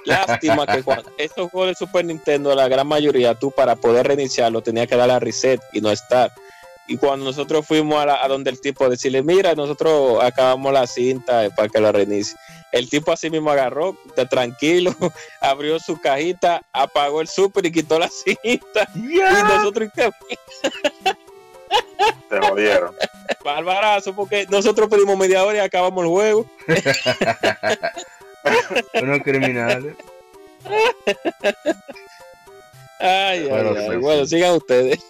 [0.04, 4.62] Lástima que cuando estos juegos de Super Nintendo, la gran mayoría, tú para poder reiniciarlo
[4.62, 6.32] tenías que dar a reset y no estar.
[6.86, 11.68] Y cuando nosotros fuimos a, donde el tipo decirle, mira, nosotros acabamos la cinta para
[11.68, 12.36] que lo reinicie.
[12.72, 14.94] El tipo así mismo agarró, de tranquilo,
[15.40, 18.88] abrió su cajita, apagó el super y quitó la cinta.
[18.94, 19.90] Y nosotros
[22.28, 22.94] Se jodieron.
[23.44, 26.46] Barbarazo, porque nosotros pedimos media hora y acabamos el juego.
[29.02, 29.94] Unos criminales.
[32.98, 35.00] Ay, bueno, ay, bueno, sigan ustedes.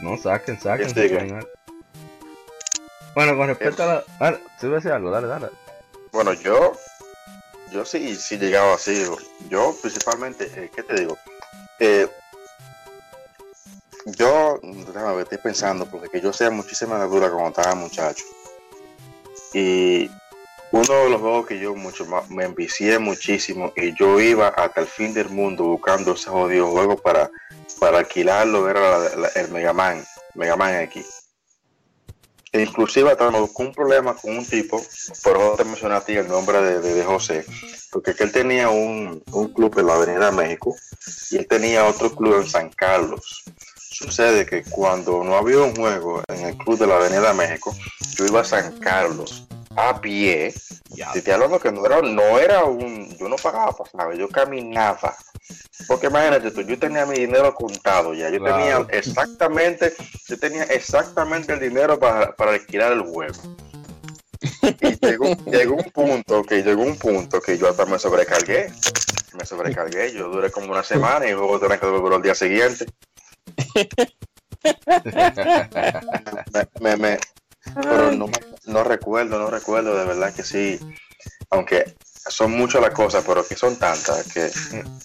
[0.00, 0.92] no, saquen, saquen.
[3.14, 4.40] Bueno, con respecto a la.
[4.58, 5.48] Si voy a decir algo, dale, dale.
[6.12, 6.72] Bueno, yo.
[7.72, 9.04] Yo sí, sí llegaba así.
[9.48, 11.16] Yo, principalmente, eh, ¿qué te digo?
[11.78, 12.06] Eh,
[14.04, 18.24] yo, déjame ver, estoy pensando, porque que yo sea muchísima dura como estaba muchacho.
[19.54, 20.10] Y
[20.72, 24.80] uno de los juegos que yo mucho más me envicié muchísimo y yo iba hasta
[24.80, 27.30] el fin del mundo buscando ese jodido juego para,
[27.78, 30.02] para alquilarlo, era el Mega Man,
[30.34, 31.22] Mega Man X.
[32.52, 34.82] E inclusive hasta me un problema con un tipo,
[35.22, 37.46] por eso te mencioné a ti el nombre de, de, José,
[37.90, 40.76] porque él tenía un, un, club en la Avenida México
[41.30, 43.42] y él tenía otro club en San Carlos.
[43.92, 47.76] Sucede que cuando no había un juego en el club de la Avenida México,
[48.16, 49.46] yo iba a San Carlos
[49.76, 50.54] a pie.
[50.90, 51.12] Ya.
[51.12, 53.14] Te estoy hablando que no era, no era un.
[53.18, 55.14] Yo no pagaba pasaje, yo caminaba.
[55.86, 58.30] Porque imagínate tú, yo tenía mi dinero contado ya.
[58.30, 59.92] Yo tenía exactamente,
[60.26, 63.56] yo tenía exactamente el dinero para, para alquilar el juego.
[64.62, 68.72] Y llegó, llegó, un punto que llegó un punto que yo hasta me sobrecargué.
[69.34, 72.86] Me sobrecargué, yo duré como una semana y luego tenía que devolverlo al día siguiente.
[76.80, 77.18] Me, me,
[77.74, 78.26] pero no,
[78.66, 80.78] no recuerdo, no recuerdo, de verdad que sí.
[81.50, 81.94] Aunque
[82.28, 84.50] son muchas las cosas, pero que son tantas que...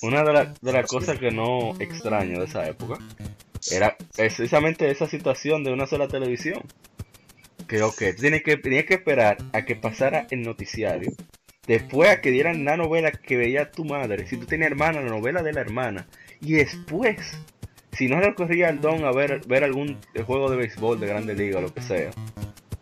[0.01, 2.97] Una de, de las cosas que no extraño de esa época
[3.71, 6.61] era precisamente esa situación de una sola televisión.
[7.67, 11.11] Que, ok, tienes que, que esperar a que pasara el noticiario.
[11.65, 14.25] Después a que dieran la novela que veía tu madre.
[14.27, 16.07] Si tú tenías hermana, la novela de la hermana.
[16.39, 17.17] Y después,
[17.97, 21.57] si no recorría el don a ver, ver algún juego de béisbol de grande liga
[21.57, 22.11] o lo que sea,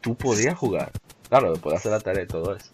[0.02, 0.92] tú podías jugar.
[1.30, 2.70] Claro, de hacer la tarea y todo eso.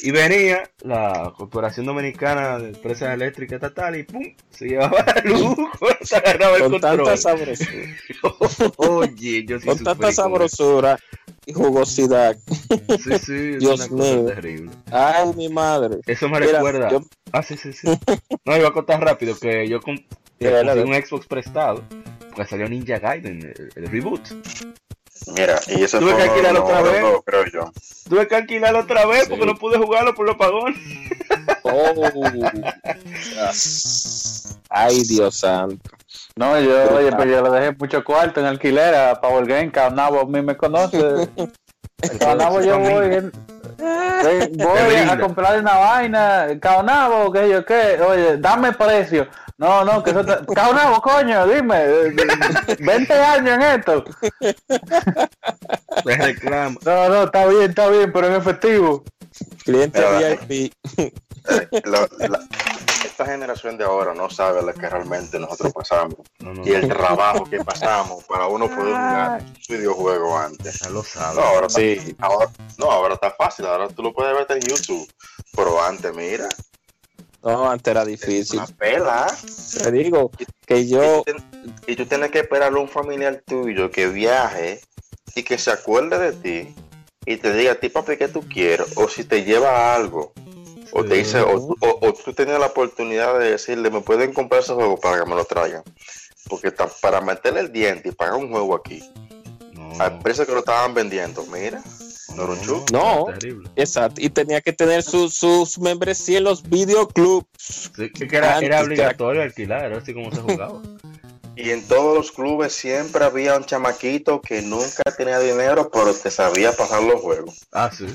[0.00, 4.22] Y venía la Corporación Dominicana de Empresas Eléctricas Estatal y ¡pum!
[4.50, 5.56] Se llevaba la luz
[6.02, 7.96] se agarraba el Con tanta sabrosura.
[8.76, 10.98] Oye, yo sí Con tanta sabrosura
[11.46, 12.36] y jugosidad.
[13.02, 14.22] Sí, sí, Dios es una mío.
[14.22, 14.70] cosa terrible.
[14.90, 15.98] Ay, mi madre.
[16.06, 16.90] Eso me recuerda.
[17.32, 17.88] Ah, sí, sí, sí.
[18.44, 19.94] No, iba a contar rápido que yo con...
[19.94, 21.82] un Xbox prestado.
[22.28, 24.20] Porque salió Ninja Gaiden, el reboot.
[25.26, 27.04] Mira, y eso Tuve que alquilarlo otra vez.
[27.24, 27.72] creo yo.
[28.08, 30.74] Tuve que alquilarlo otra vez porque no pude jugarlo por los pagón.
[31.62, 31.94] Oh.
[34.70, 35.90] Ay, Dios santo.
[36.36, 39.70] No, yo, oye, pero yo le dejé mucho cuarto en alquiler a Power Game.
[39.70, 40.98] Caonabo a mí me conoce.
[42.18, 43.30] Caonabo yo voy,
[44.56, 46.46] voy a comprar una vaina.
[46.60, 48.00] Caonabo, que yo qué.
[48.00, 49.28] Oye, dame precio.
[49.60, 50.38] No, no, que eso te...
[51.02, 51.84] Coño, dime,
[52.78, 54.04] 20 años en esto.
[56.06, 56.78] Me reclamo.
[56.82, 59.04] No, no, está bien, está bien, pero en efectivo.
[59.62, 60.02] Cliente
[60.48, 60.72] VIP.
[60.96, 61.68] Eh,
[63.04, 66.18] esta generación de ahora no sabe lo que realmente nosotros pasamos
[66.64, 70.80] y el trabajo que pasamos para uno poder jugar un videojuego antes.
[70.80, 71.36] Ya lo sabes.
[71.36, 71.98] No, ahora, sí.
[71.98, 75.06] está, ahora, no, ahora está fácil, ahora tú lo puedes ver en YouTube,
[75.54, 76.48] pero antes, mira,
[77.42, 78.58] no, antes era difícil.
[78.58, 79.26] Una pela.
[79.82, 80.30] Te digo
[80.66, 81.24] que yo.
[81.86, 84.80] Y tú, tienes que esperar a un familiar tuyo que viaje
[85.34, 86.74] y que se acuerde de ti
[87.26, 88.96] y te diga a ti, papi, ¿qué tú quieres?
[88.96, 90.32] O si te lleva algo.
[90.92, 91.76] O te dice, o,
[92.24, 95.44] tú tenías la oportunidad de decirle, me pueden comprar ese juego para que me lo
[95.44, 95.84] traigan.
[96.48, 99.00] Porque para meterle el diente y pagar un juego aquí,
[100.00, 101.82] a precio que lo estaban vendiendo, mira.
[102.92, 103.26] No,
[103.76, 104.20] exacto.
[104.20, 107.46] Y tenía que tener sus su membresía en los videoclubs.
[107.58, 110.80] Sí, que era, era obligatorio alquilar, era así como se jugaba.
[111.56, 116.30] Y en todos los clubes siempre había un chamaquito que nunca tenía dinero, pero te
[116.30, 117.66] sabía pasar los juegos.
[117.70, 118.06] Ah, sí.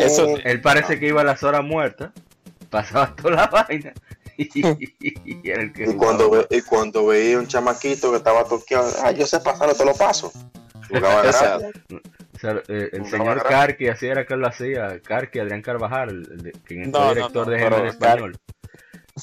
[0.00, 2.12] Eso, él parece que iba a las horas muertas,
[2.68, 3.92] pasaba toda la vaina.
[4.36, 9.84] Y, cuando, y cuando veía un chamaquito que estaba toqueado, ah, yo sé pasarlo, te
[9.84, 10.32] lo paso.
[10.90, 11.22] Jugaba
[12.68, 16.86] eh, el señor Carqui, así era que lo hacía, Carqui, Adrián Carvajal, el, que es
[16.86, 18.38] el director de género español.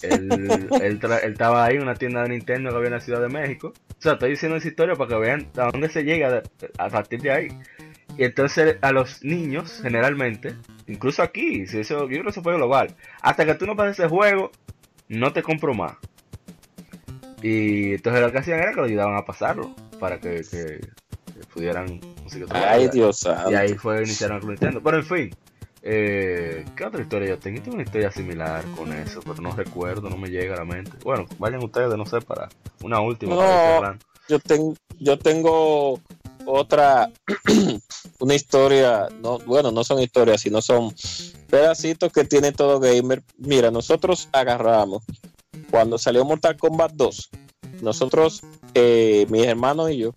[0.02, 3.30] Él, él, estaba ahí en una tienda de Nintendo que había en la Ciudad de
[3.30, 3.74] México.
[3.90, 6.44] O sea, estoy diciendo esa historia para que vean a dónde se llega
[6.78, 7.48] a partir de ahí.
[8.18, 10.56] Y entonces a los niños, generalmente,
[10.88, 14.00] incluso aquí, si eso, yo creo que eso fue global, hasta que tú no pases
[14.00, 14.52] ese juego,
[15.08, 15.94] no te compro más.
[17.42, 20.42] Y entonces lo que hacían era que lo ayudaban a pasarlo, para que,
[21.58, 22.00] pudieran...
[22.52, 24.82] Ay, Dios Y ahí fue iniciaron con Nintendo.
[24.84, 25.36] Pero en fin,
[25.90, 27.62] eh, ¿Qué otra historia yo tengo?
[27.62, 30.92] tengo una historia similar con eso, pero no recuerdo, no me llega a la mente.
[31.02, 32.50] Bueno, vayan ustedes, no sé, para
[32.84, 33.36] una última.
[33.36, 36.02] No, yo, tengo yo tengo
[36.46, 37.10] otra,
[38.20, 40.94] una historia, no, bueno, no son historias, sino son
[41.50, 43.24] pedacitos que tiene todo gamer.
[43.38, 45.04] Mira, nosotros agarramos,
[45.72, 47.30] cuando salió Mortal Kombat 2,
[47.82, 48.42] nosotros,
[48.74, 50.14] eh, mis hermanos y yo,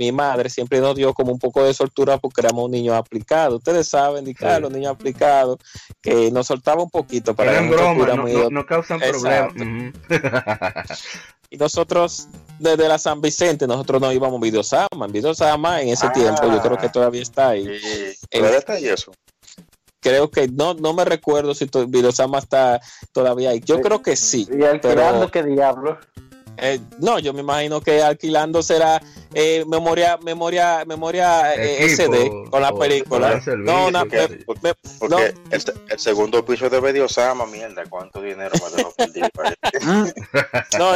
[0.00, 3.56] mi madre siempre nos dio como un poco de soltura porque éramos un niño aplicado.
[3.56, 5.58] Ustedes saben, de los niños aplicados,
[6.00, 9.52] que nos soltaba un poquito para que broma, no, no, causan problemas.
[11.50, 15.04] y nosotros, desde la San Vicente, nosotros no íbamos a Videosama.
[15.04, 16.92] En Videosama, en ese tiempo, yo creo que ah.
[16.92, 17.68] todavía está ahí.
[18.30, 19.12] ¿Todavía está ahí eso?
[20.02, 22.80] creo que no no me recuerdo si Videosama está
[23.12, 23.60] todavía ahí.
[23.60, 24.48] Yo creo que sí.
[24.50, 25.30] ¿Y alquilando pero...
[25.30, 25.98] qué diablo?
[26.56, 29.00] Eh, no, yo me imagino que alquilando será
[29.32, 33.40] eh, memoria, memoria, memoria eh, SD con la película.
[33.58, 34.04] no, no,
[34.46, 34.76] porque,
[35.50, 39.30] El, segundo piso de Videosama, mierda, ¿cuánto dinero me dejó perder?
[40.78, 40.92] no,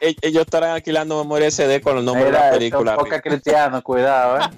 [0.00, 2.96] ellos estarán alquilando memoria SD con los nombres de la película.
[2.96, 4.50] Poca cristiano, cuidado, eh.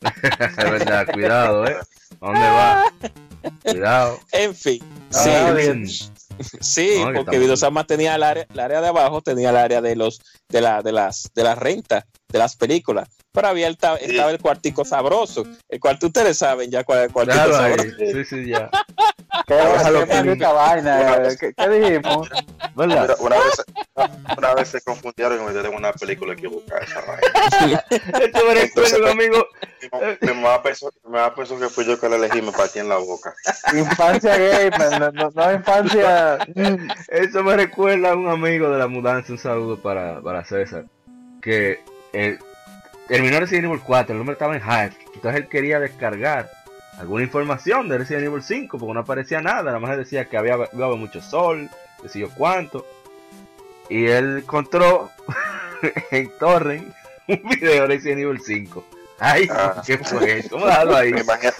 [0.48, 1.76] es verdad, cuidado, eh.
[2.20, 2.92] ¿Dónde va?
[3.62, 4.18] Cuidado.
[4.32, 6.10] En fin, sí.
[6.60, 10.20] Sí, porque Videosama tenía el área, el área de abajo, tenía el área de los
[10.48, 13.08] de la de las de las rentas de las películas.
[13.32, 15.46] Pero había el, estaba el cuartico sabroso.
[15.68, 17.90] El cuarto ustedes saben ya cuál es el cuartico sabroso.
[17.98, 18.70] Sí, sí, ya.
[19.46, 21.22] ¿Qué, vaina?
[21.38, 22.28] ¿Qué, dijimos?
[22.74, 23.16] Una, vez,
[24.36, 26.80] una vez se confundieron y me dieron una película equivocada.
[26.80, 27.84] Esa vaina.
[27.90, 29.46] Esto me recuerdo, amigo.
[30.20, 33.34] Me va a pensar que fui yo que la elegí me partí en la boca.
[33.72, 36.38] Infancia gamer, no, no, infancia.
[37.08, 39.32] Eso me recuerda a un amigo de la mudanza.
[39.32, 40.84] Un saludo para, para César.
[41.40, 41.80] Que
[42.18, 42.38] el,
[43.06, 44.96] terminó Resident Evil 4, el número estaba en hype.
[45.14, 46.50] Entonces él quería descargar
[46.98, 49.62] alguna información de Resident Evil 5 porque no aparecía nada.
[49.64, 51.68] Nada más decía que había, había mucho sol,
[52.02, 52.84] decía cuánto.
[53.88, 55.10] Y él encontró
[56.10, 56.92] en Torrent
[57.28, 58.84] un video de Resident Evil 5.
[59.20, 59.82] Ay, ah.
[59.84, 60.56] ¿qué fue eso?
[60.56, 61.12] Déjalo ahí.
[61.12, 61.52] Me imagino,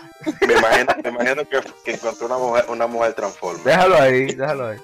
[0.47, 3.61] me imagino, me imagino que, que, encontró una mujer, una mujer transforma.
[3.65, 4.79] Déjalo ahí, déjalo ahí.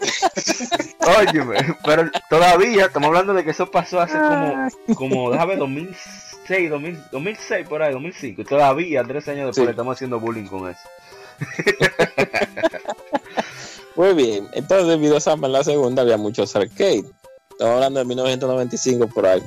[1.19, 1.45] Oye,
[1.85, 6.71] pero todavía estamos hablando de que eso pasó hace como, como déjame 2006,
[7.13, 8.43] 2006 por ahí, 2005.
[8.43, 10.81] Y todavía, tres años después, estamos haciendo bullying con eso.
[13.97, 17.05] Muy bien, entonces debido a en la segunda había muchos arcades.
[17.51, 19.43] Estamos hablando de 1995 por ahí.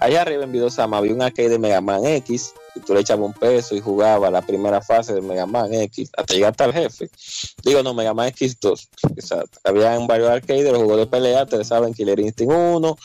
[0.00, 3.26] Allá arriba en Vidosama había un arcade de Mega Man X, y tú le echabas
[3.26, 6.72] un peso y jugaba la primera fase de Mega Man X hasta llegar hasta el
[6.72, 7.10] jefe.
[7.62, 8.88] Digo, no, Mega Man X2.
[9.16, 9.58] Exacto.
[9.64, 12.96] Había en varios arcades los juegos de pelea, ustedes saben, Killer Instinct 1,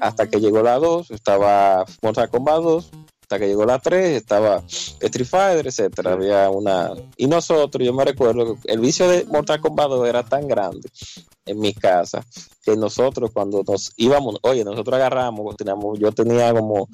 [0.00, 2.90] hasta que llegó la 2, estaba Mortal Kombat 2,
[3.22, 6.12] hasta que llegó la 3, estaba Street Fighter, etcétera.
[6.12, 6.92] Había una.
[7.16, 10.88] Y nosotros, yo me recuerdo que el vicio de Mortal Kombat 2 era tan grande
[11.44, 12.24] en mi casa
[12.62, 16.88] que nosotros cuando nos íbamos, oye, nosotros agarramos, teníamos, yo tenía como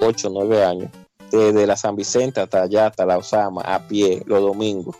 [0.00, 0.90] 8 9 años,
[1.36, 4.96] desde la San Vicente hasta allá, hasta la Osama, a pie, los domingos.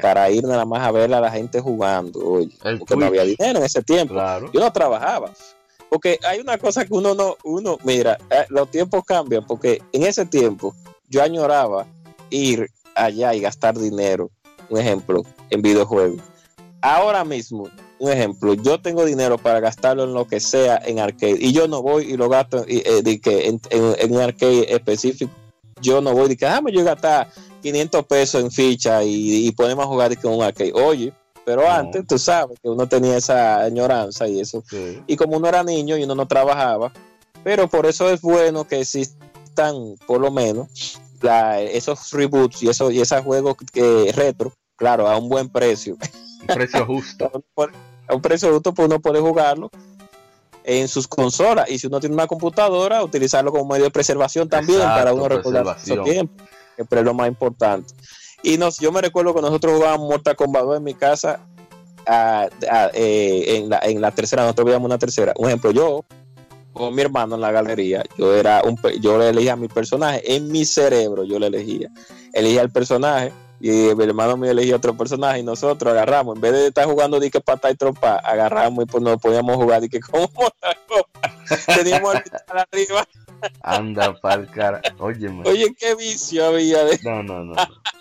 [0.00, 3.58] Para ir nada más a ver a la gente jugando, oye, porque no había dinero
[3.58, 4.14] en ese tiempo.
[4.52, 5.30] Yo no trabajaba,
[5.90, 10.04] porque hay una cosa que uno no, uno, mira, eh, los tiempos cambian, porque en
[10.04, 10.74] ese tiempo
[11.08, 11.86] yo añoraba
[12.30, 14.30] ir allá y gastar dinero,
[14.70, 16.22] un ejemplo, en videojuegos.
[16.80, 21.36] Ahora mismo, un ejemplo, yo tengo dinero para gastarlo en lo que sea en arcade
[21.38, 25.32] y yo no voy y lo gasto eh, en, un arcade específico.
[25.80, 27.28] Yo no voy y que déjame yo gastar
[27.62, 30.72] 500 pesos en ficha y, y podemos jugar con un arcade.
[30.72, 31.12] Oye,
[31.44, 34.64] pero antes, tú sabes que uno tenía esa añoranza y eso.
[35.06, 36.92] Y como uno era niño y uno no trabajaba,
[37.42, 40.98] pero por eso es bueno que existan, por lo menos,
[41.70, 45.96] esos reboots y, eso, y esos juegos que, retro, claro, a un buen precio.
[46.40, 47.30] Un precio justo.
[48.08, 49.70] a un precio justo, pues uno puede jugarlo
[50.64, 51.70] en sus consolas.
[51.70, 55.78] Y si uno tiene una computadora, utilizarlo como medio de preservación también para uno recordar
[55.78, 56.42] su tiempo,
[56.76, 57.94] que es lo más importante.
[58.42, 61.40] Y nos, yo me recuerdo que nosotros jugábamos Mortal Kombat 2 en mi casa
[62.92, 65.32] eh, en, la, en la tercera, nosotros veíamos una tercera.
[65.36, 66.04] Un ejemplo, yo
[66.72, 70.34] con mi hermano en la galería, yo era un yo le elegía a mi personaje,
[70.34, 71.88] en mi cerebro yo le elegía.
[72.32, 76.52] Elegía el personaje y mi hermano me elegía otro personaje y nosotros agarramos, en vez
[76.52, 80.28] de estar jugando dique pata y trompa, agarramos y pues no podíamos jugar dique como
[81.66, 83.06] teníamos el arriba.
[83.62, 84.80] Anda pa'l cara.
[84.98, 86.98] Oye, Oye, qué vicio había de.
[87.02, 87.54] No, no, no.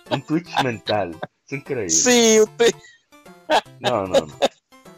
[0.09, 1.17] Un Twitch mental.
[1.45, 1.89] Es increíble.
[1.89, 2.73] Sí, usted.
[3.79, 4.33] No, no, no.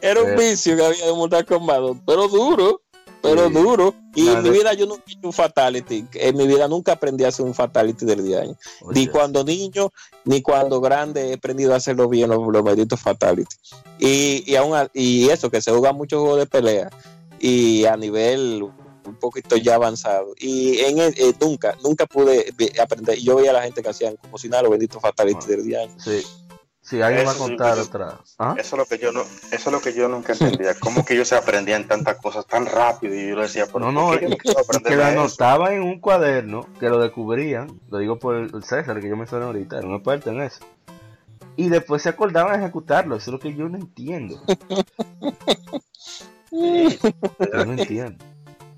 [0.02, 0.36] Era un eh.
[0.38, 2.82] vicio que había de Mortal Kombat, pero duro
[3.26, 3.96] pero duro.
[4.14, 6.06] Y en mi vida yo nunca hice un fatality.
[6.14, 8.44] En mi vida nunca aprendí a hacer un fatality del día.
[8.92, 9.92] Ni cuando niño,
[10.24, 13.56] ni cuando grande he aprendido a hacerlo bien, los, los malditos fatality.
[14.00, 16.90] Y, y, aún, y eso, que se juega muchos juegos de pelea.
[17.40, 18.64] Y a nivel
[19.06, 20.34] un poquito ya avanzado.
[20.40, 23.18] Y en eh, nunca, nunca pude aprender.
[23.20, 25.88] Yo veía a la gente que hacían como si nada los benditos fatality del día.
[25.98, 26.24] Sí.
[26.86, 28.20] Sí, alguien va a contar otra.
[28.38, 28.54] ¿Ah?
[28.60, 30.76] Eso es lo que yo no, eso es lo que yo nunca entendía.
[30.80, 33.16] ¿Cómo que ellos se aprendían tantas cosas tan rápido?
[33.16, 34.38] Y yo decía, no, no, es
[34.84, 39.10] que lo anotaban en un cuaderno, que lo descubrían, lo digo por el César, que
[39.10, 40.64] yo me suena ahorita, era un experto en eso.
[41.56, 44.40] Y después se acordaban de ejecutarlo, eso es lo que yo no entiendo.
[46.52, 48.24] yo no entiendo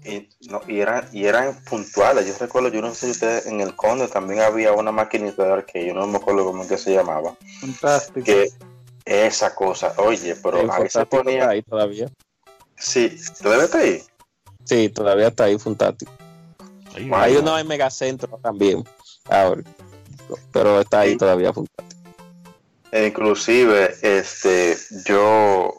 [0.08, 2.26] y, no, y, eran, y eran puntuales.
[2.26, 5.54] Yo recuerdo, yo no sé si ustedes en el Conde también había una maquinita de
[5.54, 7.36] arcade, yo no me acuerdo cómo que se llamaba.
[7.60, 8.26] Fantástico.
[8.26, 8.50] Que
[9.06, 11.50] esa cosa, oye, pero a veces ponía.
[11.50, 12.10] ahí todavía.
[12.78, 14.04] Sí, ¿todavía está ahí?
[14.64, 16.12] Sí, todavía está ahí, fantástico.
[17.14, 18.84] Hay uno en Megacentro también,
[19.26, 19.64] ahora.
[20.52, 21.88] Pero está ahí todavía, fantástico.
[22.92, 25.74] E inclusive, este, yo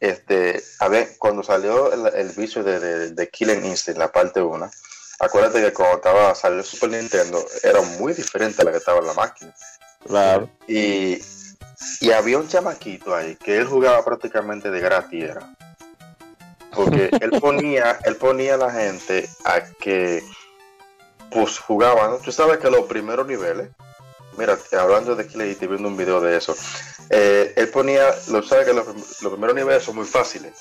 [0.00, 4.70] este, a ver, cuando salió el, vicio de, de, Killing Instinct, la parte 1,
[5.20, 9.00] acuérdate que cuando estaba, salió el Super Nintendo, era muy diferente a la que estaba
[9.00, 9.54] en la máquina.
[10.06, 10.48] Claro.
[10.66, 11.22] Y,
[12.00, 15.54] y había un chamaquito ahí que él jugaba prácticamente de gratis, era.
[16.74, 20.24] Porque él ponía, él ponía a la gente a que
[21.30, 23.70] pues jugaban, tú sabes que los primeros niveles,
[24.40, 26.56] mira, hablando de Killer Instinct, viendo un video de eso,
[27.10, 28.86] eh, él ponía, lo sabe que los,
[29.20, 30.52] primeros niveles son muy fáciles,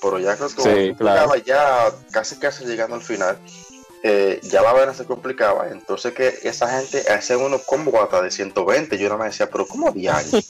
[0.00, 0.94] pero ya que sí,
[1.46, 3.38] ya casi casi llegando al final,
[4.02, 8.30] eh, ya la vaina se complicaba, entonces que esa gente hacía unos combos hasta de
[8.30, 10.30] 120, yo no me decía, pero ¿cómo diario?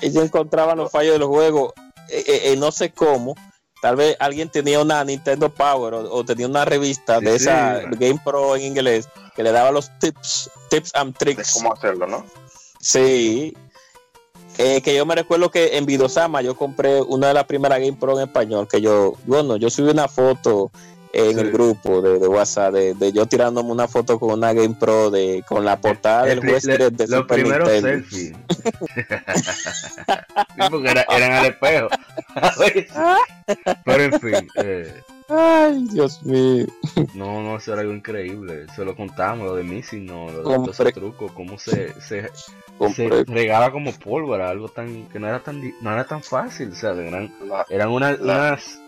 [0.00, 1.74] Ellos encontraban los fallos de los juegos,
[2.08, 3.34] eh, no sé cómo,
[3.80, 8.56] tal vez alguien tenía una Nintendo Power o, tenía una revista de esa Game Pro
[8.56, 9.08] en inglés
[9.40, 11.54] que le daba los tips, tips and tricks.
[11.54, 12.26] De cómo hacerlo, ¿no?
[12.78, 13.56] Sí.
[14.58, 17.94] Eh, que yo me recuerdo que en Vidosama yo compré una de las primeras Game
[17.94, 18.68] Pro en español.
[18.68, 20.70] Que yo, bueno, yo subí una foto
[21.14, 25.42] en el grupo de, WhatsApp de, yo tirándome una foto con una Game Pro de
[25.48, 28.34] con la portada del Western de los primeros selfies.
[30.70, 31.88] porque eran al espejo.
[33.86, 34.48] Pero en fin.
[34.56, 36.66] Eh, Ay, Dios mío.
[37.14, 38.66] No, no, eso era algo increíble.
[38.74, 42.28] Se lo contamos, lo de Missing, no, lo de todos esos trucos, cómo se, se,
[42.94, 46.74] se, regaba como pólvora, algo tan que no era tan no era tan fácil, o
[46.74, 47.32] sea, eran,
[47.68, 48.80] eran una, unas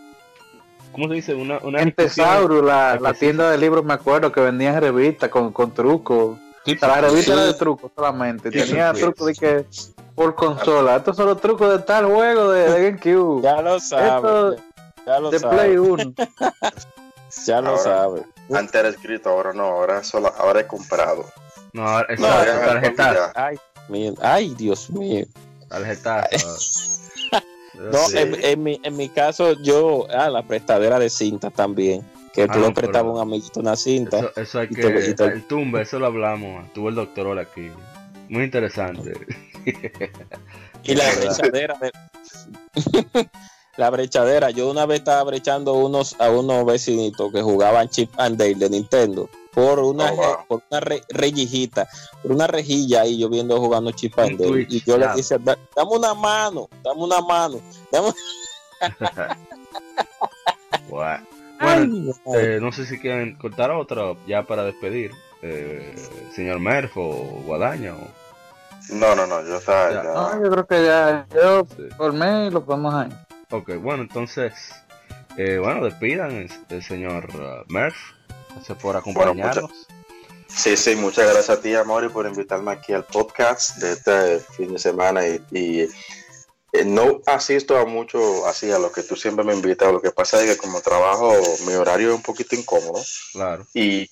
[0.91, 1.33] ¿cómo se dice?
[1.33, 5.53] Una, una en Tesauro, la, la, tienda de libros me acuerdo que vendían revistas con,
[5.53, 6.37] con trucos.
[6.65, 9.65] la revista era de trucos solamente, tenía trucos de que
[10.13, 10.97] por consola.
[10.97, 13.41] Estos son los trucos de tal juego de, de GameCube.
[13.41, 14.61] Ya lo sabes.
[15.05, 16.13] Ya lo de Play 1.
[17.45, 18.23] ya lo sabe.
[18.53, 21.25] Antes era escrito, ahora no, ahora solo, ahora he comprado.
[21.73, 23.31] No, ahora es no, tarjeta.
[23.35, 23.57] Ay,
[24.21, 25.25] ay, Dios mío.
[25.69, 26.27] Tarjeta.
[27.73, 32.03] no, en, en, mi, en mi caso, yo, ah, la prestadera de cinta también.
[32.33, 34.17] Que tú ah, le prestabas a un amiguito una cinta.
[34.17, 34.81] Eso, eso hay que.
[34.81, 36.71] El tumba, eso lo hablamos.
[36.73, 37.69] Tuvo el doctor aquí.
[38.27, 39.13] Muy interesante.
[40.83, 41.91] y la prestadera de.
[43.77, 44.51] La brechadera.
[44.51, 48.69] Yo una vez estaba brechando unos a unos vecinitos que jugaban Chip and Dale de
[48.69, 50.79] Nintendo por una, oh, por una
[51.09, 51.87] rejillita,
[52.21, 54.65] por una rejilla y yo viendo jugando Chip and Dale.
[54.67, 57.59] y yo le dije, dame una mano, dame una mano.
[60.89, 65.11] Bueno, eh, no sé si quieren cortar otro ya para despedir.
[65.41, 65.95] Eh,
[66.35, 68.93] señor Merfo o Guadaña o...
[68.93, 70.03] No, no, no, yo, ya.
[70.03, 71.65] No, yo creo que ya, yo
[71.97, 73.09] por mí lo podemos ahí.
[73.53, 74.51] Ok, bueno, entonces,
[75.37, 77.95] eh, bueno, despidan el, señor uh, Murph.
[78.49, 79.87] Gracias por acompañarnos.
[80.47, 84.73] sí, sí, muchas gracias a ti, Amori, por invitarme aquí al podcast de este fin
[84.73, 89.53] de semana y, eh, no asisto a mucho así a lo que tú siempre me
[89.53, 89.93] invitas.
[89.93, 91.31] Lo que pasa es que como trabajo,
[91.67, 93.03] mi horario es un poquito incómodo.
[93.33, 93.67] Claro.
[93.75, 94.09] Y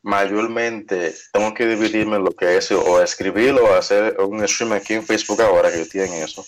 [0.00, 4.94] mayormente tengo que dividirme en lo que es o escribirlo o hacer un stream aquí
[4.94, 6.42] en Facebook ahora que tienen eso.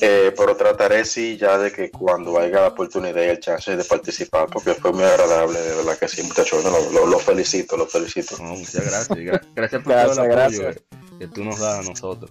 [0.00, 3.84] Eh, pero trataré sí ya de que cuando haya la oportunidad y el chance de
[3.84, 8.36] participar, porque fue muy agradable, de verdad que sí, muchachos, lo, felicito, lo felicito.
[8.42, 10.70] muchas gracias, gracias por todo el apoyo
[11.18, 12.30] que, tú nos das a nosotros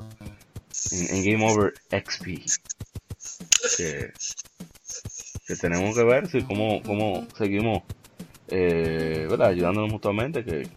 [0.92, 2.26] en, Game Over XP.
[3.78, 4.12] Que,
[5.60, 7.84] tenemos que ver si cómo, cómo seguimos
[8.48, 10.68] eh, ayudándonos mutuamente, que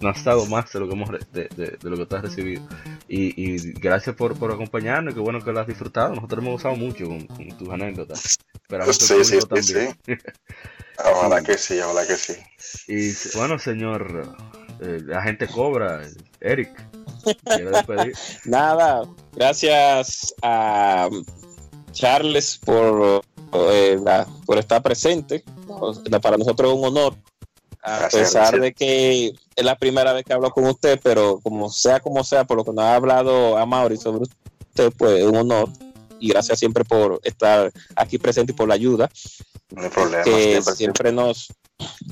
[0.00, 2.62] no ha estado más de lo que hemos de, de, lo que tú has recibido.
[3.08, 6.14] Y, y gracias por, por acompañarnos, qué bueno que lo has disfrutado.
[6.14, 8.38] Nosotros hemos gozado mucho con, tus anécdotas.
[8.54, 9.96] Esperamos sí, sí, también.
[10.06, 10.14] Sí.
[11.04, 12.34] Ojalá que sí, ojalá que sí.
[12.86, 14.36] Y bueno, señor,
[14.80, 16.02] eh, la gente cobra,
[16.40, 16.70] Eric.
[18.44, 19.02] Nada,
[19.34, 21.08] gracias a
[21.92, 23.22] Charles por,
[23.72, 23.98] eh,
[24.46, 25.42] por estar presente.
[26.22, 27.14] Para nosotros es un honor
[27.82, 32.00] a pesar de que es la primera vez que hablo con usted, pero como sea
[32.00, 35.36] como sea, por lo que nos ha hablado a Mauri sobre usted, pues es un
[35.36, 35.68] honor.
[36.20, 39.08] Y gracias siempre por estar aquí presente y por la ayuda.
[39.70, 40.24] No hay problema.
[40.24, 41.48] Que siempre, nos,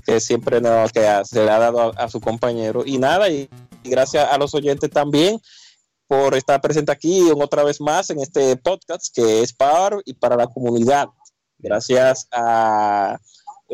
[0.04, 2.82] que siempre nos, que se le ha dado a, su compañero.
[2.86, 3.48] Y nada, y,
[3.82, 5.40] gracias a los oyentes también
[6.06, 10.36] por estar presente aquí otra vez más en este podcast que es para y para
[10.36, 11.08] la comunidad.
[11.58, 13.18] Gracias a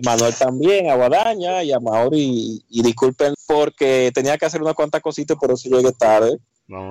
[0.05, 2.65] Manuel también, a Guadaña y a Mauri.
[2.69, 6.39] Y, disculpen porque tenía que hacer una cuantas cositas, por eso llegué tarde.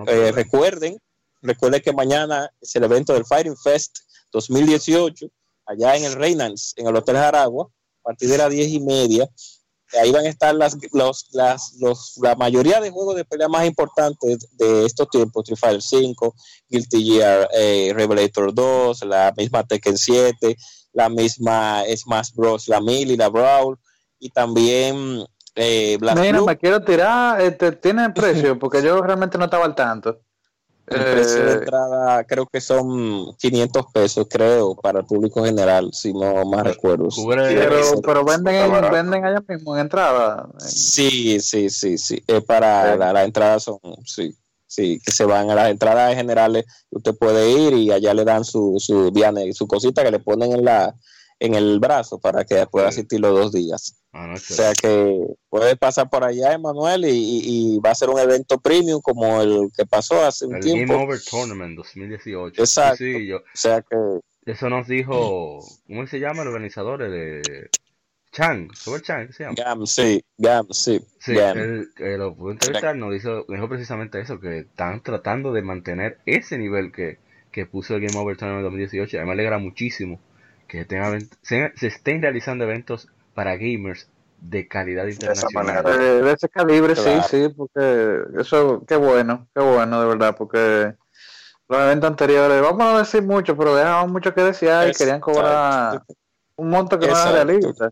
[0.08, 0.98] Eh, recuerden,
[1.42, 4.00] recuerden que mañana es el evento del Fighting Fest
[4.32, 5.28] 2018,
[5.66, 9.28] allá en el Reynolds, en el Hotel Jaragua, a partir de las diez y media.
[10.00, 13.66] Ahí van a estar las, los, las, los, la mayoría de juegos de pelea más
[13.66, 16.36] importantes de estos tiempos, Street Fighter 5,
[16.70, 20.56] Guilty Gear, eh, Revelator 2, la misma Tekken 7,
[20.94, 23.78] la misma Smash Bros, la y la Brawl,
[24.20, 28.58] y también eh, Mira, me quiero tirar, este, ¿tiene precio?
[28.58, 30.20] Porque yo realmente no estaba al tanto.
[30.88, 35.90] El precio de eh, entrada creo que son 500 pesos, creo, para el público general,
[35.94, 37.08] si no más recuerdo.
[37.30, 40.50] Pero, pero venden, venden allá mismo en entrada.
[40.58, 42.22] Sí, sí, sí, sí.
[42.46, 44.36] para la, la, entrada son, sí
[44.72, 48.46] sí, que se van a las entradas generales, usted puede ir y allá le dan
[48.46, 50.96] su, su y su cosita que le ponen en la
[51.40, 53.98] en el brazo para que pueda asistir los dos días.
[54.14, 55.20] Ah, o sea que
[55.50, 59.88] puede pasar por allá, Emanuel, y, va a ser un evento premium como el que
[59.88, 60.94] pasó hace un tiempo.
[60.94, 62.62] Game Over Tournament 2018.
[62.62, 62.98] Exacto.
[62.98, 63.98] Sí, o sea que...
[64.46, 67.10] Eso nos dijo, ¿cómo se llama el organizador?
[67.10, 67.42] De
[68.32, 69.56] Chang, Robert Chang, se llama?
[69.58, 71.02] Gam, sí, Gam, sí.
[71.20, 76.20] Sí, Él, lo pudo entrevistar, nos dijo, dijo, precisamente eso, que están tratando de mantener
[76.26, 77.20] ese nivel que,
[77.52, 79.18] que puso el Game Over Tournament 2018.
[79.18, 80.20] Además, me alegra muchísimo
[80.68, 85.84] que tenga, se, se, estén realizando eventos para gamers de calidad internacional.
[85.84, 90.96] De, de ese calibre, sí, sí, porque eso, qué bueno, qué bueno, de verdad, porque
[91.68, 96.02] los eventos anteriores, vamos a decir mucho, pero dejaban mucho que desear y querían cobrar
[96.56, 97.92] un monto que no era realista.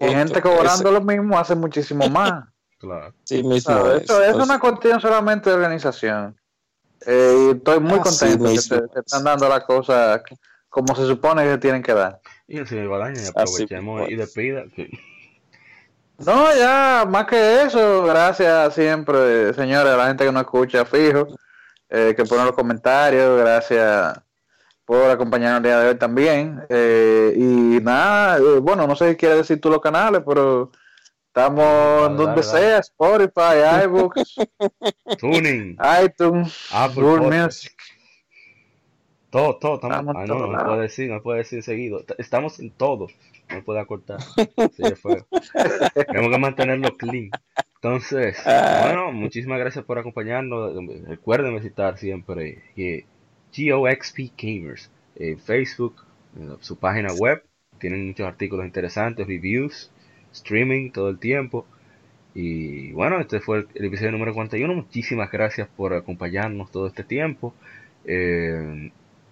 [0.00, 2.44] Y gente cobrando lo mismo hace muchísimo más.
[2.78, 3.12] claro.
[3.24, 6.36] Sí, mismo Esto es, una cuestión solamente de organización.
[7.06, 10.20] Eh, y estoy muy contento que se, están dando las cosas
[10.68, 12.20] como se supone que tienen que dar.
[12.46, 14.64] Y el señor Balaña, aprovechemos y despida.
[16.18, 21.28] No, ya, más que eso, gracias siempre, señores, a la gente que nos escucha fijo,
[21.88, 24.20] eh, que pone los comentarios, gracias
[24.88, 26.62] por acompañarnos el día de hoy también.
[26.70, 30.72] Eh, y nada, eh, bueno, no sé si quieres decir tú los canales, pero
[31.26, 34.36] estamos en donde sea, Spotify, iBooks,
[35.18, 37.76] Tuning, iTunes, Apple Music.
[39.28, 42.02] Todo, todo, estamos, ah, no, no puede decir, no puede decir seguido.
[42.16, 43.08] Estamos en todo,
[43.50, 44.20] no puede acortar.
[44.56, 47.30] Tenemos que mantenerlo clean.
[47.74, 48.84] Entonces, ah.
[48.84, 50.72] bueno, muchísimas gracias por acompañarnos.
[51.06, 53.04] Recuerden visitar siempre que
[53.58, 56.04] GOXP Gamers en Facebook,
[56.60, 57.42] su página web.
[57.78, 59.90] Tienen muchos artículos interesantes, reviews,
[60.32, 61.66] streaming todo el tiempo.
[62.34, 64.72] Y bueno, este fue el, episodio número 41.
[64.74, 67.54] Muchísimas gracias por acompañarnos todo este tiempo.
[68.04, 68.90] Eh,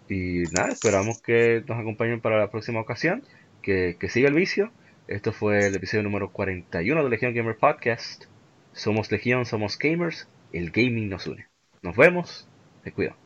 [0.09, 3.23] y nada, esperamos que nos acompañen para la próxima ocasión.
[3.63, 4.71] Que, que siga el vicio.
[5.09, 8.25] Esto fue el episodio número 41 de Legion Gamer Podcast.
[8.73, 10.29] Somos Legión, somos gamers.
[10.53, 11.47] El gaming nos une.
[11.83, 12.49] Nos vemos.
[12.83, 13.26] Te cuido.